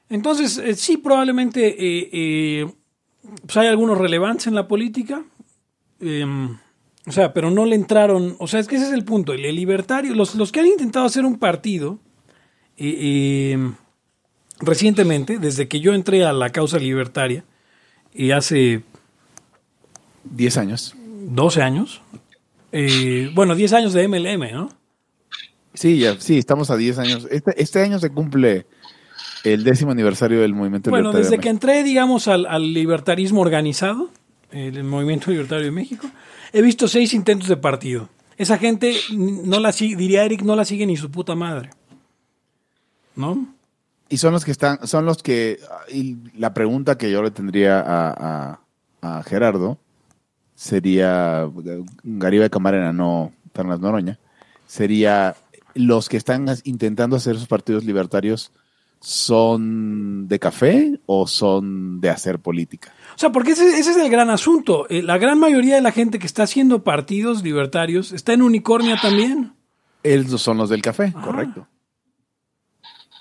Entonces, 0.10 0.58
eh, 0.58 0.75
sí, 0.75 0.97
probablemente. 0.97 1.67
eh, 1.67 2.10
eh, 2.13 2.73
pues 3.45 3.58
hay 3.58 3.67
algunos 3.67 3.97
relevantes 3.97 4.47
en 4.47 4.55
la 4.55 4.67
política. 4.67 5.23
Eh, 5.99 6.25
o 7.05 7.12
sea, 7.12 7.34
pero 7.34 7.51
no 7.51 7.65
le 7.65 7.75
entraron. 7.75 8.36
O 8.39 8.47
sea, 8.47 8.60
es 8.60 8.67
que 8.67 8.75
ese 8.77 8.86
es 8.88 8.93
el 8.93 9.03
punto. 9.05 9.34
El, 9.34 9.45
el 9.45 9.55
libertario, 9.55 10.15
los, 10.15 10.36
los 10.36 10.51
que 10.51 10.62
han 10.62 10.67
intentado 10.67 11.05
hacer 11.05 11.25
un 11.25 11.38
partido 11.38 11.99
eh, 12.79 13.71
recientemente, 14.59 15.37
desde 15.37 15.67
que 15.67 15.79
yo 15.79 15.93
entré 15.93 16.25
a 16.25 16.33
la 16.33 16.49
causa 16.51 16.77
libertaria, 16.79 17.43
y 18.13 18.31
hace 18.31 18.81
10 20.23 20.57
años. 20.57 20.95
12 21.31 21.61
años, 21.61 22.01
eh, 22.71 23.29
bueno, 23.35 23.55
10 23.55 23.73
años 23.73 23.93
de 23.93 24.07
MLM, 24.07 24.51
¿no? 24.51 24.69
Sí, 25.73 25.99
ya, 25.99 26.19
sí, 26.19 26.37
estamos 26.37 26.71
a 26.71 26.77
10 26.77 26.97
años. 26.99 27.27
Este, 27.29 27.61
este 27.61 27.81
año 27.81 27.99
se 27.99 28.09
cumple 28.09 28.65
el 29.43 29.63
décimo 29.63 29.91
aniversario 29.91 30.41
del 30.41 30.53
movimiento 30.53 30.89
Bueno, 30.89 31.09
libertario. 31.09 31.23
desde 31.25 31.37
de 31.37 31.41
que 31.43 31.49
entré, 31.49 31.83
digamos, 31.83 32.27
al, 32.27 32.45
al 32.47 32.73
libertarismo 32.73 33.41
organizado, 33.41 34.09
el 34.51 34.83
movimiento 34.83 35.29
libertario 35.31 35.65
de 35.65 35.71
México, 35.71 36.09
he 36.51 36.61
visto 36.61 36.87
seis 36.87 37.13
intentos 37.13 37.47
de 37.47 37.57
partido. 37.57 38.09
Esa 38.37 38.57
gente 38.57 38.95
no 39.11 39.59
la 39.59 39.71
sigue, 39.71 39.95
diría 39.95 40.23
Eric, 40.23 40.41
no 40.41 40.55
la 40.55 40.65
sigue 40.65 40.85
ni 40.85 40.97
su 40.97 41.11
puta 41.11 41.35
madre. 41.35 41.69
¿No? 43.19 43.53
Y 44.08 44.17
son 44.17 44.34
los 44.34 44.43
que 44.45 44.51
están, 44.51 44.88
son 44.88 45.05
los 45.05 45.21
que, 45.21 45.60
y 45.91 46.17
la 46.38 46.53
pregunta 46.53 46.97
que 46.97 47.12
yo 47.12 47.21
le 47.21 47.32
tendría 47.32 47.79
a, 47.79 48.10
a- 49.01 49.17
a 49.19 49.23
Gerardo 49.23 49.77
sería, 50.55 51.47
Gariba 52.03 52.49
Camarena, 52.49 52.91
no 52.91 53.32
Fernández 53.53 53.82
Noroña, 53.82 54.19
sería 54.67 55.36
los 55.75 56.10
que 56.10 56.17
están 56.17 56.47
intentando 56.63 57.15
hacer 57.15 57.36
esos 57.36 57.47
partidos 57.47 57.86
libertarios 57.86 58.51
son 58.99 60.27
de 60.27 60.39
café 60.39 60.99
o 61.05 61.27
son 61.27 62.01
de 62.01 62.10
hacer 62.10 62.39
política. 62.39 62.91
O 63.15 63.19
sea, 63.19 63.32
porque 63.32 63.51
ese, 63.51 63.79
ese 63.79 63.91
es 63.91 63.97
el 63.97 64.10
gran 64.10 64.29
asunto. 64.29 64.88
Eh, 64.89 65.01
la 65.03 65.17
gran 65.17 65.39
mayoría 65.39 65.75
de 65.75 65.82
la 65.82 65.91
gente 65.91 66.19
que 66.19 66.25
está 66.25 66.43
haciendo 66.43 66.84
partidos 66.84 67.43
libertarios 67.43 68.12
está 68.12 68.34
en 68.34 68.41
Unicornia 68.41 68.97
también. 69.01 69.53
Ellos 70.03 70.41
son 70.41 70.58
los 70.58 70.69
del 70.69 70.82
café, 70.82 71.13
correcto. 71.13 71.67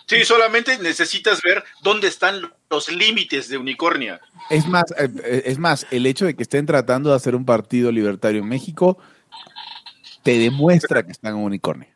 Sí, 0.08 0.24
solamente 0.24 0.78
necesitas 0.78 1.42
ver 1.42 1.62
dónde 1.82 2.08
están 2.08 2.50
los 2.70 2.90
límites 2.90 3.48
de 3.48 3.58
Unicornia. 3.58 4.20
Es 4.50 4.66
más, 4.66 4.84
eh, 4.98 5.08
eh, 5.24 5.42
es 5.46 5.58
más, 5.58 5.86
el 5.90 6.06
hecho 6.06 6.24
de 6.24 6.34
que 6.34 6.42
estén 6.42 6.64
tratando 6.66 7.10
de 7.10 7.16
hacer 7.16 7.34
un 7.34 7.44
partido 7.44 7.92
libertario 7.92 8.40
en 8.40 8.48
México 8.48 8.98
te 10.22 10.38
demuestra 10.38 11.02
que 11.04 11.12
están 11.12 11.34
en 11.36 11.42
unicornio. 11.42 11.88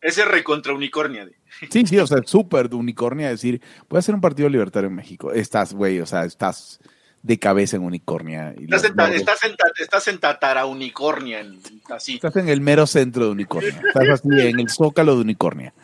Ese 0.00 0.24
recontra 0.24 0.72
Unicornia. 0.72 1.28
Sí, 1.70 1.84
sí, 1.86 1.98
o 1.98 2.06
sea, 2.06 2.18
súper 2.24 2.68
de 2.68 2.76
unicornia 2.76 3.28
decir, 3.30 3.60
voy 3.88 3.96
a 3.96 4.00
hacer 4.00 4.14
un 4.14 4.20
partido 4.20 4.48
libertario 4.48 4.88
en 4.88 4.94
México. 4.94 5.32
Estás, 5.32 5.72
güey, 5.72 6.00
o 6.00 6.06
sea, 6.06 6.24
estás 6.24 6.78
de 7.22 7.38
cabeza 7.38 7.76
en 7.76 7.82
unicornia. 7.82 8.54
Y 8.56 8.64
Estás 8.64 8.84
en, 8.84 9.00
estás 9.14 9.44
en, 9.44 9.56
estás 9.80 10.08
en 10.08 10.18
Tatara 10.18 10.66
Unicornia, 10.66 11.40
en- 11.40 11.58
así. 11.90 12.14
estás 12.16 12.36
en 12.36 12.48
el 12.48 12.60
mero 12.60 12.86
centro 12.86 13.24
de 13.24 13.30
unicornia. 13.32 13.82
Estás 13.88 14.08
así 14.10 14.28
en 14.30 14.60
el 14.60 14.68
zócalo 14.68 15.16
de 15.16 15.22
unicornia. 15.22 15.74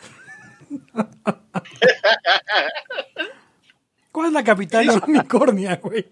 ¿Cuál 4.11 4.27
es 4.27 4.33
la 4.33 4.43
capital 4.43 4.85
de 4.85 5.01
Unicornia, 5.07 5.77
güey? 5.77 6.05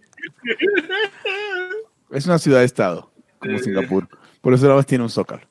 Es 2.11 2.25
una 2.25 2.39
ciudad-estado, 2.39 3.11
como 3.39 3.57
Singapur. 3.59 4.07
Por 4.41 4.53
eso 4.53 4.63
nada 4.63 4.75
más 4.77 4.85
tiene 4.87 5.03
un 5.03 5.09
zócalo. 5.09 5.41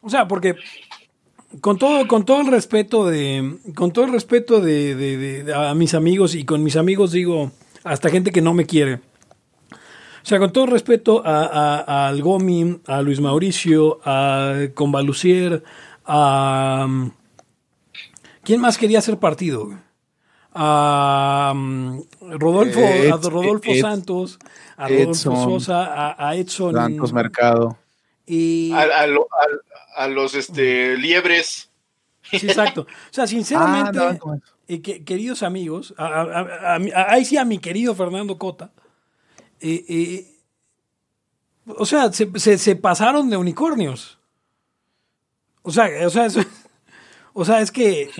O 0.00 0.08
sea, 0.08 0.28
porque 0.28 0.54
con 1.60 1.76
todo, 1.78 2.06
con 2.06 2.24
todo 2.24 2.40
el 2.42 2.46
respeto 2.48 3.06
de, 3.06 3.58
con 3.74 3.92
todo 3.92 4.04
el 4.04 4.12
respeto 4.12 4.60
de, 4.60 4.94
de- 4.94 5.16
de- 5.16 5.44
de- 5.44 5.54
a 5.54 5.74
mis 5.74 5.94
amigos 5.94 6.34
y 6.34 6.44
con 6.44 6.62
mis 6.62 6.76
amigos 6.76 7.12
digo 7.12 7.50
hasta 7.84 8.10
gente 8.10 8.30
que 8.30 8.40
no 8.42 8.54
me 8.54 8.66
quiere. 8.66 8.94
O 8.96 10.26
sea, 10.26 10.38
con 10.38 10.52
todo 10.52 10.64
el 10.64 10.70
respeto 10.70 11.22
a, 11.26 11.44
a- 11.44 11.80
a 11.80 12.08
al 12.08 12.22
Gomi, 12.22 12.80
a 12.86 13.02
Luis 13.02 13.20
Mauricio, 13.20 14.00
a 14.04 14.54
Convalucier, 14.74 15.62
um, 16.06 17.10
¿quién 18.42 18.60
más 18.60 18.78
quería 18.78 18.98
hacer 18.98 19.18
partido? 19.18 19.70
um, 20.54 22.02
Rodolfo, 22.20 22.80
a 22.80 23.16
Rodolfo 23.30 23.70
Ed- 23.72 23.80
Santos, 23.80 24.38
a 24.76 24.88
Rodolfo 24.88 25.10
Edson, 25.10 25.36
Sosa, 25.44 25.84
a, 26.12 26.28
a 26.28 26.36
Edson 26.36 26.72
Blancos 26.72 27.12
Mercado. 27.12 27.76
y 28.26 28.72
A, 28.72 28.82
a 28.82 29.06
lo- 29.06 29.26
a- 29.32 30.02
a 30.04 30.08
los 30.08 30.34
este, 30.34 30.96
liebres. 30.96 31.70
Sí, 32.22 32.36
exacto. 32.46 32.82
O 32.82 32.86
sea, 33.10 33.26
sinceramente, 33.26 33.98
Ah, 34.00 34.12
no, 34.12 34.18
¿cómo 34.18 34.34
es? 34.34 34.42
eh, 34.68 34.80
que- 34.82 35.04
queridos 35.04 35.42
amigos, 35.42 35.94
ahí 35.98 37.24
sí 37.24 37.36
a 37.36 37.44
mi 37.44 37.58
querido 37.58 37.94
Fernando 37.94 38.38
Cota, 38.38 38.70
eh, 39.60 39.84
eh, 39.88 40.30
o 41.66 41.84
sea, 41.86 42.12
se, 42.12 42.30
se- 42.38 42.58
se 42.58 42.76
pasaron 42.76 43.28
de 43.30 43.36
unicornios. 43.36 44.18
O 45.66 45.72
sea, 45.72 45.88
o 46.06 46.10
sea, 46.10 46.26
eso- 46.26 46.40
o 47.32 47.44
sea, 47.44 47.60
es 47.60 47.70
que 47.72 48.10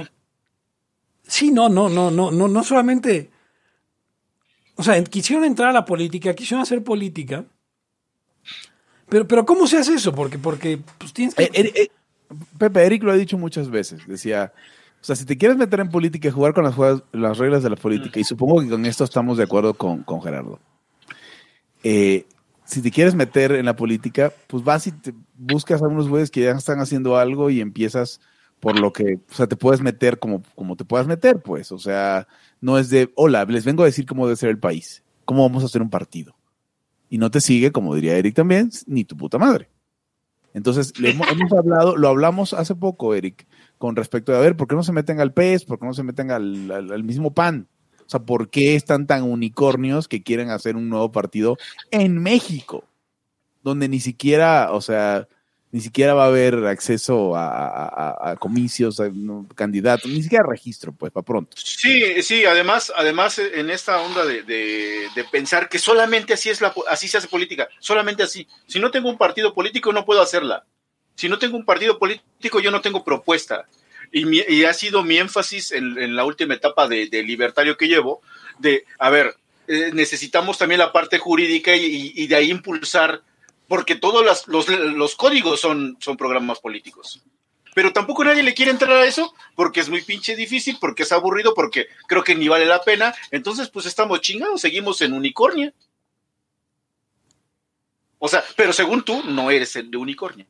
sí, 1.22 1.50
no, 1.52 1.68
no, 1.68 1.88
no, 1.88 2.10
no, 2.10 2.30
no, 2.30 2.48
no 2.48 2.64
solamente, 2.64 3.30
o 4.76 4.82
sea, 4.82 5.02
quisieron 5.04 5.44
entrar 5.44 5.68
a 5.68 5.72
la 5.72 5.84
política, 5.84 6.34
quisieron 6.34 6.62
hacer 6.62 6.82
política, 6.82 7.44
pero, 9.08 9.28
pero 9.28 9.44
¿cómo 9.44 9.66
se 9.66 9.76
hace 9.76 9.94
eso? 9.94 10.14
Porque, 10.14 10.38
porque, 10.38 10.78
pues 10.98 11.12
tienes 11.12 11.34
que 11.34 11.44
Eh, 11.44 11.50
eh, 11.52 11.72
eh, 11.76 11.88
Pepe, 12.58 12.84
Eric 12.86 13.02
lo 13.02 13.12
ha 13.12 13.16
dicho 13.16 13.36
muchas 13.38 13.68
veces. 13.70 14.06
Decía, 14.06 14.52
o 15.00 15.04
sea, 15.04 15.14
si 15.14 15.26
te 15.26 15.36
quieres 15.36 15.58
meter 15.58 15.80
en 15.80 15.90
política 15.90 16.28
y 16.28 16.30
jugar 16.32 16.54
con 16.54 16.64
las, 16.64 16.74
juegas- 16.74 17.02
las 17.12 17.36
reglas 17.38 17.62
de 17.62 17.70
la 17.70 17.76
política, 17.76 18.18
y 18.18 18.24
supongo 18.24 18.62
que 18.62 18.70
con 18.70 18.86
esto 18.86 19.04
estamos 19.04 19.36
de 19.36 19.44
acuerdo 19.44 19.74
con, 19.74 20.02
con 20.02 20.22
Gerardo. 20.22 20.58
Eh, 21.84 22.24
si 22.64 22.82
te 22.82 22.90
quieres 22.90 23.14
meter 23.14 23.52
en 23.52 23.66
la 23.66 23.76
política, 23.76 24.32
pues 24.46 24.64
vas 24.64 24.86
y 24.86 24.92
te 24.92 25.14
buscas 25.36 25.82
a 25.82 25.86
unos 25.86 26.08
güeyes 26.08 26.30
que 26.30 26.42
ya 26.42 26.52
están 26.52 26.80
haciendo 26.80 27.16
algo 27.16 27.50
y 27.50 27.60
empiezas 27.60 28.20
por 28.60 28.78
lo 28.80 28.92
que, 28.92 29.18
o 29.30 29.34
sea, 29.34 29.46
te 29.46 29.56
puedes 29.56 29.82
meter 29.82 30.18
como, 30.18 30.42
como 30.54 30.74
te 30.76 30.84
puedas 30.86 31.06
meter, 31.06 31.40
pues. 31.42 31.70
O 31.72 31.78
sea, 31.78 32.26
no 32.60 32.78
es 32.78 32.88
de, 32.88 33.12
hola, 33.14 33.44
les 33.44 33.64
vengo 33.64 33.82
a 33.82 33.86
decir 33.86 34.06
cómo 34.06 34.26
debe 34.26 34.36
ser 34.36 34.48
el 34.48 34.58
país, 34.58 35.02
cómo 35.26 35.42
vamos 35.42 35.62
a 35.62 35.66
hacer 35.66 35.82
un 35.82 35.90
partido. 35.90 36.34
Y 37.10 37.18
no 37.18 37.30
te 37.30 37.40
sigue, 37.40 37.72
como 37.72 37.94
diría 37.94 38.16
Eric 38.16 38.34
también, 38.34 38.70
ni 38.86 39.04
tu 39.04 39.16
puta 39.16 39.36
madre. 39.38 39.68
Entonces, 40.54 40.98
le 40.98 41.10
hemos, 41.10 41.28
hablado, 41.52 41.96
lo 41.96 42.08
hablamos 42.08 42.54
hace 42.54 42.74
poco, 42.74 43.14
Eric, 43.14 43.46
con 43.76 43.96
respecto 43.96 44.32
de, 44.32 44.38
a 44.38 44.40
ver, 44.40 44.56
¿por 44.56 44.68
qué 44.68 44.76
no 44.76 44.82
se 44.84 44.92
meten 44.92 45.20
al 45.20 45.32
pez? 45.32 45.64
¿Por 45.64 45.78
qué 45.78 45.84
no 45.84 45.92
se 45.94 46.04
meten 46.04 46.30
al- 46.30 46.70
al 46.70 47.04
mismo 47.04 47.34
pan? 47.34 47.66
O 48.06 48.10
sea, 48.10 48.20
¿por 48.20 48.50
qué 48.50 48.74
están 48.76 49.06
tan 49.06 49.22
unicornios 49.22 50.08
que 50.08 50.22
quieren 50.22 50.50
hacer 50.50 50.76
un 50.76 50.88
nuevo 50.88 51.10
partido 51.12 51.56
en 51.90 52.22
México? 52.22 52.84
Donde 53.62 53.88
ni 53.88 54.00
siquiera, 54.00 54.72
o 54.72 54.80
sea, 54.82 55.26
ni 55.72 55.80
siquiera 55.80 56.14
va 56.14 56.24
a 56.24 56.28
haber 56.28 56.54
acceso 56.66 57.32
a, 57.34 58.36
comicios, 58.38 59.00
a 59.00 59.10
candidatos, 59.54 60.10
ni 60.10 60.22
siquiera 60.22 60.44
registro, 60.48 60.92
pues, 60.92 61.10
para 61.10 61.24
pronto. 61.24 61.56
Sí, 61.56 62.22
sí, 62.22 62.44
además, 62.44 62.92
además 62.94 63.38
eh, 63.38 63.52
en 63.58 63.70
esta 63.70 64.00
onda 64.02 64.24
de, 64.24 64.42
de- 64.42 65.08
de 65.14 65.24
pensar 65.24 65.68
que 65.68 65.78
solamente 65.78 66.32
así 66.34 66.50
es 66.50 66.60
la 66.60 66.72
así 66.88 67.08
se 67.08 67.16
hace 67.18 67.28
política, 67.28 67.68
solamente 67.80 68.22
así. 68.22 68.46
Si 68.66 68.78
no 68.78 68.90
tengo 68.90 69.08
un 69.08 69.18
partido 69.18 69.54
político 69.54 69.92
no 69.92 70.04
puedo 70.04 70.20
hacerla. 70.22 70.64
Si 71.16 71.28
no 71.28 71.38
tengo 71.38 71.56
un 71.56 71.64
partido 71.64 71.98
político 71.98 72.60
yo 72.60 72.70
no 72.70 72.80
tengo 72.80 73.02
propuesta. 73.02 73.66
Y, 74.14 74.26
mi- 74.26 74.44
y 74.48 74.64
ha 74.64 74.72
sido 74.72 75.02
mi 75.02 75.18
énfasis 75.18 75.72
en, 75.72 76.14
la 76.14 76.24
última 76.24 76.54
etapa 76.54 76.86
de, 76.86 77.06
libertario 77.24 77.76
que 77.76 77.88
llevo, 77.88 78.22
de, 78.60 78.84
a 79.00 79.10
ver, 79.10 79.34
eh, 79.66 79.90
necesitamos 79.92 80.56
también 80.56 80.78
la 80.78 80.92
parte 80.92 81.18
jurídica 81.18 81.74
y, 81.74 82.26
de 82.28 82.36
ahí 82.36 82.48
impulsar, 82.48 83.22
porque 83.66 83.96
todos 83.96 84.46
los, 84.46 85.16
códigos 85.16 85.60
son, 85.60 85.96
son 86.00 86.16
programas 86.16 86.60
políticos 86.60 87.24
pero 87.74 87.92
tampoco 87.92 88.22
nadie 88.22 88.44
le 88.44 88.54
quiere 88.54 88.70
entrar 88.70 88.92
a 88.92 89.04
eso 89.04 89.34
porque 89.56 89.80
es 89.80 89.88
muy 89.88 90.02
pinche 90.02 90.36
difícil, 90.36 90.78
porque 90.80 91.02
es 91.02 91.10
aburrido, 91.10 91.54
porque 91.54 91.88
creo 92.06 92.22
que 92.22 92.36
ni 92.36 92.46
vale 92.46 92.66
la 92.66 92.80
pena. 92.80 93.12
Entonces, 93.32 93.68
pues 93.68 93.84
estamos 93.86 94.20
chingados, 94.20 94.60
seguimos 94.60 95.00
en 95.00 95.12
unicornia. 95.12 95.74
O 98.20 98.28
sea, 98.28 98.44
pero 98.56 98.72
según 98.72 99.02
tú, 99.02 99.24
no 99.24 99.50
eres 99.50 99.74
el 99.74 99.90
de 99.90 99.96
unicornia. 99.96 100.46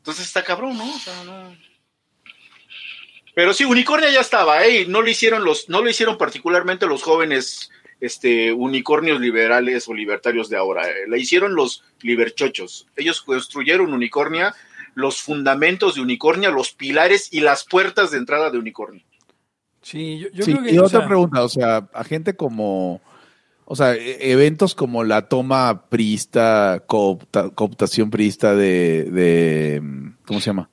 Entonces 0.00 0.26
está 0.26 0.42
cabrón, 0.42 0.76
¿no? 0.76 0.88
O 0.94 0.98
sea, 0.98 1.24
no. 1.24 1.54
Pero 3.34 3.54
sí, 3.54 3.64
unicornia 3.64 4.10
ya 4.10 4.20
estaba, 4.20 4.64
¿eh? 4.66 4.86
No 4.88 5.02
lo 5.02 5.08
hicieron 5.08 5.44
los, 5.44 5.68
no 5.68 5.82
lo 5.82 5.88
hicieron 5.88 6.18
particularmente 6.18 6.86
los 6.86 7.02
jóvenes 7.02 7.70
este, 8.00 8.52
unicornios 8.52 9.20
liberales 9.20 9.88
o 9.88 9.94
libertarios 9.94 10.48
de 10.48 10.56
ahora. 10.56 10.88
eh, 10.88 11.04
La 11.06 11.16
hicieron 11.16 11.54
los 11.54 11.84
liberchochos. 12.02 12.86
Ellos 12.96 13.20
construyeron 13.22 13.92
unicornia, 13.92 14.54
los 14.94 15.22
fundamentos 15.22 15.94
de 15.94 16.00
unicornia, 16.00 16.50
los 16.50 16.72
pilares 16.72 17.28
y 17.32 17.40
las 17.40 17.64
puertas 17.64 18.10
de 18.10 18.18
entrada 18.18 18.50
de 18.50 18.58
unicornia. 18.58 19.04
Sí, 19.82 20.18
yo, 20.18 20.28
yo 20.32 20.44
Sí, 20.44 20.52
creo 20.52 20.64
que. 20.64 20.74
y 20.74 20.78
o 20.78 20.84
otra 20.84 21.00
sea, 21.00 21.08
pregunta, 21.08 21.42
o 21.44 21.48
sea, 21.48 21.88
a 21.94 22.04
gente 22.04 22.34
como, 22.36 23.00
o 23.72 23.76
sea, 23.76 23.94
e- 23.94 24.32
eventos 24.32 24.74
como 24.74 25.04
la 25.04 25.28
toma 25.28 25.88
priista, 25.88 26.82
coopta- 26.88 27.50
cooptación 27.54 28.10
priista 28.10 28.56
de, 28.56 29.04
de, 29.04 29.80
mm, 29.80 30.14
¿cómo 30.26 30.40
se 30.40 30.46
llama? 30.46 30.70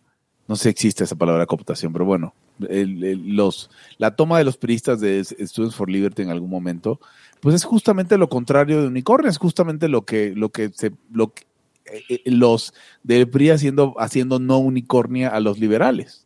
No 0.48 0.56
sé 0.56 0.64
si 0.64 0.70
existe 0.70 1.04
esa 1.04 1.16
palabra 1.16 1.46
cooptación, 1.46 1.94
pero 1.94 2.06
bueno, 2.06 2.34
los, 2.58 3.70
la 4.00 4.16
toma 4.16 4.40
de 4.40 4.46
los 4.46 4.58
priistas 4.58 5.00
de 5.00 5.24
Students 5.24 5.76
for 5.76 5.92
Liberty 5.92 6.24
en 6.24 6.32
algún 6.32 6.50
momento, 6.50 7.00
pues 7.40 7.54
es 7.54 7.66
justamente 7.66 8.18
lo 8.18 8.30
contrario 8.30 8.82
de 8.82 8.88
unicornio, 8.88 9.30
es 9.30 9.38
justamente 9.38 9.90
lo 9.90 10.04
que, 10.04 10.34
lo 10.36 10.50
que 10.50 10.72
se, 10.74 10.92
lo 11.12 11.34
que, 11.34 11.44
eh, 11.86 12.04
eh, 12.10 12.22
los 12.32 12.74
del 13.04 13.30
PRI 13.30 13.52
haciendo, 13.52 13.94
haciendo 14.00 14.40
no 14.40 14.58
unicornia 14.58 15.30
a 15.30 15.40
los 15.40 15.60
liberales 15.60 16.26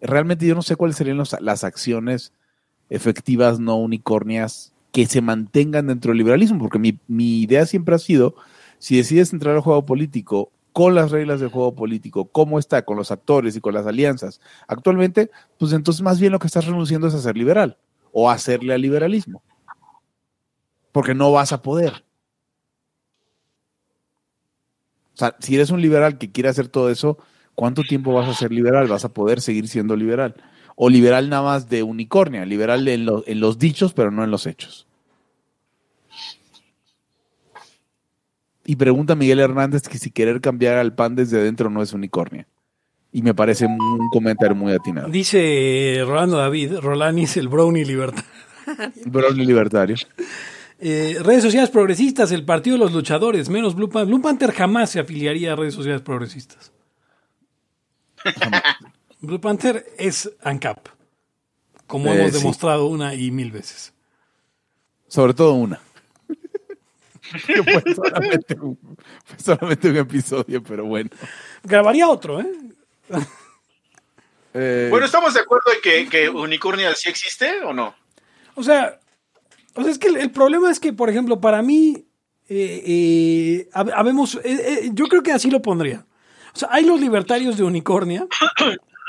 realmente 0.00 0.46
yo 0.46 0.54
no 0.54 0.62
sé 0.62 0.76
cuáles 0.76 0.96
serían 0.96 1.20
las 1.40 1.64
acciones 1.64 2.32
efectivas 2.88 3.58
no 3.60 3.76
unicornias 3.76 4.72
que 4.92 5.06
se 5.06 5.20
mantengan 5.20 5.86
dentro 5.86 6.10
del 6.10 6.18
liberalismo, 6.18 6.58
porque 6.58 6.78
mi, 6.78 6.98
mi 7.06 7.42
idea 7.42 7.66
siempre 7.66 7.94
ha 7.94 7.98
sido, 7.98 8.34
si 8.78 8.96
decides 8.96 9.32
entrar 9.32 9.54
al 9.54 9.60
juego 9.60 9.84
político 9.84 10.50
con 10.72 10.94
las 10.94 11.10
reglas 11.10 11.40
del 11.40 11.48
juego 11.48 11.74
político, 11.74 12.26
cómo 12.26 12.58
está, 12.58 12.84
con 12.84 12.96
los 12.96 13.10
actores 13.10 13.56
y 13.56 13.60
con 13.60 13.74
las 13.74 13.86
alianzas, 13.86 14.40
actualmente, 14.66 15.30
pues 15.58 15.72
entonces 15.72 16.02
más 16.02 16.20
bien 16.20 16.32
lo 16.32 16.38
que 16.38 16.46
estás 16.46 16.66
renunciando 16.66 17.08
es 17.08 17.14
a 17.14 17.20
ser 17.20 17.36
liberal 17.36 17.78
o 18.12 18.30
hacerle 18.30 18.74
al 18.74 18.80
liberalismo, 18.80 19.42
porque 20.92 21.14
no 21.14 21.32
vas 21.32 21.52
a 21.52 21.62
poder. 21.62 22.04
O 25.14 25.18
sea, 25.18 25.34
si 25.40 25.56
eres 25.56 25.70
un 25.70 25.82
liberal 25.82 26.16
que 26.16 26.30
quiere 26.30 26.48
hacer 26.48 26.68
todo 26.68 26.90
eso, 26.90 27.18
¿cuánto 27.56 27.82
tiempo 27.82 28.12
vas 28.12 28.28
a 28.28 28.34
ser 28.34 28.52
liberal? 28.52 28.86
¿Vas 28.86 29.04
a 29.04 29.12
poder 29.12 29.40
seguir 29.40 29.66
siendo 29.66 29.96
liberal? 29.96 30.36
O 30.80 30.88
liberal 30.88 31.28
nada 31.28 31.42
más 31.42 31.68
de 31.68 31.82
unicornia, 31.82 32.46
liberal 32.46 32.86
en, 32.86 33.04
lo- 33.04 33.24
en 33.26 33.40
los 33.40 33.58
dichos, 33.58 33.92
pero 33.92 34.12
no 34.12 34.22
en 34.22 34.30
los 34.30 34.46
hechos. 34.46 34.86
Y 38.64 38.76
pregunta 38.76 39.14
Miguel 39.16 39.40
Hernández 39.40 39.88
que 39.88 39.98
si 39.98 40.10
querer 40.10 40.40
cambiar 40.40 40.76
al 40.76 40.94
pan 40.94 41.16
desde 41.16 41.40
adentro 41.40 41.68
no 41.70 41.82
es 41.82 41.92
unicornia. 41.92 42.46
Y 43.10 43.22
me 43.22 43.34
parece 43.34 43.64
un 43.66 44.08
comentario 44.12 44.54
muy 44.54 44.72
atinado. 44.72 45.08
Dice 45.08 46.02
Rolando 46.06 46.36
David, 46.36 46.76
Rolani 46.80 47.24
es 47.24 47.36
el 47.38 47.48
brownie 47.48 47.84
libertad. 47.84 48.24
Brownie 49.06 49.46
libertario. 49.46 49.96
Eh, 50.78 51.16
redes 51.22 51.42
sociales 51.42 51.70
progresistas, 51.70 52.30
el 52.30 52.44
partido 52.44 52.76
de 52.76 52.84
los 52.84 52.92
luchadores, 52.92 53.48
menos 53.48 53.74
Blue 53.74 53.88
Panther. 53.88 54.06
Blue 54.14 54.22
Panther 54.22 54.52
jamás 54.52 54.90
se 54.90 55.00
afiliaría 55.00 55.54
a 55.54 55.56
redes 55.56 55.74
sociales 55.74 56.02
progresistas. 56.02 56.70
Blue 59.20 59.40
Panther 59.40 59.86
es 59.98 60.30
ANCAP, 60.42 60.88
como 61.86 62.12
Eh, 62.12 62.18
hemos 62.20 62.32
sí. 62.32 62.38
demostrado 62.38 62.86
una 62.86 63.14
y 63.14 63.30
mil 63.30 63.50
veces. 63.50 63.92
Sobre 65.08 65.34
todo 65.34 65.54
una. 65.54 65.80
Que 67.46 67.62
fue, 67.62 67.94
solamente 67.94 68.54
un, 68.58 68.78
fue 69.24 69.38
solamente 69.38 69.90
un 69.90 69.96
episodio, 69.98 70.62
pero 70.62 70.86
bueno. 70.86 71.10
Grabaría 71.62 72.08
otro, 72.08 72.40
¿eh? 72.40 72.50
Eh, 74.54 74.86
Bueno, 74.90 75.04
¿estamos 75.04 75.34
de 75.34 75.40
acuerdo 75.40 75.70
en 75.74 75.80
que, 75.82 76.08
que 76.08 76.28
unicornia 76.30 76.94
sí 76.94 77.10
existe 77.10 77.62
o 77.64 77.74
no? 77.74 77.94
O 78.54 78.62
sea, 78.62 78.98
o 79.74 79.82
sea, 79.82 79.90
es 79.92 79.98
que 79.98 80.08
el, 80.08 80.16
el 80.16 80.30
problema 80.30 80.70
es 80.70 80.80
que, 80.80 80.92
por 80.94 81.10
ejemplo, 81.10 81.38
para 81.38 81.60
mí, 81.60 82.06
eh, 82.48 82.82
eh, 82.86 83.68
hab- 83.74 83.92
habemos, 83.94 84.36
eh, 84.36 84.40
eh, 84.44 84.90
yo 84.94 85.04
creo 85.06 85.22
que 85.22 85.32
así 85.32 85.50
lo 85.50 85.60
pondría. 85.60 86.06
O 86.54 86.58
sea, 86.58 86.68
hay 86.72 86.84
los 86.84 86.98
libertarios 86.98 87.58
de 87.58 87.62
Unicornia, 87.64 88.26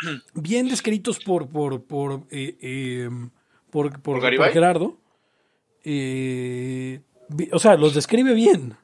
bien 0.33 0.67
descritos 0.67 1.19
por, 1.19 1.47
por, 1.49 1.83
por, 1.83 2.23
eh, 2.31 2.57
eh, 2.61 3.09
por, 3.69 3.91
por- 3.91 4.01
¿Por 4.01 4.21
Garibay? 4.21 4.47
por 4.47 4.53
Gerardo. 4.53 4.97
Eh, 5.83 7.01
o 7.51 7.59
sea, 7.59 7.75
los 7.75 7.93
describe 7.93 8.33
bien. 8.33 8.75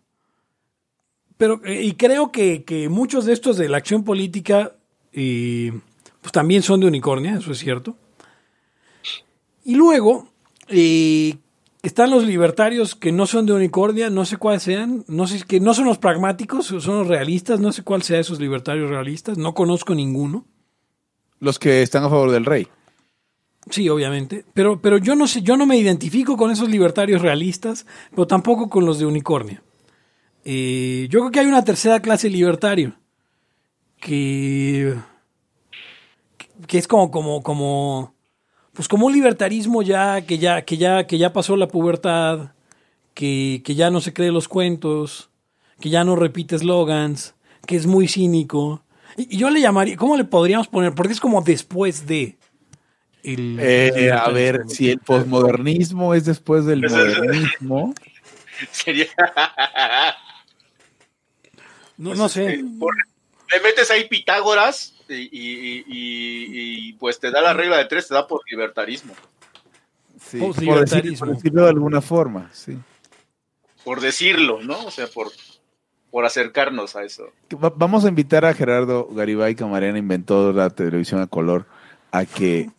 Pero, 1.38 1.62
eh, 1.66 1.84
y 1.84 1.94
creo 1.94 2.32
que, 2.32 2.64
que 2.64 2.88
muchos 2.90 3.26
de 3.26 3.34
estos 3.34 3.58
de 3.58 3.68
la 3.70 3.78
acción 3.78 4.04
política, 4.04 4.76
pues 5.12 6.32
también 6.32 6.62
son 6.64 6.80
de 6.80 6.88
Unicornia, 6.88 7.36
eso 7.38 7.52
es 7.52 7.58
cierto. 7.60 7.98
Y 9.64 9.76
luego 9.76 10.30
están 11.82 12.10
los 12.12 12.24
libertarios 12.26 12.96
que 12.96 13.12
no 13.12 13.26
son 13.26 13.46
de 13.46 13.54
unicornia, 13.54 14.10
no 14.10 14.26
sé 14.26 14.38
cuáles 14.38 14.64
sean, 14.64 15.04
no 15.08 15.28
sé 15.28 15.44
que 15.46 15.60
no 15.60 15.74
son 15.74 15.86
los 15.86 15.98
pragmáticos, 15.98 16.68
son 16.68 17.00
los 17.00 17.08
realistas, 17.08 17.60
no 17.60 17.72
sé 17.72 17.84
cuál 17.84 18.02
sea 18.04 18.20
esos 18.20 18.40
libertarios 18.40 18.90
realistas, 18.90 19.38
no 19.38 19.54
conozco 19.54 19.94
ninguno. 19.96 20.46
Los 21.40 21.60
que 21.60 21.82
están 21.82 22.04
a 22.04 22.10
favor 22.10 22.32
del 22.32 22.46
rey. 22.46 22.68
Sí, 23.70 23.90
obviamente, 23.90 24.46
pero 24.54 24.80
pero 24.80 24.98
yo 25.00 25.16
no 25.16 25.28
sé, 25.28 25.42
yo 25.42 25.58
no 25.58 25.66
me 25.66 25.78
identifico 25.78 26.38
con 26.38 26.52
esos 26.52 26.70
libertarios 26.70 27.22
realistas, 27.22 27.88
pero 28.12 28.28
tampoco 28.28 28.70
con 28.70 28.86
los 28.86 29.00
de 29.00 29.08
unicornia. 29.08 29.64
Eh, 30.44 31.08
yo 31.10 31.22
creo 31.22 31.32
que 31.32 31.40
hay 31.40 31.48
una 31.48 31.64
tercera 31.64 32.00
clase 32.00 32.30
libertario 32.30 32.94
que, 34.00 34.96
que 36.68 36.78
es 36.78 36.88
como, 36.88 37.10
como, 37.10 37.42
como, 37.42 38.14
pues 38.74 38.88
como 38.88 39.08
un 39.08 39.14
libertarismo 39.14 39.82
ya 39.82 40.22
que 40.22 40.38
ya, 40.38 40.64
que 40.64 40.78
ya, 40.78 41.08
que 41.08 41.18
ya 41.18 41.34
pasó 41.34 41.58
la 41.58 41.68
pubertad, 41.68 42.52
que, 43.16 43.64
que 43.66 43.74
ya 43.74 43.90
no 43.90 44.02
se 44.02 44.14
cree 44.14 44.32
los 44.32 44.48
cuentos, 44.48 45.32
que 45.80 45.90
ya 45.90 46.04
no 46.04 46.16
repite 46.16 46.60
slogans, 46.60 47.34
que 47.66 47.76
es 47.76 47.88
muy 47.88 48.08
cínico. 48.08 48.84
Y, 49.18 49.38
yo 49.38 49.50
le 49.50 49.62
llamaría, 49.62 49.96
¿cómo 49.98 50.18
le 50.18 50.24
podríamos 50.26 50.68
poner? 50.68 50.94
Porque 50.94 51.14
es 51.14 51.20
como 51.20 51.42
después 51.42 52.06
de. 52.08 52.38
El, 53.24 53.58
Eh, 53.60 54.12
a 54.12 54.30
ver, 54.30 54.64
si 54.68 54.90
el 54.92 55.00
posmodernismo 55.00 56.14
es 56.14 56.26
después 56.26 56.66
del 56.66 56.82
modernismo. 56.82 57.94
Sería. 58.72 59.08
No, 61.98 62.14
no 62.14 62.30
sé. 62.30 62.58
Le 62.58 63.60
metes 63.62 63.90
ahí 63.92 64.08
Pitágoras 64.08 64.94
y, 65.08 65.14
y- 65.14 65.28
y- 65.32 65.86
y- 65.88 66.90
y, 66.90 66.94
pues 66.94 67.20
te 67.20 67.32
da 67.32 67.42
la 67.42 67.54
regla 67.54 67.78
de 67.78 67.86
tres, 67.86 68.08
te 68.08 68.14
da 68.14 68.28
por 68.28 68.42
libertarismo. 68.50 69.14
Sí, 70.20 70.38
por, 70.40 70.50
decir- 70.56 70.68
Poslibertarismo. 70.68 71.20
por 71.26 71.36
decirlo 71.36 71.64
de 71.64 71.70
alguna 71.70 72.02
forma, 72.02 72.50
sí. 72.54 72.78
Por 73.84 74.02
decirlo, 74.02 74.62
¿no? 74.64 74.86
O 74.86 74.92
sea, 74.92 75.08
por, 75.08 75.32
por 76.16 76.24
acercarnos 76.26 76.96
a 76.96 77.04
eso. 77.04 77.26
Va- 77.62 77.74
Vamos 77.76 78.06
a 78.06 78.08
invitar 78.08 78.46
a 78.46 78.54
Gerardo 78.54 79.10
Garibay 79.12 79.54
Camarena, 79.54 79.98
inventó 80.00 80.54
la 80.54 80.70
televisión 80.70 81.20
a 81.20 81.28
color, 81.28 81.66
a 82.14 82.24
que, 82.24 82.70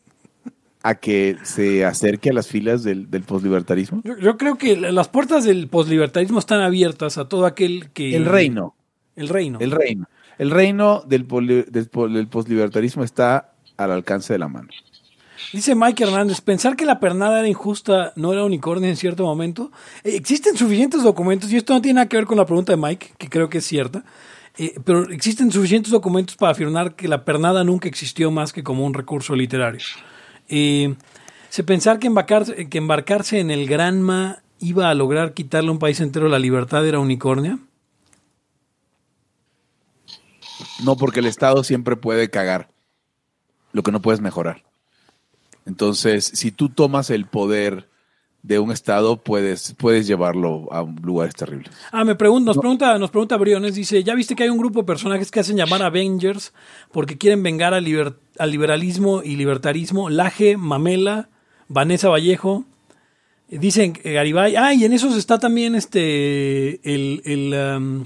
a 0.83 0.95
que 0.95 1.37
se 1.43 1.85
acerque 1.85 2.31
a 2.31 2.33
las 2.33 2.47
filas 2.49 2.83
del, 2.83 3.11
del 3.11 3.25
poslibertarismo. 3.25 4.01
Yo, 4.05 4.17
yo 4.17 4.39
creo 4.39 4.57
que 4.57 4.75
la- 4.79 4.91
las 4.91 5.09
puertas 5.09 5.45
del 5.45 5.69
poslibertarismo 5.69 6.39
están 6.39 6.63
abiertas 6.63 7.19
a 7.19 7.29
todo 7.29 7.45
aquel 7.45 7.91
que. 7.91 8.17
El 8.17 8.25
reino, 8.25 8.75
El 9.17 9.29
reino. 9.29 9.59
el 9.61 9.71
reino. 9.71 10.07
El 10.39 10.51
reino 10.51 11.03
del, 11.07 11.27
del, 11.69 11.89
pol- 11.91 12.15
del 12.15 12.29
poslibertarismo 12.29 13.05
está 13.05 13.53
al 13.77 13.91
alcance 13.91 14.33
de 14.33 14.39
la 14.39 14.49
mano. 14.49 14.69
Dice 15.53 15.75
Mike 15.75 16.05
Hernández, 16.05 16.41
pensar 16.41 16.77
que 16.77 16.87
la 16.87 17.01
pernada 17.01 17.39
era 17.39 17.49
injusta 17.49 18.13
no 18.17 18.33
era 18.33 18.45
unicornio 18.45 18.89
en 18.89 18.97
cierto 18.97 19.25
momento. 19.25 19.71
Eh, 20.03 20.17
existen 20.17 20.57
suficientes 20.57 21.03
documentos, 21.03 21.53
y 21.53 21.57
esto 21.57 21.75
no 21.75 21.83
tiene 21.83 21.97
nada 21.97 22.09
que 22.09 22.17
ver 22.17 22.27
con 22.27 22.39
la 22.39 22.47
pregunta 22.47 22.73
de 22.73 22.79
Mike, 22.79 23.15
que 23.19 23.29
creo 23.29 23.49
que 23.49 23.59
es 23.59 23.67
cierta, 23.67 24.05
eh, 24.59 24.75
pero 24.85 25.11
existen 25.11 25.51
suficientes 25.53 25.93
documentos 25.93 26.37
para 26.37 26.53
afirmar 26.53 26.95
que 26.95 27.09
la 27.09 27.25
pernada 27.25 27.65
nunca 27.65 27.89
existió 27.89 28.31
más 28.31 28.53
que 28.53 28.63
como 28.63 28.85
un 28.85 28.95
recurso 28.95 29.35
literario. 29.35 29.81
Eh, 30.49 30.95
pensar 31.65 31.99
que 31.99 32.07
embarcarse, 32.07 32.69
que 32.69 32.79
embarcarse 32.79 33.41
en 33.41 33.51
el 33.51 33.67
Granma 33.67 34.43
iba 34.59 34.91
a 34.91 34.95
lograr 34.95 35.35
quitarle 35.35 35.69
a 35.69 35.73
un 35.73 35.79
país 35.79 36.01
entero 36.01 36.29
la 36.29 36.39
libertad 36.39 36.87
era 36.87 36.99
unicornia. 36.99 37.59
No, 40.85 40.97
porque 40.97 41.21
el 41.21 41.27
Estado 41.27 41.65
siempre 41.65 41.97
puede 41.97 42.31
cagar. 42.31 42.69
Lo 43.73 43.83
que 43.83 43.93
no 43.93 44.01
puedes 44.01 44.21
mejorar. 44.21 44.63
Entonces, 45.67 46.25
si 46.25 46.53
tú 46.53 46.69
tomas 46.69 47.11
el 47.11 47.27
poder 47.27 47.89
de 48.43 48.61
un 48.61 48.71
Estado, 48.71 49.17
puedes, 49.17 49.75
puedes 49.77 50.07
llevarlo 50.07 50.69
a 50.71 50.87
lugares 51.03 51.35
terribles. 51.35 51.73
Ah, 51.91 52.05
me 52.05 52.15
pregunta, 52.15 52.47
nos 52.51 52.59
pregunta, 52.59 52.97
nos 52.99 53.11
pregunta 53.11 53.37
Briones, 53.37 53.75
dice, 53.75 54.05
¿ya 54.05 54.15
viste 54.15 54.37
que 54.37 54.45
hay 54.45 54.49
un 54.51 54.59
grupo 54.59 54.81
de 54.81 54.87
personajes 54.87 55.33
que 55.33 55.41
hacen 55.41 55.57
llamar 55.57 55.83
Avengers 55.83 56.53
porque 56.93 57.19
quieren 57.19 57.43
vengar 57.43 57.75
al, 57.75 57.85
liber- 57.85 58.15
al 58.39 58.53
liberalismo 58.53 59.23
y 59.25 59.35
libertarismo? 59.35 60.09
Laje, 60.11 60.57
Mamela, 60.57 61.29
Vanessa 61.67 62.09
Vallejo, 62.09 62.65
dicen 63.49 63.99
eh, 64.05 64.13
Garibay, 64.13 64.55
ah, 64.55 64.73
y 64.73 64.85
en 64.85 64.93
esos 64.93 65.17
está 65.17 65.41
también 65.41 65.75
este 65.75 66.81
el, 66.95 67.23
el, 67.25 67.53
um, 67.77 68.05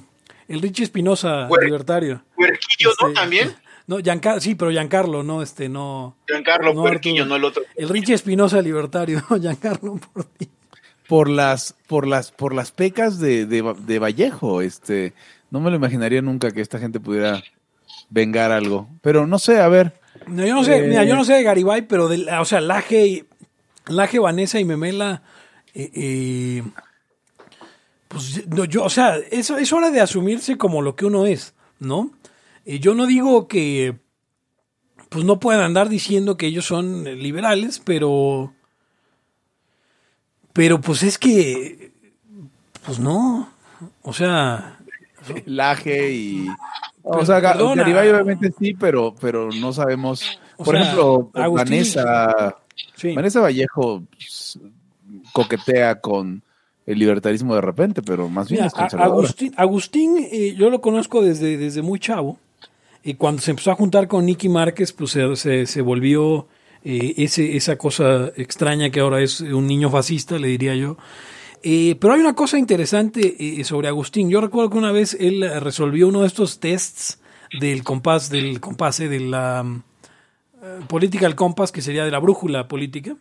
el 0.48 0.62
Richie 0.62 0.84
Espinosa, 0.84 1.50
libertario. 1.62 2.22
Huerquillo, 2.38 2.90
¿no? 3.02 3.08
Este, 3.08 3.20
También. 3.20 3.52
No, 3.91 3.99
Giancar- 3.99 4.41
sí, 4.41 4.55
pero 4.55 4.70
Giancarlo, 4.70 5.24
no, 5.24 5.43
este, 5.43 5.68
no. 5.68 6.14
Giancarlo 6.28 6.72
no, 6.74 6.86
Arturo. 6.86 7.26
no 7.26 7.34
el 7.34 7.43
otro. 7.45 7.62
El 7.74 7.88
Richie 7.88 8.14
Espinosa, 8.14 8.62
libertario, 8.62 9.20
Giancarlo 9.41 9.97
por 9.97 10.26
ti. 10.26 10.49
Por 11.09 11.28
las, 11.28 11.74
por 11.88 12.07
las, 12.07 12.30
por 12.30 12.55
las 12.55 12.70
pecas 12.70 13.18
de, 13.18 13.47
de, 13.47 13.74
de 13.80 13.99
Vallejo, 13.99 14.61
este, 14.62 15.12
no 15.51 15.59
me 15.61 15.70
lo 15.70 15.76
imaginaría 15.76 16.22
nunca 16.22 16.53
que 16.53 16.61
esta 16.61 16.78
gente 16.78 17.01
pudiera 17.01 17.43
vengar 18.11 18.53
algo. 18.53 18.88
Pero 19.03 19.26
no 19.26 19.41
sé, 19.41 19.59
a 19.61 19.66
ver. 19.66 19.99
No, 20.28 20.47
yo 20.47 20.55
no 20.55 20.62
sé, 20.62 20.76
Eh, 20.84 20.86
mira, 20.86 21.03
yo 21.03 21.16
no 21.16 21.24
sé 21.24 21.32
de 21.34 21.43
Garibay, 21.43 21.82
pero 21.82 22.07
de, 22.07 22.30
o 22.38 22.45
sea, 22.45 22.61
Laje, 22.61 23.07
y- 23.09 23.24
Laje, 23.88 24.20
Vanessa 24.20 24.61
y 24.61 24.64
Memela, 24.64 25.22
eh, 25.74 25.91
eh, 25.95 26.62
pues 28.07 28.47
no, 28.49 28.64
yo, 28.66 28.84
o 28.84 28.88
sea, 28.91 29.16
es, 29.16 29.51
es 29.51 29.72
hora 29.72 29.91
de 29.91 30.01
asumirse 30.01 30.57
como 30.57 30.80
lo 30.80 30.95
que 30.95 31.07
uno 31.07 31.26
es, 31.26 31.55
¿no? 31.80 32.12
Eh, 32.71 32.79
yo 32.79 32.95
no 32.95 33.07
digo 33.07 33.49
que, 33.49 33.99
pues 35.09 35.25
no 35.25 35.41
puedan 35.41 35.61
andar 35.62 35.89
diciendo 35.89 36.37
que 36.37 36.47
ellos 36.47 36.64
son 36.66 37.05
eh, 37.05 37.16
liberales, 37.16 37.81
pero, 37.85 38.55
pero 40.53 40.81
pues 40.81 41.03
es 41.03 41.18
que, 41.18 41.91
pues 42.87 43.01
no, 43.01 43.51
o 44.03 44.12
sea, 44.12 44.79
Laje 45.47 46.12
y. 46.12 46.47
O 47.03 47.27
sea, 47.27 47.41
Ga- 47.41 47.55
perdona. 47.55 47.83
Garibay 47.83 48.09
obviamente 48.11 48.53
sí, 48.57 48.75
pero, 48.75 49.14
pero 49.21 49.51
no 49.51 49.73
sabemos. 49.73 50.39
O 50.57 50.62
Por 50.64 50.77
sea, 50.77 50.83
ejemplo, 50.85 51.31
Agustín- 51.35 51.57
Vanessa, 51.57 52.57
sí. 52.95 53.14
Vanessa 53.14 53.41
Vallejo 53.41 54.03
pues, 54.12 54.59
coquetea 55.33 56.01
con 56.01 56.41
el 56.87 56.99
libertarismo 57.01 57.55
de 57.57 57.62
repente, 57.62 58.01
pero 58.01 58.29
más 58.29 58.49
bien 58.49 58.62
Mira, 58.73 58.87
es. 58.87 58.95
Agustín, 58.95 59.53
Agustín 59.57 60.29
eh, 60.31 60.55
yo 60.57 60.71
lo 60.71 60.81
conozco 60.81 61.21
desde, 61.21 61.57
desde 61.57 61.83
muy 61.83 61.99
chavo. 61.99 62.39
Y 63.03 63.14
cuando 63.14 63.40
se 63.42 63.51
empezó 63.53 63.70
a 63.70 63.76
juntar 63.76 64.09
con 64.09 64.26
Nicky 64.26 64.48
Márquez, 64.48 64.92
pues 64.92 65.12
se, 65.12 65.34
se- 65.36 65.66
se 65.66 65.80
volvió 65.82 66.48
eh, 66.84 67.14
ese, 67.18 67.57
esa 67.57 67.76
cosa 67.76 68.30
extraña 68.36 68.90
que 68.90 69.01
ahora 69.01 69.20
es 69.22 69.40
un 69.40 69.66
niño 69.66 69.90
fascista, 69.90 70.38
le 70.38 70.48
diría 70.48 70.74
yo. 70.74 70.96
Eh, 71.62 71.96
pero 72.01 72.14
hay 72.14 72.20
una 72.20 72.34
cosa 72.34 72.59
interesante 72.59 73.36
eh, 73.61 73.64
sobre 73.64 73.88
Agustín. 73.88 74.30
Yo 74.30 74.40
recuerdo 74.40 74.70
que 74.70 74.78
una 74.78 74.92
vez 74.92 75.14
él 75.18 75.44
resolvió 75.61 76.09
uno 76.09 76.22
de 76.22 76.26
estos 76.26 76.59
tests 76.61 77.20
del 77.61 77.82
compás, 77.84 78.30
del 78.30 78.61
compás, 78.61 78.98
de 78.98 79.20
la 79.20 79.64
eh, 80.62 80.80
political 80.88 81.34
compass, 81.34 81.72
que 81.72 81.82
sería 81.82 82.05
de 82.05 82.11
la 82.11 82.18
brújula 82.18 82.68
política. 82.68 83.16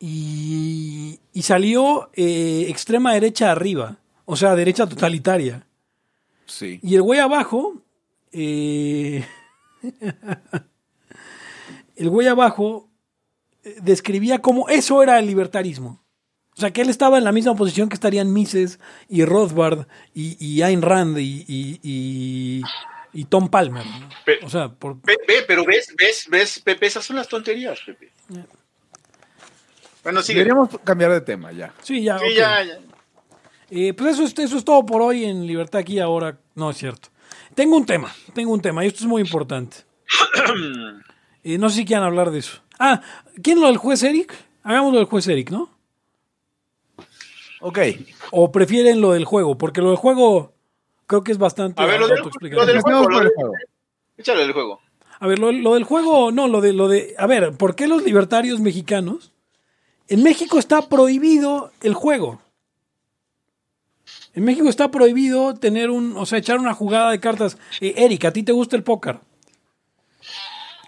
Y, 0.00 1.18
y 1.32 1.42
salió 1.42 2.10
extrema 2.14 3.14
derecha 3.14 3.50
arriba, 3.50 3.98
o 4.26 4.36
sea, 4.36 4.54
derecha 4.54 4.86
totalitaria. 4.86 5.66
Sí. 6.48 6.80
Y 6.82 6.96
el 6.96 7.02
güey 7.02 7.20
abajo, 7.20 7.80
eh, 8.32 9.24
el 11.96 12.10
güey 12.10 12.26
abajo 12.26 12.88
eh, 13.64 13.76
describía 13.82 14.40
cómo 14.40 14.68
eso 14.68 15.02
era 15.02 15.18
el 15.18 15.26
libertarismo. 15.26 16.02
O 16.56 16.60
sea, 16.60 16.72
que 16.72 16.80
él 16.80 16.88
estaba 16.90 17.18
en 17.18 17.24
la 17.24 17.30
misma 17.32 17.54
posición 17.54 17.88
que 17.88 17.94
estarían 17.94 18.32
Mises 18.32 18.80
y 19.08 19.24
Rothbard 19.24 19.86
y, 20.12 20.36
y 20.44 20.62
Ayn 20.62 20.82
Rand 20.82 21.16
y, 21.18 21.44
y- 21.46 21.80
y- 21.82 22.62
y 23.12 23.24
Tom 23.26 23.48
Palmer. 23.48 23.86
¿no? 23.86 24.08
Pe- 24.24 24.40
O 24.42 24.50
sea, 24.50 24.68
por, 24.68 24.96
pero 25.46 25.64
ves, 25.64 25.94
ves, 25.96 26.26
ves, 26.28 26.58
Pepe, 26.60 26.86
esas 26.86 27.04
son 27.04 27.16
las 27.16 27.28
tonterías, 27.28 27.78
Pepe. 27.86 28.10
Bueno, 30.02 30.20
sigue. 30.22 30.38
Deberíamos 30.40 30.70
cambiar 30.84 31.12
de 31.12 31.20
tema 31.20 31.52
ya. 31.52 31.72
sí, 31.82 32.02
ya. 32.02 32.18
Sí, 32.18 32.34
ya, 32.34 32.62
ya. 32.64 32.78
Eh, 33.70 33.92
pues 33.94 34.14
eso 34.14 34.24
es, 34.24 34.38
eso 34.38 34.56
es 34.56 34.64
todo 34.64 34.84
por 34.86 35.02
hoy 35.02 35.24
en 35.24 35.46
Libertad 35.46 35.80
aquí 35.80 35.98
ahora. 35.98 36.38
No 36.54 36.70
es 36.70 36.76
cierto. 36.78 37.08
Tengo 37.54 37.76
un 37.76 37.84
tema, 37.86 38.14
tengo 38.34 38.52
un 38.52 38.60
tema 38.60 38.84
y 38.84 38.88
esto 38.88 39.00
es 39.00 39.06
muy 39.06 39.22
importante. 39.22 39.78
Eh, 41.44 41.56
no 41.56 41.70
sé 41.70 41.76
si 41.76 41.84
quieran 41.86 42.04
hablar 42.04 42.30
de 42.32 42.40
eso. 42.40 42.58
Ah, 42.80 43.00
¿quién 43.42 43.60
lo 43.60 43.68
del 43.68 43.76
juez 43.78 44.02
Eric? 44.02 44.34
Hagamos 44.64 44.92
lo 44.92 44.98
del 44.98 45.06
juez 45.06 45.26
Eric, 45.28 45.50
¿no? 45.50 45.70
Ok. 47.60 47.78
¿O 48.32 48.52
prefieren 48.52 49.00
lo 49.00 49.12
del 49.12 49.24
juego? 49.24 49.56
Porque 49.56 49.80
lo 49.80 49.88
del 49.88 49.96
juego 49.96 50.52
creo 51.06 51.22
que 51.22 51.32
es 51.32 51.38
bastante 51.38 51.80
A 51.80 51.86
ver, 51.86 52.00
lo 52.00 52.08
del- 52.08 52.18
autoexplicativo. 52.18 52.60
lo 52.60 52.66
del- 52.66 52.82
juego, 52.82 53.04
juego. 53.04 53.52
Échale 54.16 54.42
el 54.42 54.52
juego. 54.52 54.80
A 55.20 55.26
ver, 55.26 55.38
lo, 55.38 55.50
lo 55.52 55.74
del 55.74 55.84
juego, 55.84 56.30
no, 56.32 56.48
lo 56.48 56.60
de, 56.60 56.72
lo 56.72 56.88
de, 56.88 57.14
a 57.16 57.26
ver, 57.26 57.52
¿por 57.56 57.74
qué 57.74 57.86
los 57.88 58.02
libertarios 58.04 58.60
mexicanos? 58.60 59.32
En 60.08 60.22
México 60.22 60.58
está 60.58 60.88
prohibido 60.88 61.70
el 61.82 61.94
juego. 61.94 62.40
En 64.34 64.44
México 64.44 64.68
está 64.68 64.90
prohibido 64.90 65.54
tener 65.54 65.90
un, 65.90 66.16
o 66.16 66.24
sea, 66.26 66.38
echar 66.38 66.58
una 66.58 66.74
jugada 66.74 67.10
de 67.10 67.20
cartas. 67.20 67.58
Eh, 67.80 67.94
Eric, 67.96 68.24
¿a 68.26 68.32
ti 68.32 68.42
te 68.42 68.52
gusta 68.52 68.76
el 68.76 68.82
póker? 68.84 69.18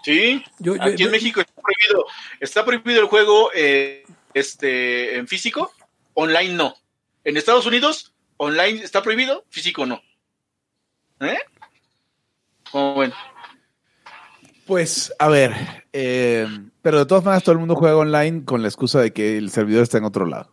Sí, 0.03 0.43
Yo- 0.59 0.75
yo- 0.75 0.83
aquí 0.83 0.95
yo- 0.97 1.05
en 1.07 1.11
México 1.11 1.41
está 1.41 1.61
prohibido, 1.61 2.05
está 2.39 2.65
prohibido 2.65 3.01
el 3.01 3.07
juego 3.07 3.51
eh, 3.53 4.03
este, 4.33 5.17
en 5.17 5.27
físico, 5.27 5.71
online 6.13 6.53
no. 6.53 6.75
En 7.23 7.37
Estados 7.37 7.65
Unidos, 7.67 8.13
online 8.37 8.83
está 8.83 9.03
prohibido, 9.03 9.45
físico 9.49 9.85
no. 9.85 10.01
¿Eh? 11.19 11.37
¿Cómo 12.71 12.95
ven? 12.99 13.13
Pues, 14.65 15.13
a 15.19 15.27
ver, 15.27 15.53
eh, 15.93 16.47
pero 16.81 16.99
de 16.99 17.05
todas 17.05 17.23
maneras 17.23 17.43
todo 17.43 17.53
el 17.53 17.59
mundo 17.59 17.75
juega 17.75 17.97
online 17.97 18.43
con 18.45 18.61
la 18.61 18.69
excusa 18.69 19.01
de 19.01 19.11
que 19.13 19.37
el 19.37 19.51
servidor 19.51 19.83
está 19.83 19.97
en 19.99 20.05
otro 20.05 20.25
lado. 20.25 20.50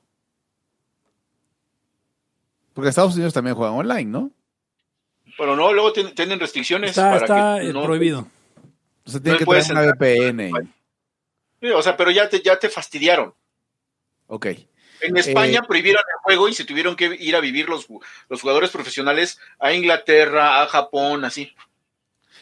Porque 2.78 2.90
Estados 2.90 3.16
Unidos 3.16 3.34
también 3.34 3.56
juegan 3.56 3.74
online, 3.74 4.04
¿no? 4.04 4.30
Pero 5.36 5.56
no, 5.56 5.72
luego 5.72 5.92
ten- 5.92 6.14
tienen 6.14 6.38
restricciones 6.38 6.90
Está, 6.90 7.10
para 7.10 7.16
está 7.16 7.58
que 7.60 7.70
eh, 7.70 7.72
no- 7.72 7.82
prohibido. 7.82 8.28
O 9.04 9.10
sea, 9.10 9.18
tiene 9.20 9.32
No 9.32 9.38
que 9.40 9.44
puedes 9.46 9.66
tener 9.66 9.82
una. 9.82 9.94
VPN. 9.94 10.52
Sí, 11.60 11.66
O 11.70 11.82
sea, 11.82 11.96
pero 11.96 12.12
ya 12.12 12.28
te, 12.28 12.40
ya 12.40 12.56
te 12.56 12.68
fastidiaron. 12.68 13.34
Ok. 14.28 14.46
En 15.00 15.16
España 15.16 15.58
Eh, 15.58 15.66
prohibieron 15.66 16.04
el 16.08 16.20
juego 16.22 16.48
y 16.48 16.54
se 16.54 16.64
tuvieron 16.64 16.94
que 16.94 17.16
ir 17.18 17.34
a 17.34 17.40
vivir 17.40 17.68
los, 17.68 17.88
los 18.28 18.40
jugadores 18.40 18.70
profesionales 18.70 19.40
a 19.58 19.72
Inglaterra, 19.72 20.62
a 20.62 20.68
Japón, 20.68 21.24
así. 21.24 21.52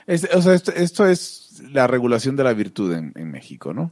Es- 0.06 0.28
o 0.34 0.42
sea, 0.42 0.52
esto, 0.52 0.70
esto 0.72 1.06
es 1.06 1.62
la 1.72 1.86
regulación 1.86 2.36
de 2.36 2.44
la 2.44 2.52
virtud 2.52 2.92
en, 2.92 3.14
en 3.16 3.30
México, 3.30 3.72
¿no? 3.72 3.90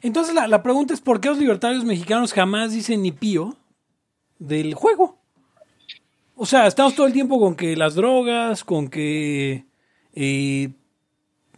Entonces 0.00 0.32
la, 0.32 0.46
la 0.46 0.62
pregunta 0.62 0.94
es 0.94 1.00
por 1.00 1.20
qué 1.20 1.28
los 1.28 1.38
libertarios 1.38 1.84
mexicanos 1.84 2.32
jamás 2.32 2.70
dicen 2.72 3.02
ni 3.02 3.10
pío 3.10 3.56
del 4.38 4.74
juego. 4.74 5.18
O 6.36 6.44
sea, 6.46 6.66
estamos 6.66 6.94
todo 6.94 7.06
el 7.06 7.12
tiempo 7.12 7.40
con 7.40 7.54
que 7.56 7.76
las 7.76 7.94
drogas, 7.94 8.62
con 8.64 8.88
que, 8.88 9.64
eh, 10.14 10.70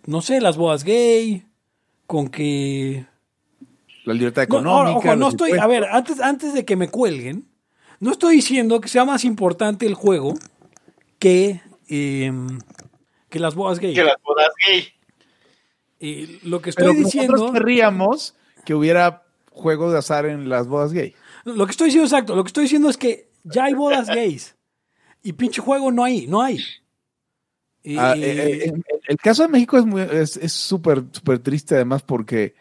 no 0.06 0.20
sé, 0.22 0.40
las 0.40 0.56
bodas 0.56 0.84
gay, 0.84 1.44
con 2.06 2.28
que... 2.28 3.04
La 4.04 4.14
libertad 4.14 4.42
No, 4.48 4.58
económica. 4.58 4.90
no, 4.90 4.96
ojo, 4.98 5.08
no 5.08 5.16
los 5.16 5.34
estoy, 5.34 5.52
a 5.58 5.66
ver, 5.66 5.84
antes, 5.84 6.20
antes 6.20 6.54
de 6.54 6.64
que 6.64 6.76
me 6.76 6.88
cuelguen, 6.88 7.46
no 8.00 8.12
estoy 8.12 8.36
diciendo 8.36 8.80
que 8.80 8.88
sea 8.88 9.04
más 9.04 9.24
importante 9.24 9.84
el 9.84 9.94
juego 9.94 10.34
que, 11.18 11.60
eh, 11.88 12.32
que 13.28 13.40
las 13.40 13.54
bodas 13.56 13.80
gay. 13.80 13.94
Que 13.94 14.04
las 14.04 14.16
bodas 14.24 14.50
gay. 14.66 14.88
Eh, 16.00 16.38
lo 16.44 16.62
que 16.62 16.72
Pero 16.72 16.90
estoy 16.92 17.02
nosotros 17.02 17.12
diciendo... 17.40 17.52
querríamos 17.52 18.34
que 18.64 18.74
hubiera 18.74 19.24
juegos 19.50 19.92
de 19.92 19.98
azar 19.98 20.24
en 20.26 20.48
las 20.48 20.68
bodas 20.68 20.92
gay. 20.92 21.14
Lo 21.44 21.66
que 21.66 21.70
estoy 21.72 21.86
diciendo, 21.86 22.06
exacto, 22.06 22.36
lo 22.36 22.44
que 22.44 22.48
estoy 22.48 22.64
diciendo 22.64 22.88
es 22.88 22.96
que 22.96 23.30
ya 23.44 23.64
hay 23.64 23.74
bodas 23.74 24.08
gays. 24.08 24.56
Y 25.22 25.32
pinche 25.32 25.60
juego 25.60 25.90
no 25.90 26.04
hay, 26.04 26.26
no 26.26 26.42
hay. 26.42 26.58
Ah, 27.96 28.14
eh, 28.16 28.66
eh, 28.66 28.72
el 29.06 29.16
caso 29.16 29.42
de 29.42 29.48
México 29.48 29.78
es 29.78 29.86
muy 29.86 30.02
es 30.02 30.36
es 30.36 30.52
súper 30.52 31.04
súper 31.12 31.38
triste 31.38 31.74
además 31.74 32.02
porque 32.02 32.54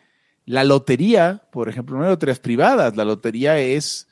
la 0.46 0.64
lotería, 0.64 1.44
por 1.52 1.68
ejemplo, 1.68 1.98
no 1.98 2.04
hay 2.04 2.10
loterías 2.10 2.40
privadas, 2.40 2.96
la 2.96 3.04
lotería 3.04 3.60
es 3.60 4.08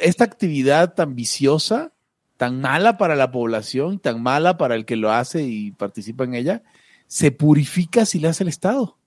esta 0.00 0.22
actividad 0.22 0.94
tan 0.94 1.16
viciosa, 1.16 1.92
tan 2.36 2.60
mala 2.60 2.96
para 2.96 3.16
la 3.16 3.32
población, 3.32 3.98
tan 3.98 4.22
mala 4.22 4.56
para 4.56 4.76
el 4.76 4.84
que 4.84 4.96
lo 4.96 5.10
hace 5.10 5.42
y 5.42 5.72
participa 5.72 6.24
en 6.24 6.34
ella, 6.34 6.62
se 7.08 7.32
purifica 7.32 8.06
si 8.06 8.20
la 8.20 8.30
hace 8.30 8.44
el 8.44 8.48
Estado. 8.48 8.98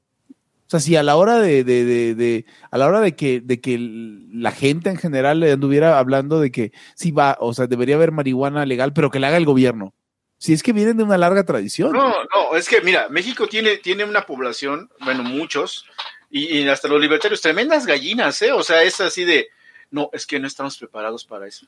O 0.67 0.69
sea, 0.69 0.79
si 0.81 0.95
a 0.97 1.03
la 1.03 1.15
hora 1.15 1.39
de, 1.39 1.63
de- 1.63 1.85
de- 1.85 2.13
de- 2.15 2.45
a 2.69 2.77
la 2.77 2.87
hora 2.87 2.99
de 2.99 3.15
que, 3.15 3.39
de 3.39 3.61
que 3.61 3.77
la 3.79 4.51
gente 4.51 4.89
en 4.89 4.97
general 4.97 5.39
le 5.39 5.53
anduviera 5.53 5.97
hablando 5.97 6.39
de 6.41 6.51
que 6.51 6.73
sí 6.93 7.11
va, 7.11 7.37
o 7.39 7.53
sea, 7.53 7.67
debería 7.67 7.95
haber 7.95 8.11
marihuana 8.11 8.65
legal, 8.65 8.91
pero 8.93 9.09
que 9.09 9.19
la 9.19 9.29
haga 9.29 9.37
el 9.37 9.45
gobierno. 9.45 9.93
Si 10.37 10.51
es 10.53 10.61
que 10.61 10.73
vienen 10.73 10.97
de 10.97 11.03
una 11.03 11.17
larga 11.17 11.45
tradición. 11.45 11.93
No, 11.93 12.09
no, 12.25 12.55
es 12.55 12.67
que 12.69 12.81
mira, 12.81 13.07
México 13.09 13.47
tiene, 13.47 13.77
tiene 13.77 14.03
una 14.03 14.25
población, 14.25 14.89
bueno, 15.03 15.23
muchos, 15.23 15.85
y 16.29 16.67
hasta 16.67 16.89
los 16.89 16.99
libertarios, 17.01 17.41
tremendas 17.41 17.85
gallinas, 17.85 18.41
¿eh? 18.41 18.51
O 18.51 18.61
sea, 18.61 18.83
es 18.83 18.99
así 18.99 19.23
de, 19.23 19.47
no, 19.89 20.09
es 20.11 20.27
que 20.27 20.39
no 20.39 20.47
estamos 20.47 20.77
preparados 20.77 21.23
para 21.25 21.47
eso. 21.47 21.65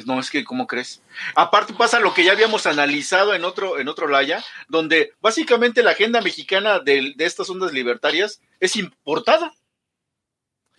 Es- 0.00 0.06
No, 0.06 0.18
es 0.18 0.30
que, 0.30 0.44
¿cómo 0.44 0.66
crees? 0.66 1.02
Aparte 1.36 1.72
pasa 1.74 2.00
lo 2.00 2.12
que 2.14 2.24
ya 2.24 2.32
habíamos 2.32 2.66
analizado 2.66 3.34
en 3.34 3.44
otro, 3.44 3.78
en 3.78 3.88
otro 3.88 4.08
Laya, 4.08 4.42
donde 4.68 5.12
básicamente 5.20 5.82
la 5.82 5.92
agenda 5.92 6.20
mexicana 6.20 6.78
de, 6.80 7.12
de 7.16 7.24
estas 7.24 7.48
ondas 7.50 7.72
libertarias 7.72 8.40
es 8.60 8.76
importada. 8.76 9.52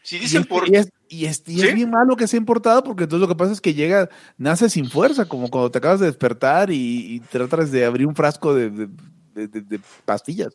Si 0.03 0.15
Y 0.15 0.19
dicen 0.19 0.41
es, 0.41 0.47
por... 0.47 0.67
y 0.67 0.75
es- 0.75 0.91
y 1.09 1.25
es- 1.25 1.43
y 1.47 1.61
es 1.61 1.69
¿Sí? 1.69 1.75
bien 1.75 1.89
malo 1.91 2.15
que 2.15 2.27
sea 2.27 2.37
importado 2.37 2.83
porque 2.83 3.03
entonces 3.03 3.21
lo 3.21 3.27
que 3.33 3.37
pasa 3.37 3.51
es 3.53 3.61
que 3.61 3.73
llega, 3.73 4.09
nace 4.37 4.69
sin 4.69 4.89
fuerza, 4.89 5.25
como 5.27 5.49
cuando 5.49 5.69
te 5.69 5.77
acabas 5.77 5.99
de 5.99 6.05
despertar 6.07 6.71
y, 6.71 7.19
tratas 7.29 7.69
de 7.71 7.85
abrir 7.85 8.07
un 8.07 8.15
frasco 8.15 8.55
de, 8.55 8.69
de- 8.69 8.87
de- 9.33 9.47
de- 9.47 9.61
de 9.61 9.79
pastillas. 10.05 10.53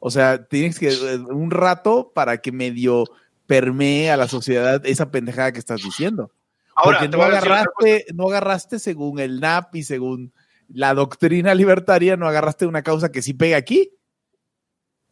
O 0.00 0.10
sea, 0.10 0.44
tienes 0.44 0.78
que 0.78 0.88
eh, 0.88 1.16
un 1.30 1.50
rato 1.50 2.12
para 2.14 2.38
que 2.38 2.52
medio 2.52 3.04
permee 3.46 4.10
a 4.10 4.16
la 4.16 4.28
sociedad 4.28 4.84
esa 4.84 5.10
pendejada 5.10 5.52
que 5.52 5.58
estás 5.60 5.82
diciendo. 5.82 6.30
Ahora, 6.74 6.98
porque 6.98 7.16
no 7.16 7.22
agarraste, 7.22 8.06
no 8.14 8.28
agarraste 8.28 8.78
según 8.78 9.18
el 9.20 9.40
NAP 9.40 9.76
y 9.76 9.84
según 9.84 10.32
la 10.68 10.94
doctrina 10.94 11.54
libertaria, 11.54 12.16
no 12.16 12.26
agarraste 12.26 12.66
una 12.66 12.82
causa 12.82 13.12
que 13.12 13.22
sí 13.22 13.34
pega 13.34 13.56
aquí. 13.56 13.90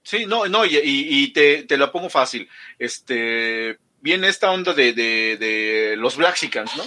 Sí, 0.02 0.26
no, 0.26 0.46
no, 0.48 0.64
y, 0.66 1.32
te, 1.32 1.62
te 1.62 1.78
la 1.78 1.92
pongo 1.92 2.10
fácil. 2.10 2.48
Este, 2.78 3.78
viene 4.00 4.28
esta 4.28 4.50
onda 4.50 4.74
de, 4.74 4.92
de, 4.92 5.36
de 5.36 5.96
los 5.96 6.16
Blaxicans, 6.16 6.76
¿no? 6.76 6.84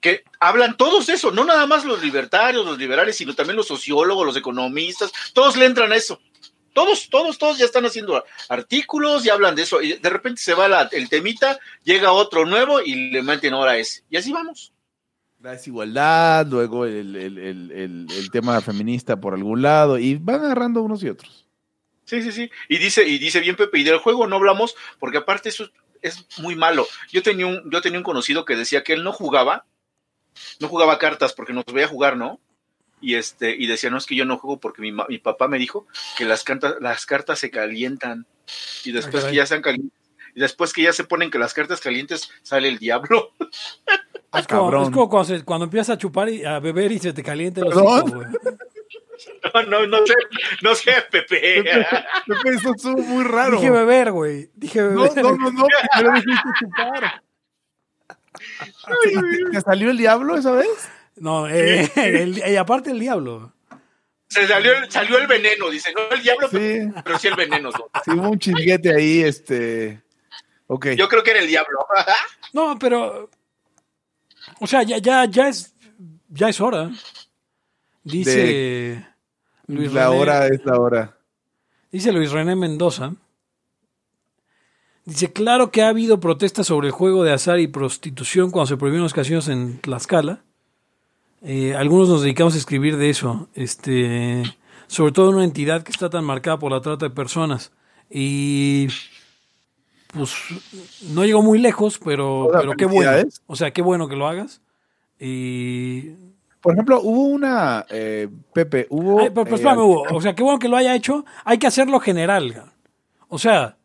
Que 0.00 0.24
hablan 0.40 0.78
todos 0.78 1.10
eso, 1.10 1.30
no 1.30 1.44
nada 1.44 1.66
más 1.66 1.84
los 1.84 2.02
libertarios, 2.02 2.64
los 2.64 2.78
liberales, 2.78 3.16
sino 3.16 3.34
también 3.34 3.56
los 3.56 3.66
sociólogos, 3.66 4.24
los 4.24 4.36
economistas, 4.36 5.12
todos 5.34 5.56
le 5.58 5.66
entran 5.66 5.92
a 5.92 5.96
eso. 5.96 6.18
Todos, 6.72 7.08
todos, 7.10 7.36
todos 7.38 7.58
ya 7.58 7.64
están 7.64 7.84
haciendo 7.84 8.24
artículos 8.48 9.24
y 9.26 9.30
hablan 9.30 9.54
de 9.54 9.62
eso. 9.62 9.82
Y 9.82 9.94
de 9.94 10.10
repente 10.10 10.40
se 10.40 10.54
va 10.54 10.68
la- 10.68 10.88
el 10.92 11.08
temita, 11.08 11.58
llega 11.84 12.12
otro 12.12 12.46
nuevo 12.46 12.80
y 12.80 13.10
le 13.10 13.22
meten 13.22 13.54
ahora 13.54 13.76
ese. 13.76 14.02
Y 14.10 14.16
así 14.16 14.32
vamos. 14.32 14.72
La 15.40 15.52
desigualdad, 15.52 16.46
luego 16.46 16.84
el, 16.84 17.16
el- 17.16 17.38
el- 17.38 17.72
el- 17.72 18.06
el 18.10 18.30
tema 18.30 18.60
feminista 18.60 19.18
por 19.20 19.34
algún 19.34 19.62
lado, 19.62 19.98
y 19.98 20.16
van 20.16 20.44
agarrando 20.44 20.82
unos 20.82 21.02
y 21.02 21.08
otros. 21.08 21.46
Sí, 22.04 22.22
sí, 22.22 22.30
sí. 22.32 22.50
Y 22.68 22.78
dice, 22.78 23.06
y 23.06 23.18
dice 23.18 23.40
bien 23.40 23.56
Pepe, 23.56 23.78
y 23.78 23.84
del 23.84 23.98
juego 23.98 24.26
no 24.26 24.36
hablamos, 24.36 24.74
porque 24.98 25.18
aparte 25.18 25.48
eso 25.48 25.70
es 26.02 26.26
muy 26.38 26.56
malo. 26.56 26.86
Yo 27.10 27.22
tenía 27.22 27.46
un, 27.46 27.70
yo 27.70 27.80
tenía 27.80 27.98
un 27.98 28.04
conocido 28.04 28.44
que 28.44 28.56
decía 28.56 28.82
que 28.84 28.92
él 28.92 29.02
no 29.04 29.12
jugaba, 29.12 29.64
no 30.58 30.68
jugaba 30.68 30.98
cartas 30.98 31.32
porque 31.32 31.52
nos 31.52 31.64
veía 31.66 31.88
jugar, 31.88 32.16
¿no? 32.16 32.38
Y 33.00 33.14
este, 33.14 33.54
y 33.56 33.66
decía, 33.66 33.90
no 33.90 33.98
es 33.98 34.06
que 34.06 34.14
yo 34.16 34.24
no 34.24 34.38
juego 34.38 34.60
porque 34.60 34.82
mi, 34.82 34.92
ma- 34.92 35.06
mi 35.08 35.18
papá 35.18 35.48
me 35.48 35.58
dijo 35.58 35.86
que 36.18 36.24
las 36.24 36.44
cartas, 36.44 36.74
las 36.80 37.06
cartas 37.06 37.38
se 37.38 37.50
calientan. 37.50 38.26
Y 38.84 38.92
después 38.92 39.22
caray. 39.22 39.30
que 39.32 39.36
ya 39.36 39.46
sean 39.46 39.62
calientes, 39.62 39.98
y 40.34 40.40
después 40.40 40.72
que 40.72 40.82
ya 40.82 40.92
se 40.92 41.04
ponen 41.04 41.30
que 41.30 41.38
las 41.38 41.54
cartas 41.54 41.80
calientes, 41.80 42.30
sale 42.42 42.68
el 42.68 42.78
diablo. 42.78 43.32
Ah, 44.32 44.38
es 44.38 44.46
como, 44.46 44.62
cabrón. 44.66 44.82
es 44.84 44.90
como 44.90 45.08
cuando, 45.08 45.24
se- 45.36 45.44
cuando 45.44 45.64
empiezas 45.64 45.90
a 45.96 45.98
chupar 45.98 46.28
y 46.28 46.44
a 46.44 46.60
beber 46.60 46.92
y 46.92 47.00
se 47.00 47.12
te 47.12 47.20
calienta 47.20 47.62
hocico, 47.66 48.14
güey. 48.14 48.28
No, 49.54 49.62
no, 49.64 49.86
no 49.88 50.06
sé, 50.06 50.14
no 50.62 50.74
sé, 50.76 50.92
Pepe. 51.10 51.62
Pepe, 51.64 52.50
eso 52.54 52.70
estuvo 52.76 52.96
muy 53.02 53.24
raro. 53.24 53.56
Dije 53.56 53.70
beber, 53.70 54.12
güey. 54.12 54.48
Dije 54.54 54.80
No, 54.82 55.02
beber. 55.02 55.24
no, 55.24 55.36
no, 55.36 55.50
no, 55.50 55.66
primero 55.96 56.14
dijiste 56.14 56.48
chupar. 56.60 57.22
¿Te, 59.02 59.50
te 59.52 59.60
salió 59.60 59.90
el 59.90 59.98
diablo 59.98 60.36
esa 60.36 60.52
vez? 60.52 60.88
No, 61.16 61.48
eh, 61.48 61.90
el- 61.96 62.38
y 62.38 62.56
aparte 62.56 62.90
el 62.90 63.00
diablo. 63.00 63.52
Se 64.28 64.46
salió, 64.46 64.72
el- 64.76 64.90
salió 64.90 65.18
el 65.18 65.26
veneno, 65.26 65.68
dice, 65.70 65.92
no 65.92 66.14
el 66.14 66.22
diablo, 66.22 66.48
Sí, 66.48 66.88
pero 67.04 67.18
sí 67.18 67.28
el 67.28 67.34
veneno. 67.34 67.70
¿no? 67.70 67.90
sí, 68.04 68.10
hubo 68.12 68.30
un 68.30 68.38
chinguete 68.38 68.94
ahí, 68.94 69.22
este. 69.22 70.00
Ok. 70.68 70.88
Yo 70.96 71.08
creo 71.08 71.22
que 71.22 71.32
era 71.32 71.40
el 71.40 71.46
diablo. 71.48 71.78
No, 72.52 72.76
pero. 72.78 73.30
O 74.60 74.66
sea, 74.66 74.82
ya, 74.82 74.98
ya, 74.98 75.24
ya 75.26 75.48
es. 75.48 75.74
Ya 76.28 76.48
es 76.48 76.60
hora. 76.60 76.90
Dice. 78.02 79.06
Luis 79.66 79.92
la 79.92 80.08
René- 80.08 80.20
hora 80.20 80.46
es 80.48 80.64
la 80.64 80.78
hora. 80.80 81.16
Dice 81.92 82.10
Luis 82.12 82.30
René 82.32 82.56
Mendoza. 82.56 83.14
Dice, 85.04 85.32
claro 85.32 85.70
que 85.70 85.82
ha 85.82 85.88
habido 85.88 86.20
protestas 86.20 86.66
sobre 86.66 86.88
el 86.88 86.92
juego 86.92 87.24
de 87.24 87.32
azar 87.32 87.58
y 87.58 87.66
prostitución 87.68 88.50
cuando 88.50 88.66
se 88.66 88.76
prohibieron 88.76 89.04
los 89.04 89.14
casinos 89.14 89.48
en 89.48 89.80
Tlaxcala. 89.80 90.42
Eh, 91.42 91.74
algunos 91.74 92.08
nos 92.08 92.22
dedicamos 92.22 92.54
a 92.54 92.58
escribir 92.58 92.96
de 92.96 93.10
eso. 93.10 93.48
Este, 93.54 94.42
sobre 94.86 95.12
todo 95.12 95.30
en 95.30 95.36
una 95.36 95.44
entidad 95.44 95.82
que 95.82 95.92
está 95.92 96.10
tan 96.10 96.24
marcada 96.24 96.58
por 96.58 96.70
la 96.72 96.80
trata 96.80 97.06
de 97.08 97.14
personas. 97.14 97.72
Y 98.10 98.88
pues 100.12 100.32
no 101.12 101.24
llegó 101.24 101.42
muy 101.42 101.58
lejos, 101.58 101.98
pero, 102.04 102.46
Hola, 102.46 102.58
pero 102.60 102.72
qué 102.76 102.84
bueno. 102.86 103.10
O 103.46 103.56
sea, 103.56 103.70
qué 103.72 103.82
bueno 103.82 104.08
que 104.08 104.16
lo 104.16 104.26
hagas. 104.26 104.60
Y 105.18 106.10
Por 106.60 106.72
ejemplo, 106.74 107.00
hubo 107.02 107.22
una. 107.28 107.86
eh, 107.90 108.28
Pepe, 108.52 108.86
hubo. 108.90 109.20
Ay, 109.20 109.26
eh, 109.26 109.30
espérame, 109.54 109.78
Hugo. 109.78 110.04
O 110.12 110.20
sea, 110.20 110.34
qué 110.34 110.42
bueno 110.42 110.58
que 110.58 110.68
lo 110.68 110.76
haya 110.76 110.94
hecho. 110.94 111.24
Hay 111.44 111.58
que 111.58 111.66
hacerlo 111.66 112.00
general. 112.00 112.64
O 113.28 113.38
sea, 113.38 113.76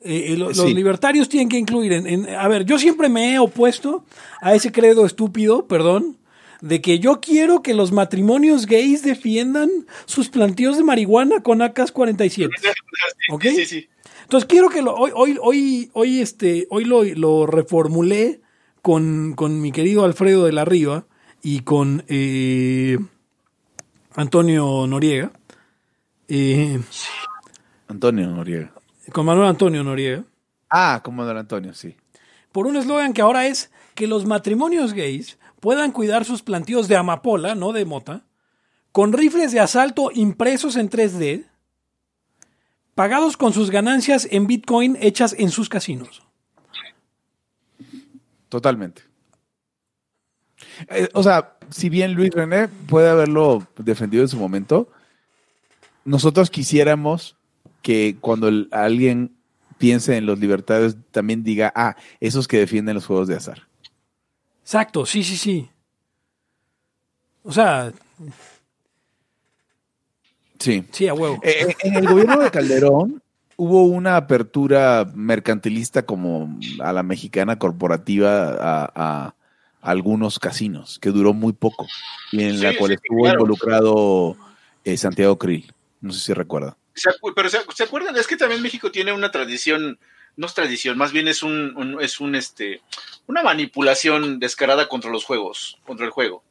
eh, 0.00 0.34
lo- 0.36 0.46
los 0.48 0.74
libertarios 0.74 1.28
tienen 1.28 1.48
que 1.48 1.58
incluir 1.58 1.92
en, 1.92 2.06
en- 2.06 2.34
A 2.34 2.48
ver, 2.48 2.64
yo 2.64 2.78
siempre 2.78 3.08
me 3.08 3.34
he 3.34 3.38
opuesto 3.38 4.04
a 4.40 4.54
ese 4.54 4.72
credo 4.72 5.06
estúpido, 5.06 5.66
perdón, 5.66 6.16
de 6.60 6.80
que 6.80 6.98
yo 6.98 7.20
quiero 7.20 7.62
que 7.62 7.74
los 7.74 7.92
matrimonios 7.92 8.66
gays 8.66 9.02
defiendan 9.02 9.70
sus 10.06 10.28
plantíos 10.28 10.76
de 10.76 10.84
marihuana 10.84 11.42
con 11.42 11.60
AK-47. 11.62 12.50
¿Ok? 13.30 13.44
Sí, 13.54 13.66
sí. 13.66 13.88
Entonces 14.22 14.46
quiero 14.48 14.68
que 14.68 14.82
lo, 14.82 14.94
hoy, 14.94 15.12
hoy, 15.14 15.38
hoy, 15.40 15.90
hoy, 15.94 16.20
este, 16.20 16.66
hoy 16.70 16.84
lo, 16.84 17.02
lo 17.04 17.46
reformulé 17.46 18.40
con, 18.82 19.34
con 19.34 19.60
mi 19.60 19.72
querido 19.72 20.04
Alfredo 20.04 20.44
de 20.44 20.52
la 20.52 20.64
Riva 20.64 21.06
y 21.42 21.60
con 21.60 22.04
eh, 22.08 22.98
Antonio 24.14 24.86
Noriega. 24.86 25.30
eh, 26.28 26.80
Antonio 27.86 28.26
Noriega. 28.28 28.72
con 29.12 29.24
Manuel 29.24 29.48
Antonio 29.48 29.82
Noriega. 29.82 30.24
Ah, 30.68 31.00
como 31.02 31.24
don 31.24 31.36
Antonio, 31.38 31.72
sí. 31.72 31.96
Por 32.52 32.66
un 32.66 32.76
eslogan 32.76 33.14
que 33.14 33.22
ahora 33.22 33.46
es 33.46 33.70
que 33.94 34.06
los 34.06 34.26
matrimonios 34.26 34.92
gays 34.92 35.37
puedan 35.60 35.92
cuidar 35.92 36.24
sus 36.24 36.42
plantíos 36.42 36.88
de 36.88 36.96
amapola, 36.96 37.54
no 37.54 37.72
de 37.72 37.84
mota, 37.84 38.24
con 38.92 39.12
rifles 39.12 39.52
de 39.52 39.60
asalto 39.60 40.10
impresos 40.14 40.76
en 40.76 40.90
3D, 40.90 41.46
pagados 42.94 43.36
con 43.36 43.52
sus 43.52 43.70
ganancias 43.70 44.26
en 44.30 44.46
Bitcoin 44.46 44.96
hechas 45.00 45.34
en 45.38 45.50
sus 45.50 45.68
casinos. 45.68 46.22
Totalmente. 48.48 49.02
Eh, 50.88 51.08
o 51.12 51.22
sea, 51.22 51.56
si 51.70 51.88
bien 51.88 52.14
Luis 52.14 52.30
René 52.30 52.68
puede 52.68 53.08
haberlo 53.08 53.66
defendido 53.76 54.22
en 54.22 54.28
su 54.28 54.38
momento, 54.38 54.88
nosotros 56.04 56.50
quisiéramos 56.50 57.36
que 57.82 58.16
cuando 58.20 58.50
alguien 58.70 59.36
piense 59.76 60.16
en 60.16 60.26
los 60.26 60.38
libertarios 60.38 60.96
también 61.10 61.44
diga, 61.44 61.72
ah, 61.74 61.96
esos 62.20 62.48
que 62.48 62.58
defienden 62.58 62.94
los 62.94 63.06
juegos 63.06 63.28
de 63.28 63.36
azar. 63.36 63.67
Exacto, 64.68 65.06
sí, 65.06 65.24
sí, 65.24 65.38
sí. 65.38 65.70
O 67.42 67.50
sea, 67.50 67.90
Sí. 70.58 70.84
sí, 70.92 71.08
a 71.08 71.14
huevo. 71.14 71.40
Eh, 71.42 71.74
en 71.84 71.96
el 71.96 72.06
gobierno 72.06 72.38
de 72.38 72.50
Calderón 72.50 73.22
hubo 73.56 73.84
una 73.84 74.16
apertura 74.18 75.10
mercantilista 75.14 76.04
como 76.04 76.60
a 76.80 76.92
la 76.92 77.02
mexicana 77.02 77.58
corporativa 77.58 78.50
a, 78.60 78.92
a 78.94 79.34
algunos 79.80 80.38
casinos, 80.38 80.98
que 80.98 81.08
duró 81.12 81.32
muy 81.32 81.54
poco, 81.54 81.86
y 82.30 82.42
en 82.42 82.60
la 82.60 82.76
cual 82.76 82.90
sí, 82.90 82.94
estuvo 82.96 83.22
claro. 83.22 83.38
involucrado 83.40 84.36
eh, 84.84 84.98
Santiago 84.98 85.38
Krill. 85.38 85.72
No 86.02 86.12
sé 86.12 86.20
si 86.20 86.34
recuerda. 86.34 86.76
Pero 87.34 87.48
se, 87.48 87.60
¿se 87.74 87.84
acuerdan, 87.84 88.14
es 88.18 88.26
que 88.26 88.36
también 88.36 88.60
México 88.60 88.90
tiene 88.92 89.14
una 89.14 89.30
tradición, 89.30 89.98
no 90.38 90.46
es 90.46 90.54
tradición, 90.54 90.96
más 90.96 91.12
bien 91.12 91.28
es 91.28 91.42
un, 91.42 91.76
un- 91.76 92.00
es 92.00 92.18
un 92.20 92.34
este 92.34 92.80
una 93.26 93.42
manipulación 93.42 94.38
descarada 94.38 94.88
contra 94.88 95.10
los 95.10 95.24
juegos, 95.24 95.78
contra 95.84 96.06
el 96.06 96.12
juego. 96.12 96.42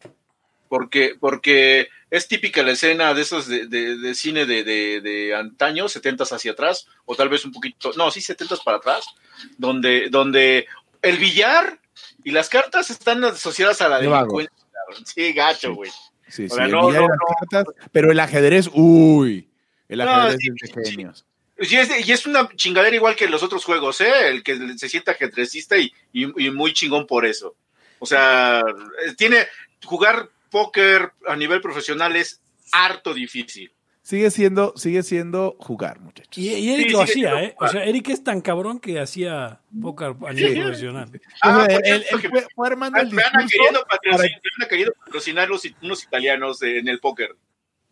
Porque, 0.70 1.16
porque 1.18 1.88
es 2.12 2.28
típica 2.28 2.62
la 2.62 2.74
escena 2.74 3.14
de 3.14 3.22
esos 3.22 3.48
de, 3.48 3.68
de- 3.68 3.98
de 3.98 4.14
cine 4.14 4.46
de, 4.46 4.64
de, 4.66 5.00
de 5.00 5.34
antaño, 5.34 5.88
70 5.88 6.26
hacia 6.26 6.52
atrás, 6.52 6.88
o 7.06 7.16
tal 7.16 7.30
vez 7.30 7.46
un 7.46 7.54
poquito, 7.54 7.92
no, 7.96 8.12
sí, 8.12 8.20
70 8.20 8.58
para 8.66 8.78
atrás, 8.78 9.06
donde, 9.58 10.10
donde 10.10 10.68
el 11.02 11.18
billar 11.18 11.80
y 12.26 12.32
las 12.32 12.50
cartas 12.50 12.90
están 12.90 13.24
asociadas 13.24 13.82
a 13.82 13.88
la 13.88 14.00
delincuencia. 14.00 14.54
Sí, 15.06 15.32
gacho, 15.32 15.74
güey. 15.74 15.90
Sí, 16.28 16.46
O 16.46 16.50
sí, 16.50 16.56
sea, 16.56 16.66
el 16.66 16.72
no, 16.72 16.90
y 16.90 16.94
las 16.94 17.02
no. 17.04 17.08
cartas, 17.40 17.74
pero 17.94 18.12
el 18.12 18.20
ajedrez, 18.20 18.70
uy, 18.74 19.50
el 19.88 20.02
ajedrez 20.02 20.38
sí, 20.42 20.50
es 20.50 20.74
de 20.76 20.84
sí. 20.84 20.92
genios. 20.92 21.26
Y 21.60 21.76
es, 21.76 22.08
y 22.08 22.12
es 22.12 22.26
una 22.28 22.48
chingadera 22.56 22.96
igual 22.96 23.16
que 23.16 23.28
los 23.28 23.42
otros 23.44 23.66
juegos, 23.66 24.00
¿eh? 24.02 24.30
El 24.30 24.44
que 24.44 24.58
se 24.78 24.90
sienta 24.90 25.12
ajedrecista 25.14 25.78
y, 25.78 25.92
y- 26.14 26.46
y 26.48 26.52
muy 26.52 26.74
chingón 26.74 27.08
por 27.08 27.26
eso. 27.26 27.56
O 28.00 28.06
sea, 28.06 28.60
eh, 28.60 29.14
tiene 29.18 29.38
jugar 29.84 30.30
póker 30.52 31.12
a 31.28 31.36
nivel 31.36 31.62
profesional 31.62 32.16
es 32.16 32.40
harto 32.72 33.14
difícil. 33.14 33.72
Sigue 34.04 34.32
siendo, 34.32 34.74
sigue 34.78 35.04
siendo 35.04 35.58
jugar, 35.60 36.00
muchachos. 36.00 36.38
Y, 36.38 36.48
y 36.54 36.74
Eric 36.74 36.88
Sí, 36.88 36.94
lo 36.94 37.02
hacía, 37.02 37.44
¿eh? 37.44 37.56
O 37.60 37.68
sea, 37.68 37.84
Eric 37.84 38.08
es 38.10 38.24
tan 38.24 38.40
cabrón 38.40 38.80
que 38.80 39.02
hacía 39.02 39.60
póker 39.82 40.16
a 40.26 40.32
nivel 40.34 40.62
profesional. 40.64 41.10
Ah, 41.42 41.58
O 41.58 41.66
sea, 41.66 41.76
él- 41.80 42.06
él 42.10 42.22
que- 42.22 42.30
fue, 42.30 42.48
fue 42.56 42.68
armando 42.68 43.00
el 43.02 43.12
Me 43.12 43.22
han 43.24 43.32
discurso 43.46 43.58
querido 43.66 43.86
patrocinar, 43.90 44.18
para- 44.42 44.52
me 44.58 44.64
han 44.64 44.70
querido 44.70 44.94
patrocinar 45.04 45.50
los, 45.50 45.64
unos 45.82 46.04
italianos 46.04 46.62
en 46.62 46.88
el 46.88 47.00
póker. 47.00 47.36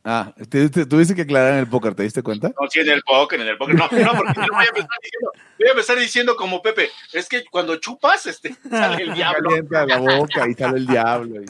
Ah, 0.07 0.33
te- 0.49 0.69
te- 0.69 0.85
tuviste 0.85 1.15
que 1.15 1.23
aclarar 1.23 1.53
en 1.53 1.59
el 1.61 1.67
póker, 1.67 1.95
¿te 1.95 2.03
diste 2.03 2.21
cuenta? 2.21 2.49
No, 2.49 2.69
sí, 2.69 2.79
en 2.79 2.89
el 2.89 3.01
póker, 3.01 3.41
en 3.41 3.47
el 3.47 3.57
póker. 3.57 3.73
No, 3.75 3.83
no, 3.85 3.89
porque 4.13 4.39
no 4.39 4.47
voy 4.53 4.65
a 4.65 4.67
empezar 4.67 4.99
diciendo, 5.01 5.31
voy 5.57 5.67
a 5.67 5.71
empezar 5.71 5.97
diciendo 5.99 6.35
como 6.35 6.61
Pepe, 6.61 6.89
es 7.11 7.27
que 7.27 7.43
cuando 7.45 7.75
chupas, 7.77 8.25
este, 8.27 8.55
sale 8.69 9.03
el 9.03 9.13
diablo. 9.15 9.49
Calienta 9.69 9.85
la 9.87 9.97
boca 9.97 10.47
y 10.47 10.53
sale 10.53 10.77
el 10.77 10.85
diablo. 10.87 11.41
y- 11.41 11.45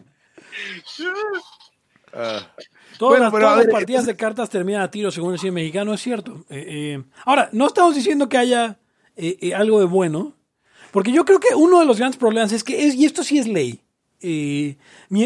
Ah. 2.17 2.47
Todas, 2.97 3.19
Bueno, 3.19 3.23
las, 3.25 3.31
todas 3.31 3.53
a 3.53 3.57
las 3.57 3.67
partidas 3.67 4.05
de 4.05 4.15
cartas 4.15 4.49
terminan 4.49 4.81
a 4.81 4.89
tiro, 4.89 5.11
según 5.11 5.33
el 5.33 5.39
cine 5.39 5.51
mexicano, 5.51 5.93
es 5.93 6.01
cierto. 6.01 6.45
Eh, 6.49 6.65
eh, 6.97 7.03
ahora, 7.25 7.49
no 7.51 7.67
estamos 7.67 7.93
diciendo 7.93 8.29
que 8.29 8.37
haya 8.37 8.79
eh, 9.17 9.37
eh, 9.41 9.53
algo 9.53 9.79
de 9.81 9.85
bueno, 9.85 10.33
porque 10.91 11.11
yo 11.11 11.25
creo 11.25 11.41
que 11.41 11.53
uno 11.55 11.81
de 11.81 11.85
los 11.85 11.97
grandes 11.97 12.17
problemas 12.17 12.53
es 12.53 12.63
que, 12.63 12.85
es, 12.87 12.95
y 12.95 13.03
esto 13.05 13.21
sí 13.21 13.37
es 13.37 13.47
ley, 13.49 13.81
eh, 14.21 14.77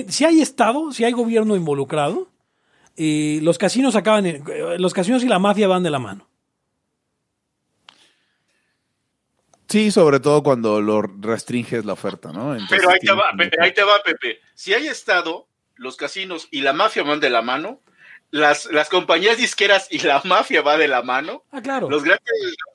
si 0.08 0.26
hay 0.26 0.42
Estado, 0.42 0.92
si 0.92 1.04
hay 1.04 1.12
gobierno 1.12 1.56
involucrado, 1.56 2.28
eh, 3.00 3.40
los 3.42 3.58
casinos 3.58 3.96
acaban, 3.96 4.26
en- 4.26 4.44
los 4.78 4.94
casinos 4.94 5.24
y 5.24 5.28
la 5.28 5.40
mafia 5.40 5.68
van 5.70 5.82
de 5.84 5.90
la 5.90 6.00
mano. 6.00 6.28
Sí, 9.68 9.92
sobre 9.92 10.20
todo 10.20 10.42
cuando 10.42 10.82
lo 10.82 11.02
restringes 11.04 11.86
la 11.86 11.94
oferta, 11.94 12.32
¿no? 12.32 12.54
Entonces, 12.54 12.78
Pero 12.80 12.90
ahí 12.90 13.00
te 13.00 13.12
va, 13.12 13.26
Pepe, 13.38 13.58
ahí 13.62 13.74
te 13.74 13.84
va, 13.84 14.02
Pepe. 14.04 14.40
Si 14.56 14.74
hay 14.74 14.88
Estado, 14.88 15.48
los 15.76 15.96
casinos 15.96 16.48
y 16.50 16.62
la 16.62 16.74
mafia 16.74 17.04
van 17.04 17.20
de 17.20 17.30
la 17.30 17.44
mano, 17.44 17.80
las, 18.32 18.66
las 18.72 18.90
compañías 18.90 19.38
disqueras 19.38 19.88
y 19.92 20.00
la 20.00 20.22
mafia 20.26 20.62
va 20.64 20.78
de 20.78 20.88
la 20.88 21.04
mano, 21.04 21.44
Ah, 21.52 21.62
claro. 21.62 21.88
los 21.90 22.04
grandes, 22.04 22.26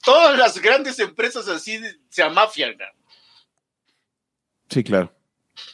todas 0.05 0.39
las 0.39 0.61
grandes 0.61 0.99
empresas 1.01 1.49
así 1.49 1.81
se 2.09 2.23
amafian. 2.23 2.77
¿no? 2.79 2.85
Sí, 4.71 4.85
claro. 4.85 5.13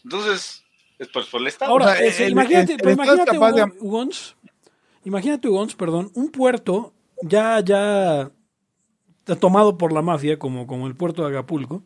Entonces, 0.04 0.64
es 0.98 1.08
por, 1.08 1.28
por 1.28 1.42
el 1.42 1.46
Estado. 1.48 1.70
Ahora, 1.70 1.86
O 1.92 1.96
sea, 1.96 2.04
ese- 2.06 2.24
el- 2.26 2.32
imagínate, 2.32 2.72
el- 2.72 2.78
pero 2.78 2.90
el 2.92 2.98
Estado 3.00 3.12
es 3.22 3.28
imagínate, 3.34 3.36
capaz 3.38 3.52
de- 3.74 3.80
Hugo- 3.80 4.08
imagínate, 5.04 5.48
Hugons, 5.48 5.74
perdón, 5.74 6.10
un 6.14 6.30
puerto 6.30 6.92
ya, 7.22 7.60
ya 7.60 8.30
tomado 9.38 9.78
por 9.78 9.92
la 9.92 10.02
mafia, 10.02 10.38
como, 10.38 10.66
como 10.66 10.86
el 10.86 10.96
puerto 10.96 11.22
de 11.22 11.30
Acapulco, 11.30 11.82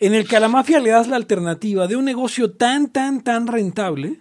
en 0.00 0.14
el 0.14 0.26
que 0.26 0.36
a 0.36 0.40
la 0.40 0.48
mafia 0.48 0.80
le 0.80 0.90
das 0.90 1.08
la 1.08 1.16
alternativa 1.16 1.86
de 1.86 1.96
un 1.96 2.04
negocio 2.04 2.52
tan, 2.52 2.88
tan, 2.88 3.22
tan 3.22 3.46
rentable 3.46 4.20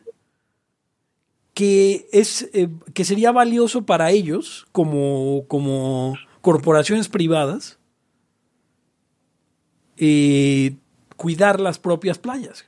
que, 1.54 2.08
es, 2.12 2.50
eh, 2.54 2.70
que 2.94 3.04
sería 3.04 3.32
valioso 3.32 3.86
para 3.86 4.12
ellos 4.12 4.68
como, 4.72 5.46
como 5.48 6.16
corporaciones 6.42 7.10
privadas 7.10 7.80
eh, 9.98 10.78
cuidar 11.18 11.60
las 11.60 11.78
propias 11.78 12.18
playas. 12.18 12.66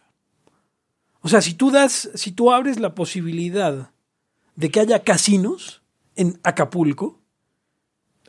O 1.22 1.30
sea, 1.30 1.42
si 1.42 1.54
tú 1.54 1.72
das, 1.72 2.10
si 2.14 2.32
tú 2.32 2.52
abres 2.52 2.80
la 2.80 2.94
posibilidad 2.94 3.93
de 4.56 4.70
que 4.72 4.80
haya 4.80 5.04
casinos 5.04 5.82
en 6.16 6.40
Acapulco, 6.44 7.20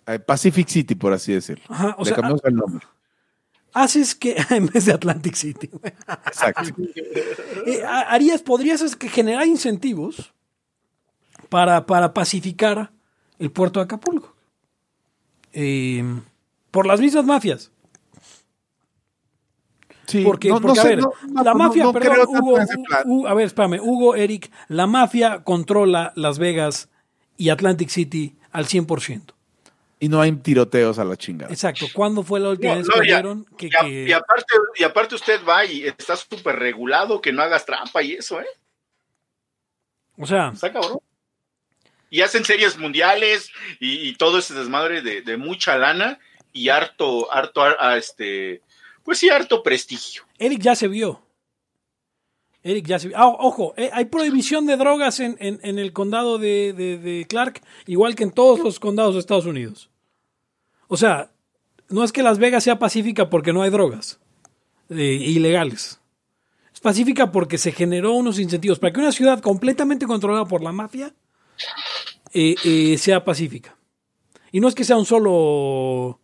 Eh, 0.07 0.19
Pacific 0.19 0.69
City, 0.69 0.95
por 0.95 1.13
así 1.13 1.33
decirlo. 1.33 1.65
Ajá, 1.69 1.95
o 1.99 2.03
Le 2.03 2.07
sea, 2.07 2.15
cambiamos 2.17 2.43
el 2.45 2.55
nombre. 2.57 2.87
haces 3.73 4.15
que 4.15 4.37
en 4.51 4.67
vez 4.67 4.85
de 4.87 4.93
Atlantic 4.93 5.35
City, 5.35 5.71
Exacto. 6.27 6.73
eh, 7.67 7.83
ha- 7.87 8.13
harías, 8.13 8.43
podrías 8.43 8.83
es 8.83 8.97
que 8.97 9.09
generar 9.09 9.47
incentivos 9.47 10.33
para, 11.49 11.87
para 11.87 12.13
pacificar 12.13 12.93
el 13.39 13.51
puerto 13.51 13.81
de 13.81 13.85
Acapulco. 13.85 14.35
Eh, 15.53 16.05
por 16.71 16.87
las 16.87 17.01
mismas 17.01 17.25
mafias. 17.25 17.71
Sí, 20.07 20.23
Porque, 20.25 20.49
no- 20.49 20.57
no 20.57 20.61
porque, 20.67 20.81
a 20.81 20.83
sé, 20.83 20.89
ver, 20.91 20.99
no- 21.01 21.13
la 21.43 21.55
mafia, 21.55 21.85
no 21.85 21.93
perdón, 21.93 22.27
Hugo, 23.07 23.27
a 23.29 23.35
ver, 23.35 23.47
espérame, 23.47 23.81
Hugo, 23.81 24.15
Eric, 24.17 24.51
la 24.69 24.87
mafia 24.87 25.43
controla 25.45 26.13
Las 26.17 26.39
Vegas 26.39 26.91
y 27.37 27.49
Atlantic 27.49 27.89
City 27.89 28.37
al 28.53 28.67
100%. 28.67 29.35
Y 30.01 30.09
no 30.09 30.21
hay 30.21 30.33
tiroteos 30.33 30.99
a 30.99 31.05
la 31.05 31.17
chingada. 31.17 31.51
Exacto. 31.51 31.87
¿Cuándo 31.95 32.23
fue 32.23 32.39
la 32.39 32.51
última 32.51 32.73
No, 32.73 32.79
vez 32.79 32.87
no, 32.89 32.95
que 32.95 33.01
vieron 33.01 33.45
que, 33.57 33.67
y, 33.67 33.71
a- 33.77 33.81
que- 33.81 34.05
y 34.09 34.13
aparte, 34.13 34.55
y 34.79 34.85
aparte 34.85 35.15
usted 35.15 35.41
va 35.49 35.65
y 35.65 35.87
está 35.87 36.17
súper 36.17 36.57
regulado 36.57 37.21
que 37.23 37.33
no 37.33 37.41
hagas 37.43 37.65
trampa 37.65 38.03
y 38.03 38.13
eso, 38.13 38.41
¿eh? 38.41 38.47
o 40.19 40.27
sea, 40.27 40.51
Está 40.53 40.73
cabrón. 40.73 40.99
Y 42.11 42.21
hacen 42.21 42.45
series 42.45 42.77
mundiales 42.79 43.51
y, 43.81 44.09
y 44.09 44.15
todo 44.17 44.39
ese 44.39 44.55
desmadre 44.55 45.01
de, 45.03 45.23
de 45.23 45.37
mucha 45.37 45.77
lana 45.79 46.19
y 46.53 46.69
harto, 46.69 47.33
harto, 47.33 47.63
a 47.81 47.97
este, 47.97 48.63
pues 49.05 49.23
harto 49.31 49.63
prestigio. 49.63 50.23
Eric 50.39 50.61
ya 50.61 50.75
se 50.75 50.89
vio. 50.89 51.21
Eric 52.63 52.87
ya 52.87 52.99
se 52.99 53.09
vio. 53.09 53.19
Ah, 53.19 53.29
ojo, 53.29 53.75
eh, 53.77 53.91
hay 53.93 54.07
prohibición 54.07 54.67
de 54.67 54.77
drogas 54.77 55.21
en, 55.21 55.37
en- 55.39 55.79
el 55.79 55.93
condado 55.93 56.39
de, 56.39 56.73
de- 56.73 56.99
Clark, 57.27 57.61
igual 57.87 58.15
que 58.15 58.25
en 58.25 58.31
todos 58.33 58.59
los 58.61 58.81
condados 58.81 59.15
de 59.15 59.21
Estados 59.21 59.45
Unidos. 59.47 59.91
O 60.89 60.97
sea, 60.97 61.31
no 61.91 62.03
es 62.03 62.13
que 62.13 62.23
Las 62.23 62.39
Vegas 62.39 62.65
sea 62.65 62.79
pacífica 62.79 63.29
porque 63.29 63.53
no 63.53 63.63
hay 63.63 63.71
drogas 63.71 64.19
eh, 64.89 64.97
ilegales. 65.21 66.01
Es 66.73 66.81
pacífica 66.81 67.31
porque 67.31 67.59
se 67.59 67.73
generó 67.73 68.15
unos 68.15 68.39
incentivos 68.39 68.79
para 68.79 68.93
que 68.93 69.01
una 69.01 69.13
ciudad 69.13 69.41
completamente 69.41 70.07
controlada 70.07 70.47
por 70.47 70.63
la 70.63 70.73
mafia 70.73 71.15
eh, 72.33 72.97
sea 72.99 73.25
pacífica. 73.25 73.77
Y 74.51 74.61
no 74.61 74.69
es 74.69 74.75
que 74.75 74.85
sea 74.85 74.97
un 74.97 75.05
solo 75.07 76.21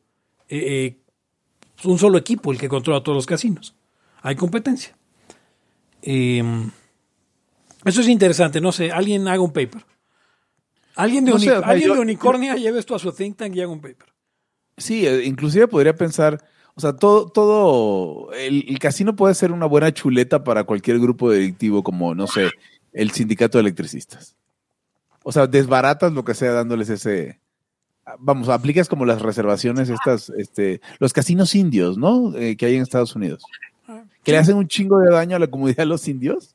eh, 1.85 1.89
un 1.89 1.99
solo 1.99 2.18
equipo 2.18 2.53
el 2.53 2.59
que 2.59 2.68
controla 2.68 3.03
todos 3.03 3.16
los 3.16 3.26
casinos. 3.26 3.74
Hay 4.22 4.37
competencia. 4.37 4.97
Eh, 6.03 6.43
eso 7.85 8.01
es 8.01 8.09
interesante. 8.09 8.61
No 8.61 8.72
sé, 8.72 8.91
alguien 8.91 9.26
haga 9.28 9.41
un 9.41 9.53
paper. 9.53 9.85
Alguien 10.97 11.24
de, 11.24 11.31
No 11.33 11.39
sé, 11.39 11.51
alguien 11.51 11.89
yo- 11.89 11.95
de 11.95 12.01
unicornia 12.01 12.57
lleve 12.57 12.78
esto 12.78 12.95
a 12.95 12.99
su 12.99 13.12
think 13.12 13.37
tank 13.37 13.55
y 13.57 13.61
haga 13.62 13.70
un 13.72 13.81
paper. 13.81 14.09
Sí, 14.76 15.07
eh, 15.07 15.24
inclusive 15.24 15.68
podría 15.68 15.95
pensar, 15.95 16.43
O 16.74 16.81
sea, 16.81 16.95
todo, 16.95 17.28
todo, 17.28 18.33
el, 18.33 18.64
el 18.68 18.78
casino 18.78 19.14
puede 19.16 19.35
ser 19.35 19.51
una 19.53 19.66
buena 19.66 19.93
chuleta 19.93 20.45
para 20.45 20.64
cualquier 20.64 20.99
grupo 21.01 21.31
delictivo 21.31 21.83
como, 21.83 22.14
no 22.14 22.26
sé, 22.26 22.51
el 22.93 23.11
sindicato 23.11 23.59
de 23.59 23.62
electricistas. 23.62 24.37
O 25.22 25.33
sea, 25.33 25.47
desbaratas 25.47 26.12
lo 26.12 26.24
que 26.24 26.33
sea 26.35 26.53
dándoles 26.53 26.89
ese, 26.89 27.39
vamos, 28.18 28.48
aplicas 28.48 28.88
como 28.88 29.05
las 29.05 29.22
reservaciones 29.22 29.88
estas, 29.88 30.30
este, 30.30 30.80
los 30.98 31.12
casinos 31.12 31.55
indios, 31.55 31.98
¿no? 31.98 32.34
Eh, 32.36 32.57
que 32.57 32.66
hay 32.66 32.76
en 32.76 32.82
Estados 32.82 33.14
Unidos. 33.16 33.42
Que 34.22 34.32
le 34.32 34.38
hacen 34.38 34.57
un 34.57 34.68
chingo 34.68 34.98
de 34.98 35.11
daño 35.11 35.36
a 35.36 35.38
la 35.38 35.46
comunidad 35.46 35.78
de 35.78 35.86
los 35.86 36.07
indios, 36.07 36.55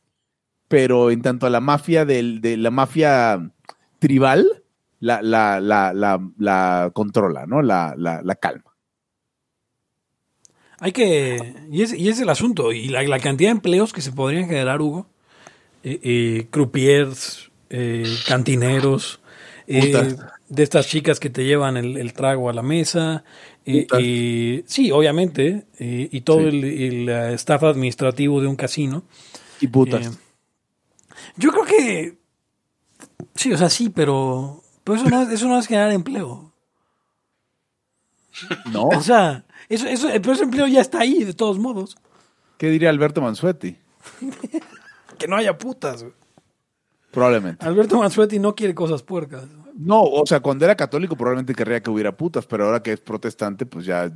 pero 0.67 1.11
en 1.11 1.21
tanto 1.21 1.47
a 1.47 1.49
la 1.49 1.59
mafia 1.59 2.05
del, 2.05 2.41
de 2.41 2.57
la 2.57 2.71
mafia 2.71 3.51
tribal, 3.99 4.45
la, 4.99 5.21
la, 5.21 5.59
la, 5.59 5.93
la, 5.93 6.21
la 6.37 6.91
controla, 6.93 7.45
¿no? 7.45 7.61
La, 7.61 7.95
la, 7.97 8.21
la 8.23 8.35
calma. 8.35 8.75
Hay 10.79 10.91
que. 10.91 11.55
Y 11.71 11.81
es, 11.81 11.93
y 11.93 12.09
es 12.09 12.19
el 12.19 12.29
asunto. 12.29 12.71
Y 12.71 12.89
la, 12.89 13.01
la 13.03 13.19
cantidad 13.19 13.49
de 13.49 13.53
empleos 13.53 13.93
que 13.93 14.01
se 14.01 14.11
podrían 14.11 14.47
generar, 14.47 14.81
Hugo. 14.81 15.07
Eh, 15.83 15.99
eh, 16.01 16.47
croupiers, 16.49 17.51
eh, 17.69 18.05
cantineros, 18.27 19.19
Putas. 19.67 20.17
De 20.47 20.63
estas 20.63 20.87
chicas 20.87 21.19
que 21.19 21.29
te 21.29 21.43
llevan 21.45 21.75
el, 21.77 21.97
el 21.97 22.13
trago 22.13 22.49
a 22.49 22.53
la 22.53 22.61
mesa. 22.61 23.23
eh, 23.65 23.87
eh, 23.99 24.63
sí, 24.67 24.91
obviamente. 24.91 25.65
eh, 25.79 26.07
y 26.11 26.21
todo 26.21 26.39
Sí. 26.39 26.45
el, 26.47 26.63
el, 27.09 27.09
staff 27.35 27.63
administrativo 27.63 28.41
de 28.41 28.47
un 28.47 28.55
casino. 28.55 29.03
Y 29.61 29.67
putas. 29.67 30.05
Eh, 30.07 30.11
yo 31.37 31.51
creo 31.51 31.65
que. 31.65 32.17
Sí, 33.35 33.51
o 33.53 33.57
sea, 33.57 33.69
sí, 33.69 33.89
pero. 33.89 34.61
Pero 34.83 34.97
eso 34.97 35.09
no, 35.09 35.21
es- 35.23 35.29
eso 35.29 35.47
no 35.47 35.57
es 35.57 35.65
generar 35.67 35.91
empleo. 35.91 36.51
¿No? 38.71 38.89
O 38.89 39.01
sea, 39.01 39.45
eso, 39.69 39.87
eso, 39.87 40.07
pero 40.09 40.33
ese 40.33 40.43
empleo 40.43 40.67
ya 40.67 40.81
está 40.81 40.99
ahí, 40.99 41.23
de 41.23 41.33
todos 41.33 41.57
modos. 41.57 41.97
¿Qué 42.57 42.69
diría 42.69 42.89
Alberto 42.89 43.21
Mansuetti? 43.21 43.77
Que 45.17 45.29
no 45.29 45.37
haya 45.37 45.57
putas. 45.57 46.05
Probablemente. 47.11 47.65
Alberto 47.65 47.97
Mansuetti 47.97 48.37
no 48.37 48.53
quiere 48.53 48.75
cosas 48.75 49.01
puercas. 49.01 49.45
No, 49.77 50.03
o 50.03 50.25
sea, 50.25 50.39
cuando 50.39 50.65
era 50.65 50.75
católico 50.75 51.15
probablemente 51.15 51.53
querría 51.53 51.81
que 51.81 51.89
hubiera 51.89 52.15
putas, 52.15 52.45
pero 52.45 52.65
ahora 52.65 52.81
que 52.81 52.93
es 52.93 53.01
protestante, 53.01 53.65
pues 53.65 53.85
ya, 53.85 54.11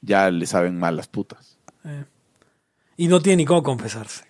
ya 0.00 0.30
le 0.30 0.46
saben 0.46 0.78
mal 0.78 0.96
las 0.96 1.08
putas. 1.08 1.58
Eh, 1.84 2.04
y 2.96 3.08
no 3.08 3.20
tiene 3.20 3.38
ni 3.38 3.44
cómo 3.44 3.62
confesarse. 3.62 4.24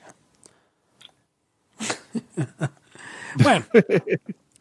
bueno, 3.42 3.64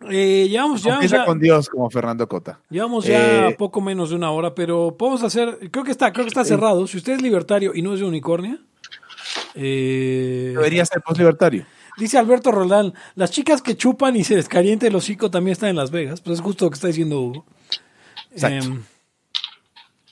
eh, 0.10 0.48
llevamos, 0.50 0.84
llevamos 0.84 1.04
Empieza 1.04 1.18
ya, 1.18 1.26
con 1.26 1.40
Dios 1.40 1.70
como 1.70 1.90
Fernando 1.90 2.28
Cota. 2.28 2.60
llevamos 2.70 3.06
ya 3.06 3.48
Eh, 3.50 3.56
poco 3.58 3.82
menos 3.82 4.10
de 4.10 4.16
una 4.16 4.32
hora, 4.32 4.54
pero 4.54 4.96
podemos 4.98 5.24
hacer, 5.24 5.72
creo 5.72 5.84
que 5.84 5.92
está, 5.92 6.12
creo 6.12 6.26
que 6.26 6.30
está 6.30 6.46
cerrado. 6.46 6.86
Si 6.88 6.98
usted 6.98 7.14
es 7.14 7.22
libertario 7.22 7.72
y 7.74 7.82
no 7.82 7.94
es 7.94 8.00
de 8.00 8.06
unicornia, 8.06 8.60
eh, 9.56 10.52
Debería 10.56 10.86
ser 10.86 11.02
postlibertario. 11.02 11.66
Dice 11.98 12.18
Alberto 12.18 12.52
Roldán, 12.52 12.94
las 13.16 13.32
chicas 13.32 13.62
que 13.62 13.76
chupan 13.78 14.16
y 14.16 14.24
se 14.24 14.36
descalienta 14.36 14.88
el 14.88 14.96
hocico 14.96 15.30
también 15.32 15.54
están 15.54 15.70
en 15.70 15.76
Las 15.78 15.92
Vegas. 15.92 16.22
Pues 16.22 16.40
es 16.40 16.42
justo 16.44 16.66
lo 16.66 16.72
que 16.72 16.76
está 16.76 16.88
diciendo 16.88 17.20
Hugo. 17.22 17.46
Exacto. 18.32 18.66
Em, 18.66 18.84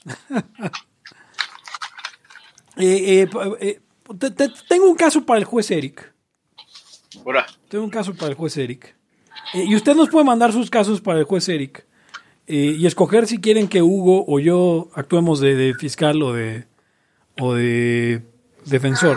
eh, 2.76 3.22
eh, 3.22 3.28
eh, 3.60 3.80
te- 4.18 4.30
te- 4.30 4.50
tengo 4.68 4.88
un 4.88 4.96
caso 4.96 5.24
para 5.24 5.38
el 5.38 5.44
juez 5.44 5.70
Eric. 5.70 6.12
Ahora, 7.24 7.46
Tengo 7.68 7.84
un 7.84 7.90
caso 7.90 8.14
para 8.14 8.28
el 8.28 8.34
juez 8.34 8.56
Eric. 8.56 8.96
Eh, 9.54 9.64
y 9.66 9.76
usted 9.76 9.94
nos 9.94 10.08
puede 10.08 10.24
mandar 10.24 10.52
sus 10.52 10.70
casos 10.70 11.00
para 11.00 11.18
el 11.18 11.24
juez 11.24 11.48
Eric. 11.48 11.86
eh, 12.46 12.74
y 12.78 12.86
escoger 12.86 13.26
si 13.26 13.40
quieren 13.40 13.68
que 13.68 13.82
Hugo 13.82 14.24
o 14.26 14.40
yo 14.40 14.90
actuemos 14.94 15.38
de, 15.40 15.54
de 15.54 15.74
fiscal 15.74 16.20
o 16.22 16.32
de, 16.32 16.66
o 17.38 17.54
de 17.54 18.22
defensor. 18.64 19.16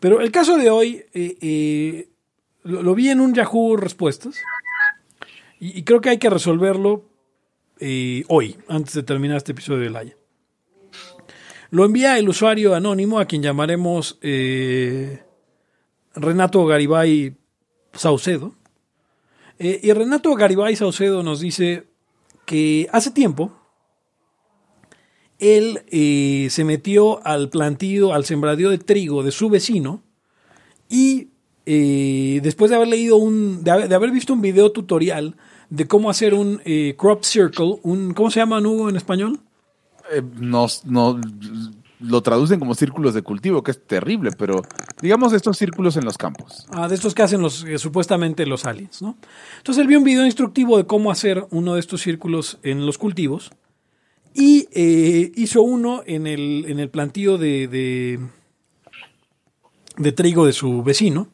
Pero 0.00 0.20
el 0.22 0.32
caso 0.32 0.56
de 0.56 0.70
hoy 0.70 1.04
eh, 1.12 1.36
eh, 1.40 2.08
lo, 2.64 2.94
vi 2.94 3.10
en 3.10 3.20
un 3.20 3.34
Yahoo 3.34 3.76
Respuestas. 3.76 4.36
Y, 5.60 5.82
creo 5.82 6.00
que 6.00 6.08
hay 6.08 6.18
que 6.18 6.30
resolverlo 6.30 7.04
eh, 7.78 8.24
hoy, 8.28 8.56
antes 8.66 8.94
de 8.94 9.02
terminar 9.02 9.36
este 9.36 9.52
episodio 9.52 9.82
de 9.82 9.90
Laia. 9.90 10.16
Lo 11.70 11.84
envía 11.84 12.18
el 12.18 12.28
usuario 12.28 12.74
anónimo 12.74 13.20
a 13.20 13.26
quien 13.26 13.42
llamaremos 13.42 14.18
Renato 16.14 16.64
Garibay 16.66 17.36
Saucedo. 17.92 18.56
Y 19.58 19.92
Renato 19.92 20.34
Garibay 20.34 20.74
Saucedo 20.74 21.22
nos 21.22 21.40
dice 21.40 21.86
que 22.46 22.88
hace 22.90 23.10
tiempo 23.10 23.59
él 25.40 25.82
eh, 25.90 26.48
se 26.50 26.64
metió 26.64 27.24
al 27.26 27.48
plantío, 27.48 28.12
al 28.12 28.24
sembradío 28.24 28.70
de 28.70 28.78
trigo 28.78 29.22
de 29.22 29.32
su 29.32 29.48
vecino 29.48 30.02
y 30.88 31.28
eh, 31.66 32.40
después 32.42 32.70
de 32.70 32.76
haber 32.76 32.88
leído 32.88 33.16
un, 33.16 33.64
de 33.64 33.70
haber, 33.70 33.88
de 33.88 33.94
haber 33.94 34.10
visto 34.10 34.32
un 34.32 34.40
video 34.40 34.72
tutorial 34.72 35.36
de 35.68 35.86
cómo 35.86 36.10
hacer 36.10 36.34
un 36.34 36.60
eh, 36.64 36.94
crop 36.98 37.22
circle, 37.24 37.78
un, 37.82 38.12
¿cómo 38.14 38.30
se 38.30 38.40
llama 38.40 38.60
Hugo 38.60 38.88
en 38.88 38.96
español? 38.96 39.40
Nos, 40.40 40.84
no, 40.86 41.20
lo 42.00 42.22
traducen 42.22 42.58
como 42.58 42.74
círculos 42.74 43.14
de 43.14 43.22
cultivo, 43.22 43.62
que 43.62 43.70
es 43.70 43.86
terrible, 43.86 44.30
pero 44.32 44.62
digamos 45.00 45.32
estos 45.32 45.58
círculos 45.58 45.96
en 45.96 46.04
los 46.04 46.16
campos. 46.16 46.66
Ah, 46.70 46.88
de 46.88 46.94
estos 46.94 47.14
que 47.14 47.22
hacen 47.22 47.40
los, 47.40 47.64
eh, 47.64 47.78
supuestamente 47.78 48.46
los 48.46 48.64
aliens, 48.64 49.02
¿no? 49.02 49.16
Entonces 49.58 49.82
él 49.82 49.88
vio 49.88 49.98
un 49.98 50.04
video 50.04 50.24
instructivo 50.24 50.78
de 50.78 50.86
cómo 50.86 51.10
hacer 51.10 51.46
uno 51.50 51.74
de 51.74 51.80
estos 51.80 52.00
círculos 52.00 52.58
en 52.62 52.86
los 52.86 52.98
cultivos 52.98 53.52
y 54.34 54.68
eh, 54.72 55.32
hizo 55.36 55.62
uno 55.62 56.02
en 56.06 56.26
el, 56.26 56.64
en 56.68 56.78
el 56.78 56.88
plantío 56.88 57.38
de, 57.38 57.68
de, 59.96 60.12
trigo 60.12 60.46
de 60.46 60.52
su 60.52 60.82
vecino. 60.82 61.28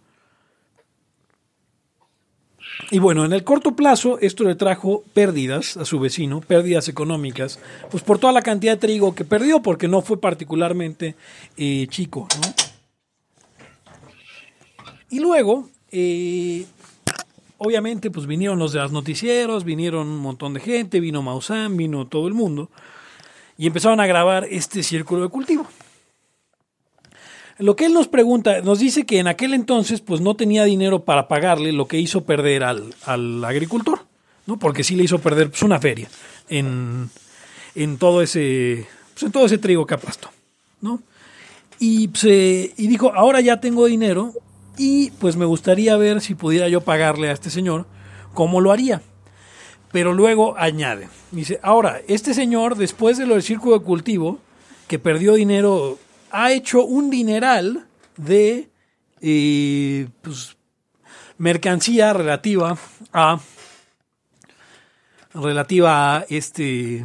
Y 2.90 2.98
bueno, 2.98 3.24
en 3.24 3.32
el 3.32 3.42
corto 3.42 3.74
plazo 3.74 4.18
esto 4.20 4.44
le 4.44 4.54
trajo 4.54 5.02
pérdidas 5.12 5.76
a 5.76 5.84
su 5.84 5.98
vecino, 5.98 6.40
pérdidas 6.40 6.88
económicas, 6.88 7.58
pues 7.90 8.02
por 8.02 8.18
toda 8.18 8.32
la 8.32 8.42
cantidad 8.42 8.74
de 8.74 8.78
trigo 8.78 9.14
que 9.14 9.24
perdió, 9.24 9.60
porque 9.60 9.88
no 9.88 10.02
fue 10.02 10.20
particularmente 10.20 11.16
eh, 11.56 11.86
chico, 11.88 12.28
¿no? 12.40 12.54
Y 15.08 15.20
luego, 15.20 15.68
eh, 15.92 16.66
obviamente, 17.58 18.10
pues 18.10 18.26
vinieron 18.26 18.58
los 18.58 18.72
de 18.72 18.80
los 18.80 18.92
noticieros, 18.92 19.64
vinieron 19.64 20.08
un 20.08 20.18
montón 20.18 20.54
de 20.54 20.60
gente, 20.60 21.00
vino 21.00 21.22
Maussan, 21.22 21.76
vino 21.76 22.06
todo 22.06 22.28
el 22.28 22.34
mundo, 22.34 22.70
y 23.58 23.66
empezaron 23.66 24.00
a 24.00 24.06
grabar 24.06 24.46
este 24.50 24.82
círculo 24.82 25.22
de 25.22 25.28
cultivo. 25.28 25.66
Lo 27.58 27.74
que 27.74 27.86
él 27.86 27.94
nos 27.94 28.06
pregunta, 28.08 28.60
nos 28.60 28.80
dice 28.80 29.06
que 29.06 29.18
en 29.18 29.28
aquel 29.28 29.54
entonces 29.54 30.02
pues 30.02 30.20
no 30.20 30.36
tenía 30.36 30.64
dinero 30.64 31.04
para 31.04 31.26
pagarle 31.26 31.72
lo 31.72 31.88
que 31.88 31.98
hizo 31.98 32.24
perder 32.24 32.64
al, 32.64 32.94
al 33.06 33.42
agricultor, 33.44 34.00
¿no? 34.44 34.58
Porque 34.58 34.84
sí 34.84 34.94
le 34.94 35.04
hizo 35.04 35.20
perder 35.20 35.48
pues, 35.48 35.62
una 35.62 35.78
feria 35.78 36.08
en, 36.50 37.08
en 37.74 37.96
todo 37.96 38.20
ese 38.20 38.86
pues, 39.14 39.22
en 39.22 39.32
todo 39.32 39.46
ese 39.46 39.56
trigo 39.56 39.86
que 39.86 39.94
aplastó, 39.94 40.28
¿no? 40.82 41.00
Y, 41.78 42.08
pues, 42.08 42.24
eh, 42.24 42.74
y 42.76 42.86
dijo, 42.86 43.12
ahora 43.14 43.40
ya 43.40 43.60
tengo 43.60 43.86
dinero 43.86 44.34
y 44.76 45.10
pues 45.12 45.36
me 45.36 45.44
gustaría 45.44 45.96
ver 45.96 46.20
si 46.20 46.34
pudiera 46.34 46.68
yo 46.68 46.80
pagarle 46.80 47.28
a 47.28 47.32
este 47.32 47.50
señor 47.50 47.86
cómo 48.34 48.60
lo 48.60 48.72
haría. 48.72 49.02
Pero 49.92 50.12
luego 50.12 50.56
añade, 50.58 51.08
dice, 51.30 51.58
ahora, 51.62 52.00
este 52.08 52.34
señor, 52.34 52.76
después 52.76 53.18
de 53.18 53.26
lo 53.26 53.34
del 53.34 53.42
círculo 53.42 53.78
de 53.78 53.84
cultivo, 53.84 54.40
que 54.88 54.98
perdió 54.98 55.34
dinero, 55.34 55.98
ha 56.30 56.52
hecho 56.52 56.84
un 56.84 57.10
dineral 57.10 57.86
de 58.16 58.68
eh, 59.20 60.08
pues, 60.22 60.56
mercancía 61.38 62.12
relativa 62.12 62.76
a 63.12 63.38
relativa 65.34 66.16
a 66.16 66.26
este 66.28 67.04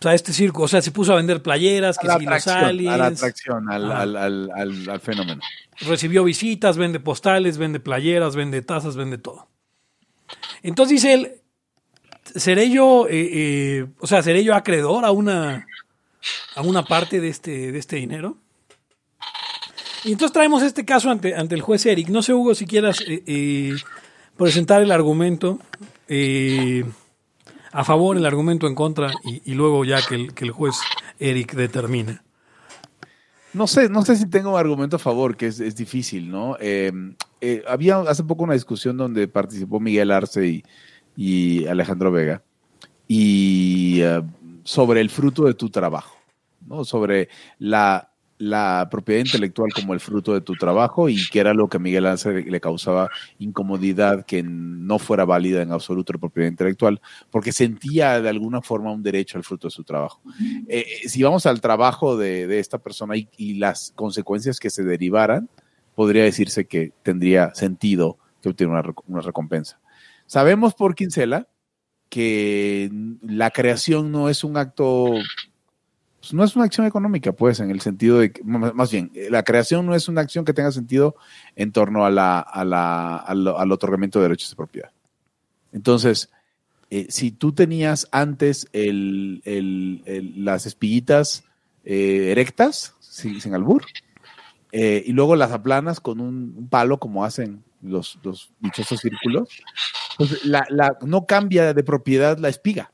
o 0.00 0.02
sea, 0.02 0.14
este 0.14 0.32
circo, 0.32 0.62
o 0.62 0.68
sea, 0.68 0.80
se 0.82 0.90
puso 0.90 1.12
a 1.12 1.16
vender 1.16 1.42
playeras, 1.42 1.98
que 1.98 2.08
A 2.08 2.18
si 2.18 2.24
los 2.24 2.46
aliens, 2.48 2.94
a 2.94 2.96
la 2.96 3.06
atracción, 3.06 3.70
al, 3.70 3.92
Ajá. 3.92 4.00
al, 4.02 4.16
al, 4.16 4.50
al- 4.54 4.88
al 4.90 5.00
fenómeno. 5.00 5.42
recibió 5.80 6.24
visitas, 6.24 6.76
vende 6.78 7.00
postales, 7.00 7.58
vende 7.58 7.80
playeras, 7.80 8.34
vende 8.34 8.62
tazas, 8.62 8.96
vende 8.96 9.18
todo. 9.18 9.48
Entonces 10.62 11.02
dice 11.02 11.12
él, 11.14 11.32
¿seré 12.34 12.70
yo, 12.70 13.06
eh, 13.08 13.28
eh, 13.32 13.86
o 13.98 14.06
sea, 14.06 14.22
seré 14.22 14.42
yo 14.44 14.54
acreedor 14.54 15.04
a 15.04 15.10
una, 15.10 15.66
a 16.54 16.62
una 16.62 16.82
parte 16.84 17.20
de 17.20 17.28
este, 17.28 17.72
de 17.72 17.78
este 17.78 17.96
dinero? 17.96 18.36
Y 20.04 20.12
entonces 20.12 20.32
traemos 20.32 20.62
este 20.62 20.84
caso 20.86 21.10
ante, 21.10 21.34
ante 21.34 21.54
el 21.54 21.60
juez 21.60 21.84
Eric. 21.84 22.08
No 22.08 22.22
sé, 22.22 22.32
Hugo, 22.32 22.54
si 22.54 22.64
quieras 22.66 23.00
eh, 23.06 23.22
eh, 23.26 23.74
presentar 24.36 24.80
el 24.82 24.92
argumento 24.92 25.58
eh, 26.08 26.84
a 27.72 27.84
favor, 27.84 28.16
el 28.16 28.26
argumento 28.26 28.66
en 28.66 28.74
contra, 28.74 29.12
y, 29.24 29.54
luego 29.54 29.84
ya 29.84 30.00
que 30.06 30.14
el, 30.14 30.34
que 30.34 30.44
el 30.44 30.50
juez 30.50 30.76
Eric 31.18 31.54
determine. 31.54 32.20
No 33.52 33.66
sé, 33.66 33.88
no 33.88 34.04
sé 34.04 34.16
si 34.16 34.28
tengo 34.28 34.52
un 34.52 34.58
argumento 34.58 34.96
a 34.96 35.00
favor, 35.00 35.36
que 35.36 35.46
es, 35.46 35.60
es 35.60 35.76
difícil, 35.76 36.30
¿no? 36.30 36.56
Eh, 36.60 36.92
eh, 37.40 37.62
había 37.66 37.98
hace 38.00 38.22
poco 38.22 38.44
una 38.44 38.54
discusión 38.54 38.96
donde 38.96 39.26
participó 39.28 39.80
Miguel 39.80 40.10
Arce 40.10 40.46
y, 40.46 40.64
y 41.16 41.66
Alejandro 41.66 42.12
Vega. 42.12 42.42
Y 43.08 44.00
eh, 44.02 44.22
sobre 44.62 45.00
el 45.00 45.10
fruto 45.10 45.44
de 45.44 45.54
tu 45.54 45.70
trabajo, 45.70 46.16
¿no? 46.66 46.84
Sobre 46.84 47.28
la, 47.58 48.09
la 48.40 48.88
propiedad 48.90 49.20
intelectual 49.20 49.70
como 49.74 49.92
el 49.92 50.00
fruto 50.00 50.32
de 50.32 50.40
tu 50.40 50.54
trabajo 50.54 51.10
y 51.10 51.28
que 51.28 51.40
era 51.40 51.52
lo 51.52 51.68
que 51.68 51.76
a 51.76 51.80
Miguel 51.80 52.06
Ángel 52.06 52.50
le 52.50 52.60
causaba 52.60 53.10
incomodidad 53.38 54.24
que 54.24 54.42
no 54.42 54.98
fuera 54.98 55.26
válida 55.26 55.60
en 55.60 55.72
absoluto 55.72 56.14
la 56.14 56.20
propiedad 56.20 56.48
intelectual, 56.48 57.02
porque 57.30 57.52
sentía 57.52 58.18
de 58.22 58.30
alguna 58.30 58.62
forma 58.62 58.92
un 58.92 59.02
derecho 59.02 59.36
al 59.36 59.44
fruto 59.44 59.68
de 59.68 59.72
su 59.72 59.84
trabajo. 59.84 60.22
Eh, 60.68 60.86
eh, 61.04 61.08
si 61.08 61.22
vamos 61.22 61.44
al 61.44 61.60
trabajo 61.60 62.16
de, 62.16 62.46
de 62.46 62.60
esta 62.60 62.78
persona 62.78 63.14
y, 63.14 63.28
y, 63.36 63.54
las 63.54 63.92
consecuencias 63.94 64.58
que 64.58 64.70
se 64.70 64.84
derivaran, 64.84 65.50
podría 65.94 66.24
decirse 66.24 66.64
que 66.64 66.92
tendría 67.02 67.54
sentido 67.54 68.16
que 68.40 68.48
obtiene 68.48 68.72
una, 68.72 68.82
una 69.06 69.20
recompensa. 69.20 69.78
Sabemos 70.24 70.72
por 70.72 70.94
Kinsella 70.94 71.46
que 72.08 72.90
la 73.20 73.50
creación 73.50 74.10
no 74.10 74.30
es 74.30 74.44
un 74.44 74.56
acto 74.56 75.12
pues 76.20 76.34
no 76.34 76.44
es 76.44 76.54
una 76.54 76.66
acción 76.66 76.86
económica, 76.86 77.32
pues, 77.32 77.60
en 77.60 77.70
el 77.70 77.80
sentido 77.80 78.18
de, 78.18 78.30
que, 78.32 78.44
más 78.44 78.90
bien, 78.90 79.10
la 79.30 79.42
creación 79.42 79.86
no 79.86 79.94
es 79.94 80.06
una 80.06 80.20
acción 80.20 80.44
que 80.44 80.52
tenga 80.52 80.70
sentido 80.70 81.16
en 81.56 81.72
torno 81.72 82.04
a 82.04 82.10
la, 82.10 82.40
a 82.40 82.62
la, 82.64 83.16
al, 83.16 83.72
otorgamiento 83.72 84.18
de 84.18 84.24
derechos 84.24 84.50
de 84.50 84.56
propiedad. 84.56 84.90
Entonces, 85.72 86.30
eh, 86.90 87.06
si 87.08 87.30
tú 87.30 87.52
tenías 87.52 88.06
antes 88.12 88.68
las 88.74 90.66
espiguitas 90.66 91.44
eh, 91.84 92.28
erectas, 92.32 92.94
sin, 93.00 93.54
albur, 93.54 93.86
eh, 94.72 95.02
y 95.06 95.12
luego 95.12 95.36
las 95.36 95.52
aplanas 95.52 96.00
con 96.00 96.20
un, 96.20 96.68
palo 96.68 96.98
como 96.98 97.24
hacen 97.24 97.64
los, 97.80 98.18
dichosos 98.60 99.00
círculos, 99.00 99.48
pues 100.18 100.44
la, 100.44 100.66
no 101.00 101.24
cambia 101.24 101.72
de 101.72 101.82
propiedad 101.82 102.36
la 102.36 102.50
espiga 102.50 102.92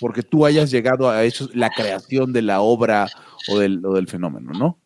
porque 0.00 0.22
tú 0.22 0.46
hayas 0.46 0.70
llegado 0.70 1.10
a 1.10 1.24
eso, 1.24 1.48
la 1.54 1.70
creación 1.70 2.32
de 2.32 2.42
la 2.42 2.60
obra 2.60 3.08
o 3.48 3.58
del, 3.58 3.84
o 3.84 3.94
del 3.94 4.08
fenómeno, 4.08 4.52
¿no? 4.52 4.78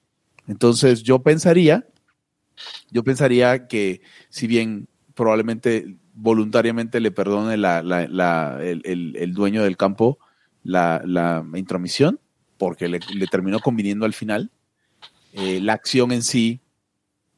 Entonces 0.46 1.02
yo 1.02 1.20
pensaría, 1.20 1.86
yo 2.90 3.04
pensaría 3.04 3.68
que 3.68 4.02
si 4.28 4.46
bien 4.46 4.88
probablemente 5.14 5.96
voluntariamente 6.14 7.00
le 7.00 7.10
perdone 7.10 7.56
la, 7.56 7.82
la, 7.82 8.06
la, 8.08 8.58
el, 8.62 9.32
dueño 9.32 9.62
del 9.62 9.76
campo 9.76 10.18
la, 10.62 11.44
intromisión, 11.54 12.20
porque 12.58 12.88
le, 12.88 13.00
terminó 13.30 13.60
conviniendo 13.60 14.06
al 14.06 14.12
final, 14.12 14.50
eh, 15.32 15.60
la 15.60 15.74
acción 15.74 16.12
en 16.12 16.22
sí 16.22 16.60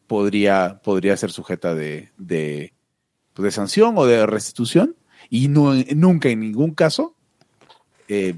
podría, 0.07 0.81
podría 0.83 1.17
ser 1.17 1.31
sujeta 1.31 1.75
de, 1.75 2.11
de, 2.17 2.73
de 3.37 3.51
sanción 3.51 3.95
o 3.99 4.07
de 4.07 4.27
restitución 4.27 4.97
y 5.29 5.49
no, 5.49 5.75
nunca 5.95 6.29
en 6.29 6.41
ningún 6.41 6.75
caso 6.75 7.17
eh, 8.13 8.37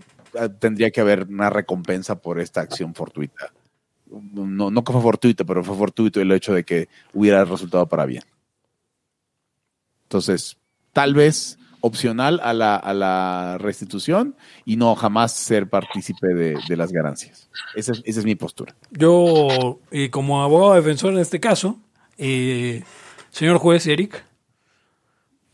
tendría 0.61 0.91
que 0.91 1.01
haber 1.01 1.27
una 1.29 1.51
recompensa 1.51 2.21
por 2.21 2.41
esta 2.41 2.61
acción 2.61 2.95
fortuita. 2.95 3.53
No, 4.07 4.71
no 4.71 4.85
que 4.85 4.93
fue 4.93 5.03
fortuita, 5.03 5.45
pero 5.45 5.65
fue 5.65 5.77
fortuito 5.77 6.21
el 6.21 6.31
hecho 6.31 6.55
de 6.55 6.65
que 6.65 6.89
hubiera 7.13 7.45
resultado 7.45 7.89
para 7.89 8.07
bien. 8.07 8.23
Entonces, 10.05 10.57
tal 10.93 11.15
vez 11.15 11.59
opcional 11.81 12.41
a 12.45 12.53
la, 12.53 12.77
a 12.77 12.95
la 12.95 13.59
restitución 13.59 14.37
y 14.65 14.77
no 14.77 14.95
jamás 14.95 15.33
ser 15.33 15.69
partícipe 15.69 16.29
de, 16.29 16.57
de 16.69 16.77
las 16.77 16.93
ganancias. 16.93 17.51
Esa 17.75 17.93
es, 17.93 18.03
esa 18.05 18.21
es, 18.21 18.25
mi 18.25 18.37
postura. 18.37 18.77
Yo, 18.91 19.81
eh, 19.91 20.09
como 20.11 20.43
abogado 20.43 20.75
defensor 20.75 21.13
en 21.13 21.19
este 21.19 21.41
caso, 21.41 21.79
eh, 22.17 22.85
señor 23.31 23.59
juez 23.59 23.87
Eric, 23.89 24.25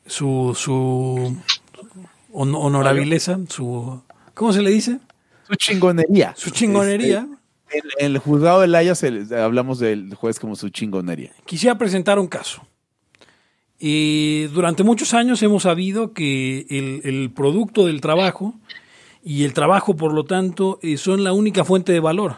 su, 0.05 0.55
su 0.55 1.37
honorabileza, 2.33 3.39
su... 3.49 4.03
¿Cómo 4.41 4.55
se 4.55 4.63
le 4.63 4.71
dice? 4.71 5.01
Su 5.47 5.55
chingonería. 5.57 6.33
Su 6.35 6.49
chingonería. 6.49 7.29
Este, 7.69 7.89
en, 7.99 8.13
el 8.13 8.17
juzgado 8.17 8.63
de 8.63 8.69
Laya 8.69 8.95
hablamos 9.45 9.79
del 9.79 10.15
juez 10.15 10.41
como 10.41 10.57
su 10.57 10.71
chingonería. 10.71 11.31
Quisiera 11.45 11.77
presentar 11.77 12.19
un 12.19 12.27
caso. 12.27 12.67
Y 13.79 14.45
durante 14.45 14.83
muchos 14.83 15.13
años 15.13 15.43
hemos 15.43 15.65
sabido 15.65 16.15
que 16.15 16.61
el, 16.71 17.03
el, 17.05 17.31
producto 17.33 17.85
del 17.85 18.01
trabajo 18.01 18.55
y 19.23 19.45
el 19.45 19.53
trabajo, 19.53 19.95
por 19.95 20.15
lo 20.15 20.25
tanto, 20.25 20.79
eh, 20.81 20.97
son 20.97 21.23
la 21.23 21.35
única 21.35 21.63
fuente 21.63 21.93
de 21.93 22.01
valor. 22.01 22.37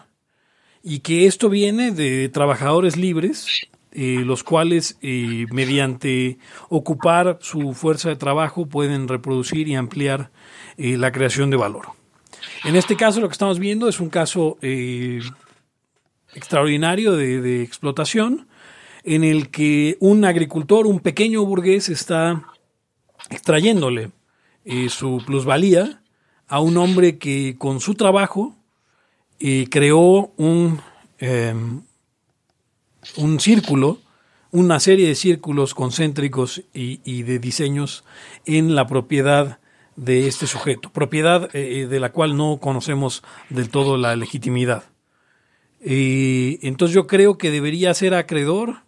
Y 0.83 0.99
que 0.99 1.27
esto 1.27 1.49
viene 1.49 1.93
de 1.93 2.29
trabajadores 2.31 2.97
libres 2.97 3.47
eh, 3.95 4.23
los 4.25 4.43
cuales 4.43 4.97
eh, 5.03 5.45
mediante 5.53 6.39
ocupar 6.71 7.37
su 7.43 7.75
fuerza 7.75 8.09
de 8.09 8.17
trabajo 8.17 8.65
pueden 8.65 9.07
reproducir 9.07 9.69
y 9.69 9.75
ampliar 9.75 10.31
eh, 10.79 10.97
la 10.97 11.13
creación 11.13 11.51
de 11.51 11.59
valor. 11.59 11.89
En 12.65 12.75
este 12.75 12.97
caso 12.97 13.21
lo 13.21 13.29
que 13.29 13.33
estamos 13.33 13.59
viendo 13.59 13.91
es 13.91 14.01
un 14.01 14.09
caso 14.09 14.57
extraordinario 16.35 17.13
de, 17.17 17.43
de, 17.43 17.63
explotación 17.63 18.49
en 19.05 19.25
el 19.25 19.51
que 19.51 19.99
un 20.01 20.25
agricultor, 20.25 20.87
un 20.87 21.01
pequeño 21.01 21.45
burgués 21.45 21.91
está 21.91 22.45
extrayéndole 23.29 24.11
su 24.89 25.23
plusvalía 25.27 26.01
a 26.49 26.61
un 26.61 26.79
hombre 26.79 27.19
que 27.19 27.57
con 27.59 27.81
su 27.81 27.95
trabajo 27.95 28.57
creó 29.39 30.33
un 30.39 30.81
un 33.17 33.41
círculo, 33.41 33.99
una 34.51 34.81
serie 34.81 35.09
de 35.09 35.15
círculos 35.15 35.75
concéntricos 35.75 36.63
y, 36.75 37.23
de 37.23 37.39
diseños 37.39 38.05
en 38.45 38.75
la 38.75 38.87
propiedad 38.87 39.59
de 39.97 40.27
este 40.27 40.47
sujeto, 40.47 40.91
propiedad 40.91 41.49
eh, 41.55 41.87
de 41.87 42.01
la 42.01 42.13
cual 42.13 42.37
no 42.37 42.59
conocemos 42.59 43.23
del 43.51 43.69
todo 43.69 43.97
la 43.97 44.17
legitimidad. 44.17 44.85
Eh, 45.81 46.59
entonces 46.63 46.95
yo 46.95 47.07
creo 47.07 47.39
que 47.39 47.51
debería 47.51 47.93
ser 47.93 48.15
acreedor 48.15 48.83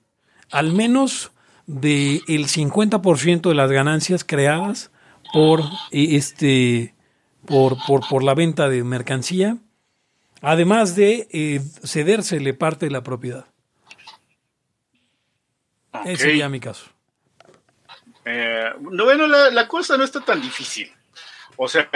al 0.51 0.73
menos 0.73 1.33
del 1.67 2.23
el 2.29 2.47
50% 2.47 3.49
de 3.49 3.55
las 3.55 3.71
ganancias 3.71 4.23
creadas 4.25 4.91
por 5.33 5.62
este 5.91 6.95
por, 7.47 7.77
por, 7.87 8.07
por, 8.09 8.23
la 8.23 8.35
venta 8.35 8.69
de 8.69 8.85
mercancía, 8.85 9.59
además 10.41 10.97
de 10.97 11.29
eh, 11.31 11.61
cedérsele 11.85 12.55
parte 12.55 12.87
de 12.87 12.93
la 12.93 13.03
propiedad. 13.03 13.47
Okay. 16.01 16.15
Ese 16.15 16.25
sería 16.25 16.49
mi 16.49 16.61
caso. 16.61 16.87
Eh, 18.25 18.71
no, 18.81 19.05
bueno, 19.05 19.27
la, 19.27 19.51
la, 19.51 19.69
cosa 19.69 19.97
no 19.97 20.05
está 20.05 20.21
tan 20.21 20.41
difícil. 20.41 20.93
O 21.57 21.69
sea, 21.69 21.89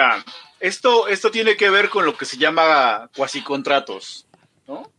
esto, 0.60 1.08
esto 1.08 1.30
tiene 1.30 1.56
que 1.56 1.70
ver 1.70 1.88
con 1.88 2.04
lo 2.04 2.16
que 2.16 2.24
se 2.24 2.36
llama 2.36 3.10
cuasi 3.16 3.42
contratos, 3.42 4.26
¿no? 4.66 4.92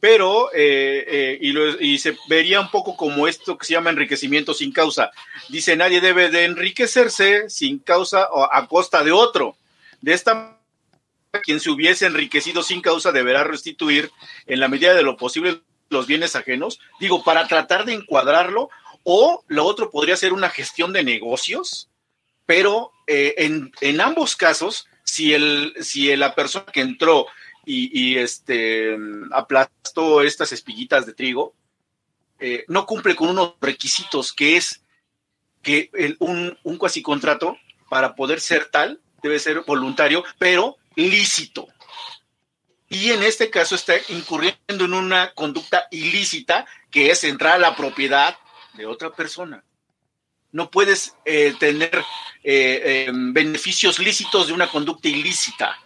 Pero, 0.00 0.50
eh, 0.54 1.04
eh, 1.06 1.38
y, 1.40 1.52
lo, 1.52 1.78
y, 1.80 1.98
se 1.98 2.16
vería 2.28 2.60
un 2.60 2.70
poco 2.70 2.96
como 2.96 3.28
esto 3.28 3.58
que 3.58 3.66
se 3.66 3.74
llama 3.74 3.90
enriquecimiento 3.90 4.54
sin 4.54 4.72
causa. 4.72 5.10
Dice, 5.50 5.76
nadie 5.76 6.00
debe 6.00 6.30
de 6.30 6.44
enriquecerse 6.44 7.50
sin 7.50 7.78
causa 7.78 8.28
o 8.30 8.48
a 8.50 8.66
costa 8.66 9.04
de 9.04 9.12
otro. 9.12 9.56
De 10.00 10.14
esta 10.14 10.34
manera, 10.34 10.58
quien 11.42 11.60
se 11.60 11.70
hubiese 11.70 12.06
enriquecido 12.06 12.62
sin 12.62 12.80
causa 12.80 13.12
deberá 13.12 13.44
restituir 13.44 14.10
en 14.46 14.60
la 14.60 14.68
medida 14.68 14.94
de 14.94 15.02
lo 15.02 15.18
posible 15.18 15.60
los 15.90 16.06
bienes 16.06 16.36
ajenos, 16.36 16.80
digo, 16.98 17.22
para 17.22 17.46
tratar 17.46 17.84
de 17.84 17.92
encuadrarlo, 17.92 18.70
o 19.02 19.44
lo 19.48 19.64
otro 19.64 19.90
podría 19.90 20.16
ser 20.16 20.32
una 20.32 20.48
gestión 20.48 20.92
de 20.92 21.04
negocios, 21.04 21.90
pero 22.46 22.92
eh, 23.06 23.34
en, 23.38 23.72
en, 23.80 24.00
ambos 24.00 24.36
casos, 24.36 24.86
si, 25.04 25.34
el, 25.34 25.74
si 25.80 26.14
la 26.16 26.34
persona 26.34 26.66
que 26.66 26.80
entró 26.80 27.26
y, 27.64 28.16
este, 28.16 28.96
aplastó 29.30 30.22
estas 30.22 30.50
espiguitas 30.52 31.06
de 31.06 31.12
trigo, 31.12 31.54
eh, 32.40 32.64
no 32.68 32.86
cumple 32.86 33.14
con 33.14 33.28
unos 33.28 33.54
requisitos 33.60 34.32
que 34.32 34.56
es 34.56 34.82
que 35.62 35.90
un, 36.18 36.58
un 36.64 36.78
cuasi 36.78 37.02
contrato 37.02 37.56
para 37.88 38.14
poder 38.14 38.40
ser 38.40 38.66
tal 38.66 39.00
debe 39.22 39.38
ser 39.38 39.60
voluntario, 39.60 40.24
pero 40.38 40.78
lícito 40.96 41.68
y 42.90 43.12
en 43.12 43.22
este 43.22 43.50
caso 43.50 43.76
está 43.76 43.94
incurriendo 44.08 44.84
en 44.84 44.92
una 44.92 45.32
conducta 45.32 45.84
ilícita 45.92 46.66
que 46.90 47.12
es 47.12 47.22
entrar 47.22 47.54
a 47.54 47.58
la 47.58 47.76
propiedad 47.76 48.36
de 48.74 48.84
otra 48.84 49.10
persona. 49.10 49.62
No 50.50 50.72
puedes 50.72 51.14
eh, 51.24 51.54
tener 51.60 51.94
eh, 52.42 53.06
eh, 53.06 53.10
beneficios 53.14 54.00
lícitos 54.00 54.48
de 54.48 54.54
una 54.54 54.68
conducta 54.68 55.06
ilícita. 55.06 55.76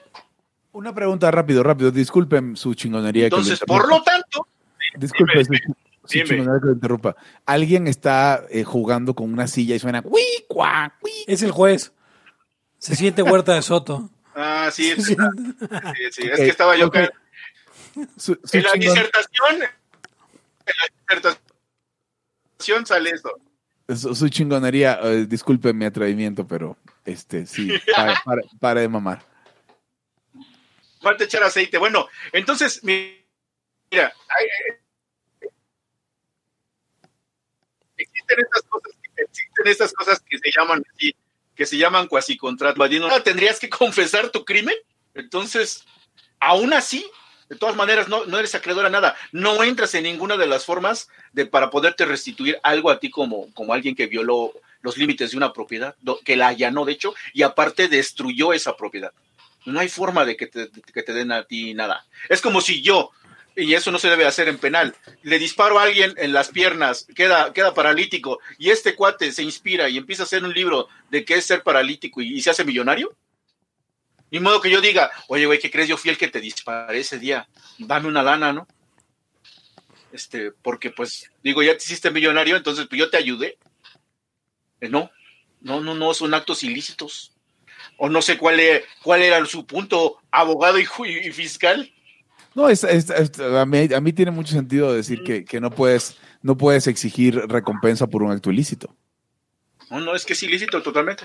Una 0.72 0.94
pregunta 0.94 1.30
rápido, 1.30 1.62
rápido. 1.62 1.90
Disculpen 1.90 2.56
su 2.56 2.72
chingonería. 2.72 3.24
Entonces, 3.24 3.60
que 3.60 3.66
por 3.66 3.86
lo 3.86 4.02
tanto. 4.02 4.48
Disculpen 4.96 5.44
su, 5.44 5.52
su 6.06 6.24
chingonería 6.24 6.58
que 6.58 6.66
lo 6.68 6.72
interrumpa. 6.72 7.16
Alguien 7.44 7.86
está 7.86 8.46
jugando 8.64 9.14
con 9.14 9.30
una 9.30 9.46
silla 9.46 9.74
y 9.74 9.78
suena. 9.78 10.00
¡Uy, 10.06 10.24
cuá, 10.48 10.96
uy! 11.02 11.12
Es 11.26 11.42
el 11.42 11.50
juez. 11.50 11.92
Se 12.78 12.96
siente 12.96 13.22
huerta 13.22 13.54
de 13.54 13.60
Soto. 13.60 14.08
Ah, 14.34 14.70
sí, 14.72 14.94
sí, 14.96 15.02
sí. 15.02 15.16
Okay, 15.20 16.06
es 16.06 16.16
que 16.16 16.48
estaba 16.48 16.76
yo 16.76 16.86
okay. 16.88 17.08
su, 18.16 18.38
su 18.42 18.56
en 18.56 18.62
la 18.64 18.72
chingón. 18.72 18.94
disertación, 18.94 19.54
en 19.54 20.74
la 20.80 21.16
disertación 21.16 22.86
sale 22.86 23.10
esto. 23.10 23.30
Su, 23.94 24.14
su 24.14 24.28
chingonería, 24.28 24.98
uh, 25.02 25.26
disculpe 25.26 25.72
mi 25.72 25.84
atrevimiento, 25.84 26.46
pero 26.46 26.76
este 27.04 27.46
sí, 27.46 27.68
para, 27.96 28.14
para, 28.24 28.42
para, 28.58 28.80
de 28.80 28.88
mamar. 28.88 29.22
falta 31.00 31.24
echar 31.24 31.42
aceite. 31.42 31.78
Bueno, 31.78 32.08
entonces, 32.32 32.82
mira, 32.82 34.12
existen 37.96 38.40
estas 38.40 38.62
cosas, 38.62 38.92
existen 39.16 39.66
estas 39.68 39.92
cosas 39.92 40.20
que 40.20 40.38
se 40.38 40.50
llaman 40.50 40.82
así, 40.94 41.14
que 41.54 41.66
se 41.66 41.76
llaman 41.76 42.08
cuasi 42.08 42.36
contrato. 42.36 42.82
¿Tendrías 43.22 43.58
que 43.58 43.68
confesar 43.68 44.30
tu 44.30 44.44
crimen? 44.44 44.74
Entonces, 45.14 45.84
aún 46.40 46.72
así, 46.72 47.06
de 47.48 47.56
todas 47.56 47.76
maneras, 47.76 48.08
no, 48.08 48.24
no 48.26 48.38
eres 48.38 48.54
acreedor 48.54 48.86
a 48.86 48.90
nada. 48.90 49.16
No 49.32 49.62
entras 49.62 49.94
en 49.94 50.04
ninguna 50.04 50.36
de 50.36 50.46
las 50.46 50.64
formas 50.64 51.08
de, 51.32 51.46
para 51.46 51.70
poderte 51.70 52.04
restituir 52.04 52.58
algo 52.62 52.90
a 52.90 52.98
ti 52.98 53.10
como, 53.10 53.52
como 53.54 53.72
alguien 53.72 53.94
que 53.94 54.06
violó 54.06 54.52
los 54.82 54.98
límites 54.98 55.30
de 55.30 55.36
una 55.36 55.52
propiedad, 55.52 55.96
que 56.24 56.36
la 56.36 56.48
allanó, 56.48 56.84
de 56.84 56.92
hecho, 56.92 57.14
y 57.32 57.42
aparte 57.42 57.88
destruyó 57.88 58.52
esa 58.52 58.76
propiedad. 58.76 59.12
No 59.64 59.80
hay 59.80 59.88
forma 59.88 60.26
de 60.26 60.36
que 60.36 60.46
te, 60.46 60.70
que 60.70 61.02
te 61.02 61.14
den 61.14 61.32
a 61.32 61.44
ti 61.44 61.72
nada. 61.72 62.04
Es 62.28 62.42
como 62.42 62.60
si 62.60 62.82
yo, 62.82 63.10
y 63.56 63.74
eso 63.74 63.90
no 63.90 63.98
se 63.98 64.08
debe 64.08 64.26
hacer 64.26 64.48
en 64.48 64.58
penal, 64.58 64.94
le 65.22 65.38
disparo 65.38 65.78
a 65.78 65.84
alguien 65.84 66.14
en 66.16 66.32
las 66.32 66.48
piernas, 66.48 67.06
queda, 67.14 67.52
queda 67.52 67.74
paralítico, 67.74 68.40
y 68.58 68.70
este 68.70 68.94
cuate 68.94 69.32
se 69.32 69.42
inspira 69.42 69.88
y 69.88 69.96
empieza 69.96 70.22
a 70.22 70.26
hacer 70.26 70.44
un 70.44 70.52
libro 70.52 70.88
de 71.10 71.24
qué 71.24 71.34
es 71.34 71.46
ser 71.46 71.62
paralítico 71.62 72.20
y 72.20 72.40
se 72.40 72.50
hace 72.50 72.64
millonario. 72.64 73.16
Ni 74.34 74.40
modo 74.40 74.60
que 74.60 74.68
yo 74.68 74.80
diga, 74.80 75.12
oye, 75.28 75.46
güey, 75.46 75.60
¿qué 75.60 75.70
crees? 75.70 75.88
Yo 75.88 75.96
fui 75.96 76.10
el 76.10 76.18
que 76.18 76.26
te 76.26 76.40
disparé 76.40 76.98
ese 76.98 77.20
día. 77.20 77.46
Dame 77.78 78.08
una 78.08 78.20
lana, 78.20 78.52
¿no? 78.52 78.66
Este, 80.10 80.50
porque 80.50 80.90
pues, 80.90 81.30
digo, 81.44 81.62
ya 81.62 81.76
te 81.76 81.84
hiciste 81.84 82.10
millonario, 82.10 82.56
entonces 82.56 82.88
pues 82.88 82.98
yo 82.98 83.08
te 83.10 83.16
ayudé. 83.16 83.58
Eh, 84.80 84.88
no, 84.88 85.12
no, 85.60 85.80
no, 85.80 85.94
no, 85.94 86.12
son 86.14 86.34
actos 86.34 86.64
ilícitos. 86.64 87.32
O 87.96 88.08
no 88.08 88.22
sé 88.22 88.36
cuál, 88.36 88.58
es, 88.58 88.82
cuál 89.04 89.22
era 89.22 89.46
su 89.46 89.66
punto, 89.66 90.18
abogado 90.32 90.80
y, 90.80 90.86
fiscal. 91.30 91.93
No, 92.54 92.68
es, 92.68 92.84
a, 92.84 93.64
mí, 93.66 94.12
tiene 94.12 94.30
mucho 94.30 94.52
sentido 94.52 94.92
decir 94.92 95.22
que, 95.24 95.60
no, 95.60 95.70
puedes, 95.70 96.16
no 96.42 96.56
puedes 96.56 96.86
exigir 96.86 97.36
recompensa 97.48 98.06
por 98.06 98.22
un 98.22 98.30
acto 98.30 98.50
ilícito. 98.50 98.94
No, 99.90 100.00
no, 100.00 100.14
es 100.14 100.24
que 100.24 100.34
es 100.34 100.42
ilícito 100.42 100.82
totalmente. 100.82 101.24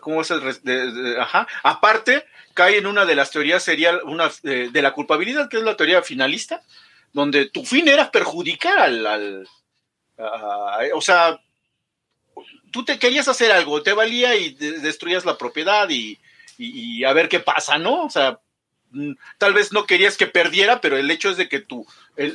¿Cómo 0.00 0.20
es 0.20 0.30
el 0.30 1.16
ajá. 1.18 1.46
Aparte, 1.62 2.24
cae 2.54 2.78
en 2.78 2.86
una 2.86 3.04
de 3.04 3.14
las 3.14 3.30
teorías 3.30 3.62
sería 3.62 3.98
una 4.04 4.30
de, 4.42 4.82
la 4.82 4.92
culpabilidad, 4.92 5.48
que 5.48 5.58
es 5.58 5.62
la 5.62 5.76
teoría 5.76 6.02
finalista, 6.02 6.62
donde 7.12 7.48
tu 7.48 7.64
fin 7.64 7.88
era 7.88 8.10
perjudicar 8.10 8.78
al, 8.78 9.48
o 10.94 11.00
sea, 11.00 11.40
tú 12.70 12.84
te 12.84 12.98
querías 12.98 13.28
hacer 13.28 13.52
algo, 13.52 13.82
te 13.82 13.92
valía 13.92 14.34
y 14.36 14.54
destruías 14.54 15.24
la 15.24 15.38
propiedad 15.38 15.88
y, 15.88 16.18
a 17.04 17.12
ver 17.12 17.28
qué 17.28 17.40
pasa, 17.40 17.78
¿no? 17.78 18.04
O 18.04 18.10
sea, 18.10 18.40
tal 19.38 19.54
vez 19.54 19.72
no 19.72 19.86
querías 19.86 20.16
que 20.16 20.26
perdiera, 20.26 20.80
pero 20.80 20.96
el 20.96 21.10
hecho 21.10 21.30
es 21.30 21.36
de 21.36 21.48
que 21.48 21.60
tu, 21.60 21.86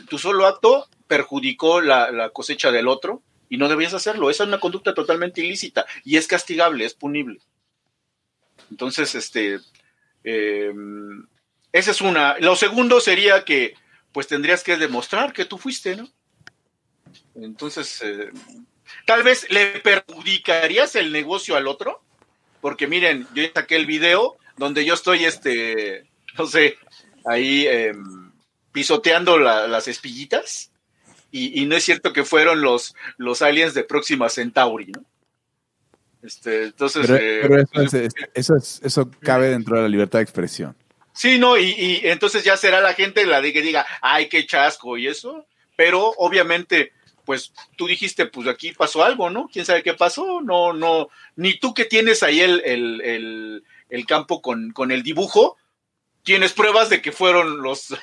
tu 0.10 0.18
solo 0.18 0.46
acto 0.46 0.88
perjudicó 1.08 1.82
la, 1.82 2.12
la 2.12 2.30
cosecha 2.30 2.72
del 2.72 2.88
otro 2.88 3.22
y 3.50 3.58
no 3.58 3.70
debías 3.70 3.94
hacerlo. 3.94 4.30
Esa 4.30 4.44
es 4.44 4.48
una 4.48 4.60
conducta 4.60 4.94
totalmente 4.94 5.42
ilícita 5.42 5.86
y 6.04 6.18
es 6.18 6.28
castigable, 6.28 6.86
es 6.86 6.94
punible. 6.94 7.40
Entonces, 8.72 9.14
este, 9.16 9.60
eh, 10.24 10.74
esa 11.72 11.92
es 11.92 12.02
una. 12.02 12.38
Lo 12.40 12.56
segundo 12.56 13.00
sería 13.00 13.46
que, 13.46 13.76
pues 14.12 14.28
tendrías 14.28 14.64
que 14.64 14.78
demostrar 14.78 15.34
que 15.34 15.46
tú 15.46 15.58
fuiste, 15.58 15.96
¿no? 15.96 16.10
Entonces, 17.36 18.02
eh, 18.04 18.32
tal 19.06 19.24
vez 19.24 19.48
le 19.50 19.80
perjudicarías 19.80 20.96
el 20.96 21.12
negocio 21.12 21.56
al 21.56 21.68
otro, 21.68 22.02
porque 22.62 22.88
miren, 22.88 23.28
yo 23.34 23.44
saqué 23.54 23.76
el 23.76 23.86
video 23.86 24.38
donde 24.58 24.86
yo 24.86 24.94
estoy, 24.94 25.26
este, 25.26 26.10
no 26.38 26.48
sé, 26.48 26.78
ahí 27.26 27.68
em, 27.68 28.32
pisoteando 28.72 29.38
las 29.38 29.88
espillitas 29.88 30.72
y, 31.36 31.66
no 31.66 31.76
es 31.76 31.84
cierto 31.84 32.14
que 32.14 32.26
fueron 32.26 32.62
los, 32.62 32.96
los 33.18 33.42
aliens 33.42 33.74
de 33.74 33.84
Próxima 33.84 34.30
Centauri, 34.30 34.92
¿no? 34.92 35.04
Este, 36.22 36.66
entonces. 36.66 37.08
Pero, 37.08 37.60
eh, 37.60 38.10
eso, 38.36 38.54
eso, 38.56 39.12
cabe 39.20 39.50
dentro 39.50 39.76
de 39.76 39.82
la 39.82 39.90
libertad 39.90 40.20
de 40.20 40.24
expresión. 40.24 40.76
Sí, 41.12 41.40
no, 41.40 41.58
y, 41.58 42.02
entonces 42.04 42.44
ya 42.44 42.56
será 42.56 42.82
la 42.82 42.94
gente 42.94 43.26
la 43.26 43.42
de 43.42 43.52
que 43.52 43.64
diga, 43.64 43.84
ay, 44.02 44.30
qué 44.30 44.46
chasco 44.46 44.96
y 44.96 45.08
eso, 45.08 45.48
pero 45.76 46.14
obviamente, 46.18 46.94
pues 47.26 47.52
tú 47.78 47.88
dijiste, 47.88 48.28
pues 48.28 48.48
aquí 48.48 48.72
pasó 48.72 49.04
algo, 49.04 49.32
¿no? 49.32 49.50
¿Quién 49.52 49.66
sabe 49.66 49.82
qué 49.82 49.96
pasó? 49.96 50.40
No, 50.42 50.72
no, 50.72 51.10
ni 51.36 51.58
tú 51.58 51.74
que 51.74 51.86
tienes 51.86 52.22
ahí 52.22 52.42
el, 52.42 52.62
el, 52.64 53.64
el 53.90 54.06
campo 54.06 54.40
con, 54.40 54.72
con 54.72 54.92
el 54.92 55.02
dibujo, 55.02 55.58
tienes 56.24 56.54
pruebas 56.54 56.90
de 56.90 57.02
que 57.02 57.12
fueron 57.12 57.62
los, 57.62 57.94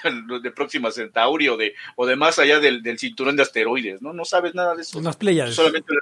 de 0.43 0.51
Próxima 0.51 0.91
Centauri 0.91 1.49
o 1.49 1.57
de, 1.57 1.75
o 1.97 2.07
de 2.07 2.17
más 2.17 2.39
allá 2.39 2.61
del, 2.61 2.83
cinturón 2.99 3.37
de 3.37 3.43
asteroides, 3.43 4.01
¿no? 4.03 4.13
No 4.13 4.25
sabes 4.25 4.55
nada 4.55 4.75
de 4.75 4.83
eso. 4.83 4.99
Unas 4.99 5.17
playas. 5.17 5.55
Solamente, 5.55 5.93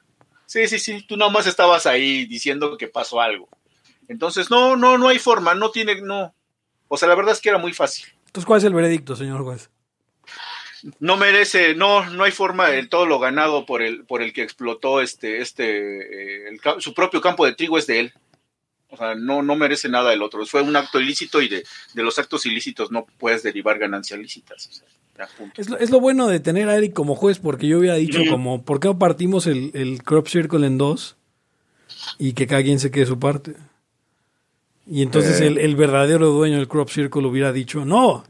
sí, 0.47 0.67
sí, 0.69 0.79
sí, 0.79 1.07
tú 1.07 1.17
nomás 1.17 1.47
estabas 1.47 1.87
ahí 1.87 2.27
diciendo 2.27 2.77
que 2.77 2.89
pasó 2.89 3.21
algo. 3.21 3.49
Entonces, 4.09 4.51
no, 4.51 4.77
no, 4.77 4.99
no 4.99 5.09
hay 5.09 5.19
forma, 5.19 5.55
no 5.55 5.71
tiene, 5.71 6.01
no. 6.01 6.35
O 6.89 6.97
sea, 6.97 7.09
la 7.09 7.15
verdad 7.15 7.33
es 7.33 7.41
que 7.41 7.51
era 7.51 7.59
muy 7.59 7.73
fácil. 7.73 8.07
Entonces, 8.27 8.47
¿cuál 8.47 8.59
es 8.59 8.65
el 8.65 8.75
veredicto, 8.75 9.15
señor 9.17 9.43
juez? 9.43 9.71
No 11.01 11.17
merece, 11.17 11.75
no, 11.75 12.09
no 12.11 12.25
hay 12.25 12.31
forma 12.31 12.69
del 12.69 12.89
todo 12.89 13.05
lo 13.05 13.19
ganado 13.19 13.67
por 13.67 13.83
el, 13.83 14.05
por 14.05 14.23
el 14.23 14.33
que 14.33 14.43
explotó 14.43 15.01
este, 15.01 15.41
este, 15.41 16.53
eh, 16.53 16.59
su 16.79 16.95
propio 16.95 17.21
campo 17.21 17.45
de 17.45 17.55
trigo 17.55 17.79
es 17.79 17.87
de 17.87 18.01
él. 18.01 18.15
O 18.91 18.97
sea, 18.97 19.15
no, 19.15 19.43
no 19.43 19.55
merece 19.55 19.89
nada 19.89 20.13
el 20.13 20.23
otro. 20.23 20.45
Fue 20.47 20.63
un 20.63 20.75
acto 20.75 21.01
ilícito 21.01 21.43
y 21.43 21.49
de, 21.49 21.65
los 21.95 22.19
actos 22.19 22.47
ilícitos 22.47 22.91
no 22.91 23.07
puedes 23.19 23.43
derivar 23.43 23.79
ganancias 23.79 24.19
lícitas. 24.19 24.83
es, 25.57 25.91
lo, 25.91 26.01
bueno 26.01 26.27
de 26.27 26.41
tener 26.41 26.69
a 26.69 26.77
Eric 26.77 26.95
como 26.95 27.15
juez, 27.15 27.39
porque 27.39 27.67
yo 27.67 27.79
hubiera 27.79 27.97
dicho 27.97 28.21
como, 28.31 28.65
¿por 28.65 28.81
qué 28.81 28.89
no 28.89 28.99
partimos 28.99 29.47
el, 29.47 30.01
crop 30.05 30.27
circle 30.27 30.67
en 30.67 30.79
dos 30.79 31.17
y 32.19 32.33
que 32.33 32.47
cada 32.47 32.63
quien 32.63 32.81
se 32.81 32.91
quede 32.91 33.07
su 33.07 33.19
parte? 33.19 33.57
Y 34.87 35.03
entonces 35.03 35.39
eh. 35.43 35.47
el, 35.47 35.77
verdadero 35.77 36.31
dueño 36.31 36.57
del 36.57 36.69
crop 36.69 36.89
circle 36.89 37.27
hubiera 37.27 37.53
dicho, 37.53 37.85
no, 37.85 38.25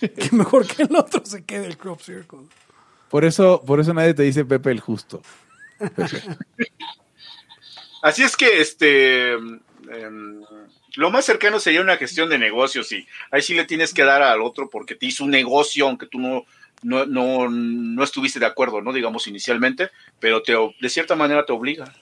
que 0.00 0.28
mejor 0.36 0.68
que 0.68 0.84
el 0.84 0.94
otro 0.94 1.22
se 1.24 1.44
quede 1.44 1.66
el 1.66 1.76
crop 1.76 2.00
circle. 2.00 2.46
Por 3.08 3.24
eso, 3.24 3.60
por 3.66 3.80
eso 3.80 3.92
nadie 3.92 4.14
te 4.14 4.22
dice 4.22 4.44
Pepe 4.44 4.70
el 4.70 4.78
justo. 4.78 5.20
Así 8.02 8.22
es 8.22 8.36
que 8.36 8.60
este 8.60 9.32
em, 9.32 10.42
lo 10.96 11.10
más 11.10 11.24
cercano 11.24 11.60
sería 11.60 11.80
una 11.80 11.96
gestión 11.96 12.28
de 12.28 12.38
negocios 12.38 12.90
y 12.92 13.06
ahí 13.30 13.42
sí 13.42 13.54
le 13.54 13.64
tienes 13.64 13.94
que 13.94 14.04
dar 14.04 14.22
al 14.22 14.42
otro 14.42 14.68
porque 14.70 14.94
te 14.94 15.06
hizo 15.06 15.24
un 15.24 15.30
negocio 15.30 15.86
aunque 15.86 16.06
tú 16.06 16.18
no 16.18 16.44
no, 16.82 17.06
no, 17.06 17.48
no 17.48 18.02
estuviste 18.02 18.40
de 18.40 18.46
acuerdo, 18.46 18.80
¿no? 18.80 18.92
Digamos 18.92 19.26
inicialmente, 19.26 19.90
pero 20.18 20.42
te, 20.42 20.54
de 20.80 20.88
cierta 20.88 21.14
manera 21.14 21.44
te 21.44 21.52
obliga. 21.52 21.92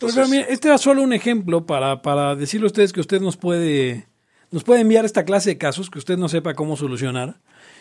este 0.00 0.68
era 0.68 0.78
solo 0.78 1.02
un 1.02 1.12
ejemplo 1.12 1.66
para, 1.66 2.02
para 2.02 2.34
decirle 2.34 2.66
a 2.66 2.68
ustedes 2.68 2.92
que 2.92 3.00
usted 3.00 3.20
nos 3.20 3.36
puede, 3.36 4.06
nos 4.50 4.64
puede 4.64 4.82
enviar 4.82 5.04
esta 5.04 5.24
clase 5.24 5.50
de 5.50 5.58
casos 5.58 5.90
que 5.90 5.98
usted 5.98 6.18
no 6.18 6.28
sepa 6.28 6.54
cómo 6.54 6.76
solucionar 6.76 7.36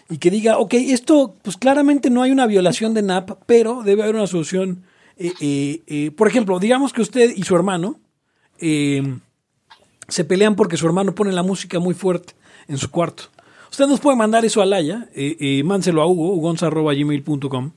y 0.09 0.19
que 0.19 0.31
diga, 0.31 0.57
ok, 0.57 0.73
esto 0.75 1.35
pues 1.41 1.57
claramente 1.57 2.09
no 2.09 2.23
hay 2.23 2.31
una 2.31 2.47
violación 2.47 2.93
de 2.93 3.01
NAP, 3.01 3.31
pero 3.45 3.83
debe 3.83 4.03
haber 4.03 4.15
una 4.15 4.27
solución 4.27 4.83
eh, 5.17 5.33
eh, 5.39 5.81
eh, 5.87 6.11
por 6.11 6.27
ejemplo, 6.27 6.59
digamos 6.59 6.93
que 6.93 7.01
usted 7.01 7.33
y 7.35 7.43
su 7.43 7.55
hermano 7.55 7.99
se 8.59 10.23
pelean 10.23 10.55
porque 10.55 10.77
su 10.77 10.85
hermano 10.85 11.13
pone 11.13 11.31
la 11.31 11.43
música 11.43 11.79
muy 11.79 11.93
fuerte 11.93 12.33
en 12.67 12.77
su 12.77 12.89
cuarto. 12.89 13.23
Usted 13.69 13.87
nos 13.87 13.99
puede 13.99 14.17
mandar 14.17 14.45
eso 14.45 14.61
a 14.61 14.65
Laya, 14.65 15.09
mánselo 15.63 16.01
a 16.01 16.07
Hugo, 16.07 16.33
ugonza.gmail.com 16.33 17.71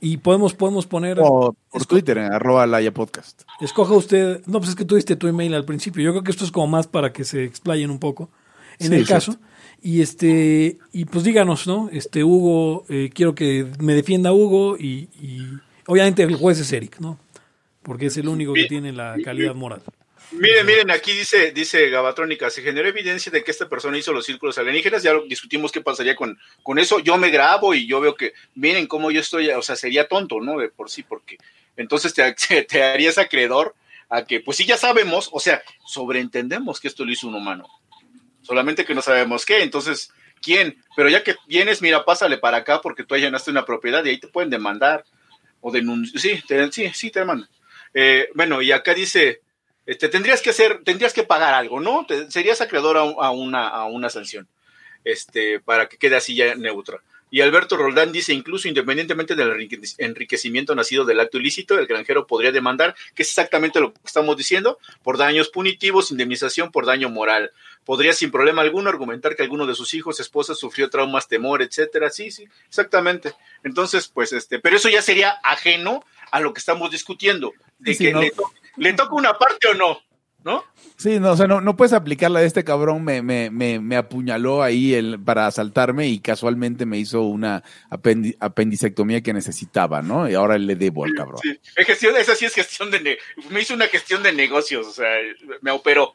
y 0.00 0.16
podemos, 0.16 0.54
podemos 0.54 0.86
poner... 0.86 1.18
O 1.20 1.54
por 1.70 1.86
Twitter, 1.86 2.18
en 2.18 2.32
arroba 2.32 2.66
Laya 2.66 2.92
Podcast. 2.92 3.42
Escoja 3.60 3.94
usted... 3.94 4.42
No, 4.46 4.58
pues 4.58 4.70
es 4.70 4.76
que 4.76 4.84
tú 4.84 4.96
diste 4.96 5.16
tu 5.16 5.28
email 5.28 5.54
al 5.54 5.64
principio. 5.64 6.02
Yo 6.02 6.12
creo 6.12 6.22
que 6.24 6.30
esto 6.30 6.44
es 6.44 6.50
como 6.50 6.66
más 6.66 6.86
para 6.86 7.12
que 7.12 7.24
se 7.24 7.44
explayen 7.44 7.90
un 7.90 7.98
poco 7.98 8.30
en 8.78 8.94
el 8.94 9.06
caso. 9.06 9.36
Y 9.82 10.02
este, 10.02 10.78
y 10.92 11.04
pues 11.06 11.24
díganos, 11.24 11.66
¿no? 11.66 11.88
Este, 11.92 12.22
Hugo, 12.22 12.84
eh, 12.88 13.10
quiero 13.14 13.34
que 13.34 13.66
me 13.78 13.94
defienda 13.94 14.32
Hugo 14.32 14.76
y, 14.78 15.08
obviamente 15.86 16.22
el 16.22 16.36
juez 16.36 16.58
es 16.58 16.72
Eric, 16.72 16.98
¿no? 16.98 17.18
Porque 17.82 18.06
es 18.06 18.16
el 18.18 18.28
único 18.28 18.52
que 18.52 18.66
tiene 18.66 18.92
la 18.92 19.16
calidad 19.24 19.54
moral. 19.54 19.82
Miren, 20.32 20.64
miren, 20.64 20.90
aquí 20.90 21.12
dice, 21.12 21.50
dice 21.50 21.88
Gabatrónica, 21.88 22.50
se 22.50 22.62
generó 22.62 22.88
evidencia 22.88 23.32
de 23.32 23.42
que 23.42 23.50
esta 23.50 23.68
persona 23.68 23.98
hizo 23.98 24.12
los 24.12 24.24
círculos 24.24 24.58
alienígenas, 24.58 25.02
ya 25.02 25.12
discutimos 25.26 25.72
qué 25.72 25.80
pasaría 25.80 26.14
con, 26.14 26.38
con 26.62 26.78
eso, 26.78 27.00
yo 27.00 27.16
me 27.18 27.30
grabo 27.30 27.74
y 27.74 27.88
yo 27.88 28.00
veo 28.00 28.14
que, 28.14 28.34
miren 28.54 28.86
cómo 28.86 29.10
yo 29.10 29.20
estoy, 29.20 29.50
o 29.50 29.62
sea, 29.62 29.74
sería 29.74 30.06
tonto, 30.06 30.40
¿no? 30.40 30.58
De 30.58 30.68
por 30.68 30.88
sí, 30.88 31.02
porque 31.02 31.36
entonces 31.76 32.14
te, 32.14 32.32
te 32.68 32.82
harías 32.84 33.18
acreedor 33.18 33.74
a 34.08 34.24
que, 34.24 34.40
pues 34.40 34.56
sí, 34.56 34.66
ya 34.66 34.76
sabemos, 34.76 35.30
o 35.32 35.40
sea, 35.40 35.62
sobreentendemos 35.84 36.80
que 36.80 36.88
esto 36.88 37.04
lo 37.04 37.10
hizo 37.10 37.26
un 37.26 37.34
humano, 37.34 37.66
solamente 38.42 38.84
que 38.84 38.94
no 38.94 39.02
sabemos 39.02 39.44
qué, 39.46 39.62
entonces, 39.62 40.12
¿quién? 40.42 40.82
Pero 40.96 41.08
ya 41.08 41.22
que 41.22 41.36
vienes, 41.46 41.82
mira, 41.82 42.04
pásale 42.04 42.38
para 42.38 42.58
acá 42.58 42.80
porque 42.80 43.04
tú 43.04 43.14
allanaste 43.14 43.50
una 43.50 43.64
propiedad 43.64 44.04
y 44.04 44.10
ahí 44.10 44.18
te 44.18 44.28
pueden 44.28 44.50
demandar 44.50 45.04
o 45.60 45.70
denunciar, 45.70 46.20
sí, 46.20 46.42
sí, 46.72 46.90
sí, 46.94 47.10
te 47.10 47.20
demandan. 47.20 47.48
Eh, 47.94 48.28
bueno, 48.34 48.62
y 48.62 48.72
acá 48.72 48.94
dice, 48.94 49.40
Este, 49.86 50.08
tendrías 50.08 50.40
que 50.42 50.50
hacer, 50.50 50.82
tendrías 50.84 51.12
que 51.12 51.24
pagar 51.24 51.52
algo, 51.54 51.80
¿no? 51.80 52.04
Te- 52.06 52.30
serías 52.30 52.60
acreedor 52.60 52.96
a, 52.96 53.00
a 53.00 53.30
una, 53.30 53.66
a 53.66 53.86
una 53.86 54.08
sanción, 54.08 54.46
este, 55.04 55.58
para 55.60 55.88
que 55.88 55.96
quede 55.96 56.16
así 56.16 56.34
ya 56.36 56.54
neutra. 56.54 56.98
Y 57.32 57.40
Alberto 57.40 57.76
Roldán 57.76 58.12
dice, 58.12 58.32
incluso 58.32 58.68
independientemente 58.68 59.34
del 59.34 59.48
enrique- 59.50 59.80
enriquecimiento 59.98 60.74
nacido 60.74 61.04
del 61.04 61.18
acto 61.20 61.38
ilícito, 61.38 61.78
el 61.78 61.86
granjero 61.86 62.26
podría 62.26 62.52
demandar, 62.52 62.94
que 63.14 63.22
es 63.22 63.28
exactamente 63.30 63.80
lo 63.80 63.92
que 63.92 64.00
estamos 64.04 64.36
diciendo, 64.36 64.78
por 65.02 65.16
daños 65.16 65.48
punitivos, 65.48 66.10
indemnización 66.10 66.70
por 66.70 66.86
daño 66.86 67.08
moral. 67.08 67.50
Podría 67.90 68.12
sin 68.12 68.30
problema 68.30 68.62
alguno 68.62 68.88
argumentar 68.88 69.34
que 69.34 69.42
alguno 69.42 69.66
de 69.66 69.74
sus 69.74 69.94
hijos, 69.94 70.20
esposas 70.20 70.56
sufrió 70.60 70.88
traumas, 70.88 71.26
temor, 71.26 71.60
etcétera. 71.60 72.08
Sí, 72.08 72.30
sí, 72.30 72.44
exactamente. 72.68 73.32
Entonces, 73.64 74.06
pues, 74.06 74.32
este, 74.32 74.60
pero 74.60 74.76
eso 74.76 74.88
ya 74.88 75.02
sería 75.02 75.40
ajeno 75.42 76.04
a 76.30 76.38
lo 76.38 76.52
que 76.54 76.60
estamos 76.60 76.92
discutiendo, 76.92 77.52
de 77.80 77.94
Sí, 77.94 78.04
que 78.04 78.12
no. 78.12 78.20
le, 78.20 78.30
to- 78.30 78.52
le 78.76 78.92
toca 78.92 79.12
una 79.16 79.32
parte 79.36 79.66
o 79.66 79.74
no, 79.74 79.98
¿no? 80.44 80.62
Sí, 80.96 81.18
no, 81.18 81.32
o 81.32 81.36
sea, 81.36 81.48
no, 81.48 81.60
no 81.60 81.74
puedes 81.74 81.92
aplicarla 81.92 82.38
de 82.38 82.46
este 82.46 82.62
cabrón 82.62 83.02
me, 83.02 83.22
me, 83.22 83.50
me, 83.50 83.80
me 83.80 83.96
apuñaló 83.96 84.62
ahí 84.62 84.94
el, 84.94 85.18
para 85.18 85.48
asaltarme 85.48 86.06
y 86.06 86.20
casualmente 86.20 86.86
me 86.86 86.96
hizo 86.96 87.22
una 87.22 87.64
apendi- 87.90 88.36
apendicectomía 88.38 89.20
que 89.20 89.32
necesitaba, 89.32 90.00
¿no? 90.00 90.30
Y 90.30 90.34
ahora 90.34 90.58
le 90.58 90.76
debo 90.76 91.04
al 91.06 91.14
cabrón. 91.14 91.40
Sí, 91.42 91.58
es 91.74 91.86
gestión, 91.88 92.16
esa 92.16 92.36
sí 92.36 92.44
es 92.44 92.54
gestión 92.54 92.92
de, 92.92 93.18
me 93.50 93.60
hizo 93.62 93.74
una 93.74 93.88
gestión 93.88 94.22
de 94.22 94.32
negocios, 94.32 94.86
o 94.86 94.92
sea, 94.92 95.08
me 95.62 95.72
operó. 95.72 96.14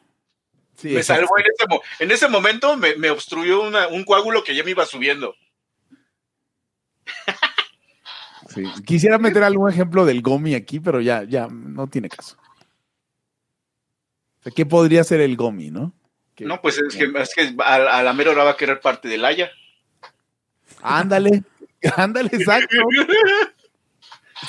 Sí, 0.76 0.88
me 0.90 1.02
salvó 1.02 1.38
en 1.38 1.44
ese, 1.46 1.64
en 2.04 2.10
ese 2.10 2.28
momento, 2.28 2.76
me, 2.76 2.96
me 2.96 3.10
obstruyó 3.10 3.62
una- 3.62 3.88
un 3.88 4.04
coágulo 4.04 4.44
que 4.44 4.54
ya 4.54 4.62
me 4.62 4.72
iba 4.72 4.84
subiendo. 4.86 5.34
Sí. 8.48 8.64
Quisiera 8.86 9.18
meter 9.18 9.42
algún 9.42 9.68
ejemplo 9.70 10.04
del 10.06 10.22
Gomi 10.22 10.54
aquí, 10.54 10.80
pero 10.80 11.00
ya, 11.00 11.24
ya 11.24 11.48
no 11.48 11.86
tiene 11.88 12.08
caso. 12.08 12.36
O 14.40 14.42
sea, 14.44 14.52
¿Qué 14.52 14.64
podría 14.64 15.02
ser 15.04 15.20
el 15.20 15.36
Gomi, 15.36 15.70
no? 15.70 15.92
No, 16.40 16.60
pues 16.60 16.78
es 16.78 16.94
que, 16.94 17.10
es 17.18 17.34
que 17.34 17.54
a, 17.64 17.74
a 17.98 18.02
la 18.02 18.12
mera 18.12 18.30
hora 18.30 18.44
va 18.44 18.50
a 18.50 18.56
querer 18.56 18.80
parte 18.80 19.08
del 19.08 19.24
Haya. 19.24 19.50
Ándale, 20.82 21.42
ándale, 21.96 22.28
exacto. 22.32 22.76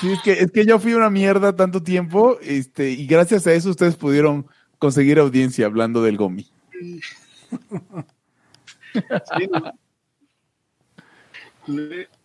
Sí, 0.01 0.11
es 0.11 0.21
que, 0.21 0.33
es 0.33 0.51
que 0.51 0.65
yo 0.65 0.79
fui 0.79 0.93
una 0.93 1.09
mierda 1.09 1.55
tanto 1.55 1.81
tiempo, 1.81 2.37
este, 2.41 2.91
y 2.91 3.07
gracias 3.07 3.47
a 3.47 3.53
eso 3.53 3.69
ustedes 3.69 3.95
pudieron 3.95 4.45
conseguir 4.79 5.19
audiencia 5.19 5.65
hablando 5.65 6.01
del 6.03 6.17
Gomi. 6.17 6.45
Sí, 9.37 9.47
¿no? 9.51 9.73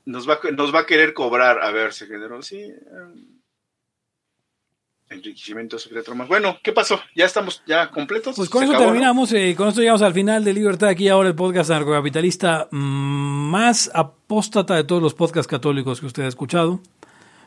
Nos 0.04 0.28
va, 0.28 0.34
a- 0.34 0.50
nos 0.52 0.74
va 0.74 0.80
a 0.80 0.86
querer 0.86 1.14
cobrar. 1.14 1.60
A 1.62 1.70
ver, 1.70 1.92
se 1.92 2.06
generó, 2.06 2.42
sí. 2.42 2.72
Enriquecimiento 5.08 5.78
secreto 5.78 6.14
más. 6.14 6.26
Bueno, 6.28 6.58
¿qué 6.62 6.72
pasó? 6.72 6.98
¿Ya 7.14 7.26
estamos 7.26 7.62
ya 7.66 7.90
completos? 7.90 8.34
Pues 8.36 8.48
con 8.48 8.60
¿Se 8.60 8.64
eso 8.66 8.72
acabó, 8.72 8.86
no? 8.86 8.92
terminamos, 8.92 9.32
eh, 9.32 9.54
con 9.56 9.68
esto 9.68 9.80
llegamos 9.80 10.00
al 10.02 10.14
final 10.14 10.42
de 10.44 10.54
Libertad 10.54 10.88
aquí 10.88 11.08
ahora 11.08 11.28
el 11.28 11.34
podcast 11.34 11.70
narcocapitalista 11.70 12.68
mm, 12.70 13.50
más 13.50 13.90
apóstata 13.92 14.74
de 14.74 14.84
todos 14.84 15.02
los 15.02 15.12
podcasts 15.14 15.48
católicos 15.50 16.00
que 16.00 16.06
usted 16.06 16.22
ha 16.22 16.28
escuchado. 16.28 16.80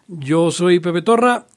Yo 0.08 0.52
soy 0.52 0.80
Pepe 0.80 1.02
Torra, 1.02 1.48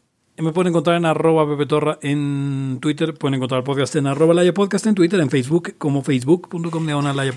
me 0.43 0.53
pueden 0.53 0.71
encontrar 0.71 0.97
en 0.97 1.05
arroba 1.05 1.49
Pepe 1.49 1.67
Torra 1.67 1.99
en 2.01 2.79
Twitter, 2.81 3.15
pueden 3.15 3.35
encontrar 3.35 3.59
el 3.59 3.65
podcast 3.65 3.97
en 3.97 4.07
arroba 4.07 4.35
Laya 4.35 4.53
en 4.85 4.95
Twitter, 4.95 5.21
en 5.21 5.31
Facebook 5.31 5.75
como 5.79 6.03
facebook.com 6.03 6.87
diagonal 6.87 7.17
Laya. 7.17 7.33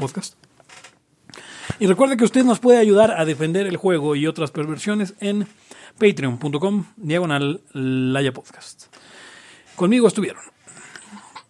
Y 1.80 1.88
recuerde 1.88 2.18
que 2.18 2.26
usted 2.26 2.46
nos 2.46 2.60
puede 2.60 2.78
ayudar 2.78 3.12
a 3.12 3.26
defender 3.26 3.66
el 3.66 3.78
juego 3.78 4.16
y 4.16 4.28
otras 4.28 4.52
perversiones 4.52 5.16
en 5.20 5.48
patreon.com 5.98 6.86
diagonal 6.98 7.62
Laya 7.74 8.34
Podcast. 8.34 8.96
Conmigo 9.76 10.08
estuvieron. 10.08 10.44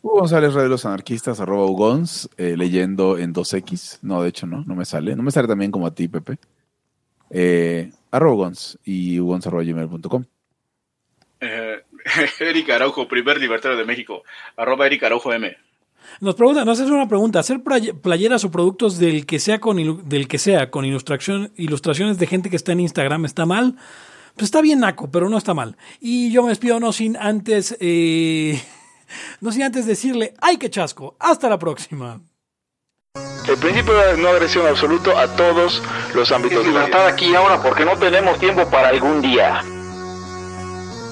Hugo 0.02 0.22
González, 0.22 0.54
Radio 0.54 0.64
de 0.64 0.70
los 0.70 0.86
Anarquistas, 0.86 1.40
arroba 1.40 1.66
Ugons, 1.66 2.30
eh, 2.38 2.56
leyendo 2.58 3.18
en 3.18 3.34
2X. 3.34 4.00
No, 4.02 4.24
de 4.24 4.30
hecho 4.30 4.48
no, 4.48 4.64
no 4.66 4.74
me 4.74 4.86
sale. 4.86 5.16
No 5.16 5.22
me 5.22 5.32
sale 5.32 5.48
también 5.48 5.70
como 5.70 5.86
a 5.86 5.94
ti, 5.94 6.08
Pepe. 6.08 6.40
Eh, 7.30 7.92
arroba 8.10 8.36
Ugons 8.36 8.80
y 8.84 9.20
ugons 9.20 9.46
arroba 9.46 9.64
gmail.com. 9.64 10.26
Eh, 11.42 11.82
Eric 12.40 12.70
Araujo, 12.70 13.08
primer 13.08 13.40
libertario 13.40 13.78
de 13.78 13.86
México. 13.86 14.24
Arroba 14.56 14.86
Eric 14.86 15.04
Araujo 15.04 15.34
M. 15.34 15.56
Nos 16.20 16.36
preguntan, 16.36 16.66
nos 16.66 16.80
hacen 16.80 16.94
una 16.94 17.08
pregunta, 17.08 17.40
hacer 17.40 17.62
play- 17.64 17.94
playeras 17.94 18.44
o 18.44 18.52
productos 18.52 18.98
del 18.98 19.26
que 19.26 19.40
sea 19.40 19.60
con 19.60 19.78
ilu- 19.78 20.02
del 20.04 20.28
que 20.28 20.38
sea 20.40 20.70
con 20.72 20.84
ilustración, 20.86 21.52
ilustraciones 21.58 22.18
de 22.18 22.28
gente 22.28 22.50
que 22.50 22.56
está 22.56 22.72
en 22.72 22.80
Instagram 22.82 23.26
está 23.26 23.46
mal. 23.46 23.76
Pues 24.36 24.46
está 24.46 24.62
bien 24.62 24.80
naco, 24.80 25.12
pero 25.12 25.30
no 25.30 25.38
está 25.38 25.54
mal. 25.54 25.78
Y 26.00 26.32
yo 26.32 26.42
me 26.44 26.50
despido 26.50 26.80
no 26.80 26.92
sin 26.94 27.18
antes 27.18 27.76
eh, 27.80 28.62
no 29.42 29.52
sin 29.52 29.64
antes 29.64 29.86
decirle, 29.86 30.34
"Ay, 30.42 30.58
qué 30.58 30.70
chasco. 30.70 31.16
Hasta 31.20 31.50
la 31.50 31.60
próxima." 31.60 32.20
El 33.48 33.58
principio 33.58 33.94
de 33.94 34.18
no 34.18 34.30
agresión 34.30 34.66
absoluto 34.68 35.18
a 35.18 35.28
todos 35.36 35.82
los 36.16 36.32
ámbitos 36.32 36.60
vida. 36.66 36.80
Libertad 36.80 37.08
aquí 37.08 37.34
ahora 37.36 37.62
porque 37.62 37.84
no 37.86 37.98
tenemos 37.98 38.40
tiempo 38.40 38.70
para 38.70 38.90
algún 38.90 39.22
día. 39.22 39.62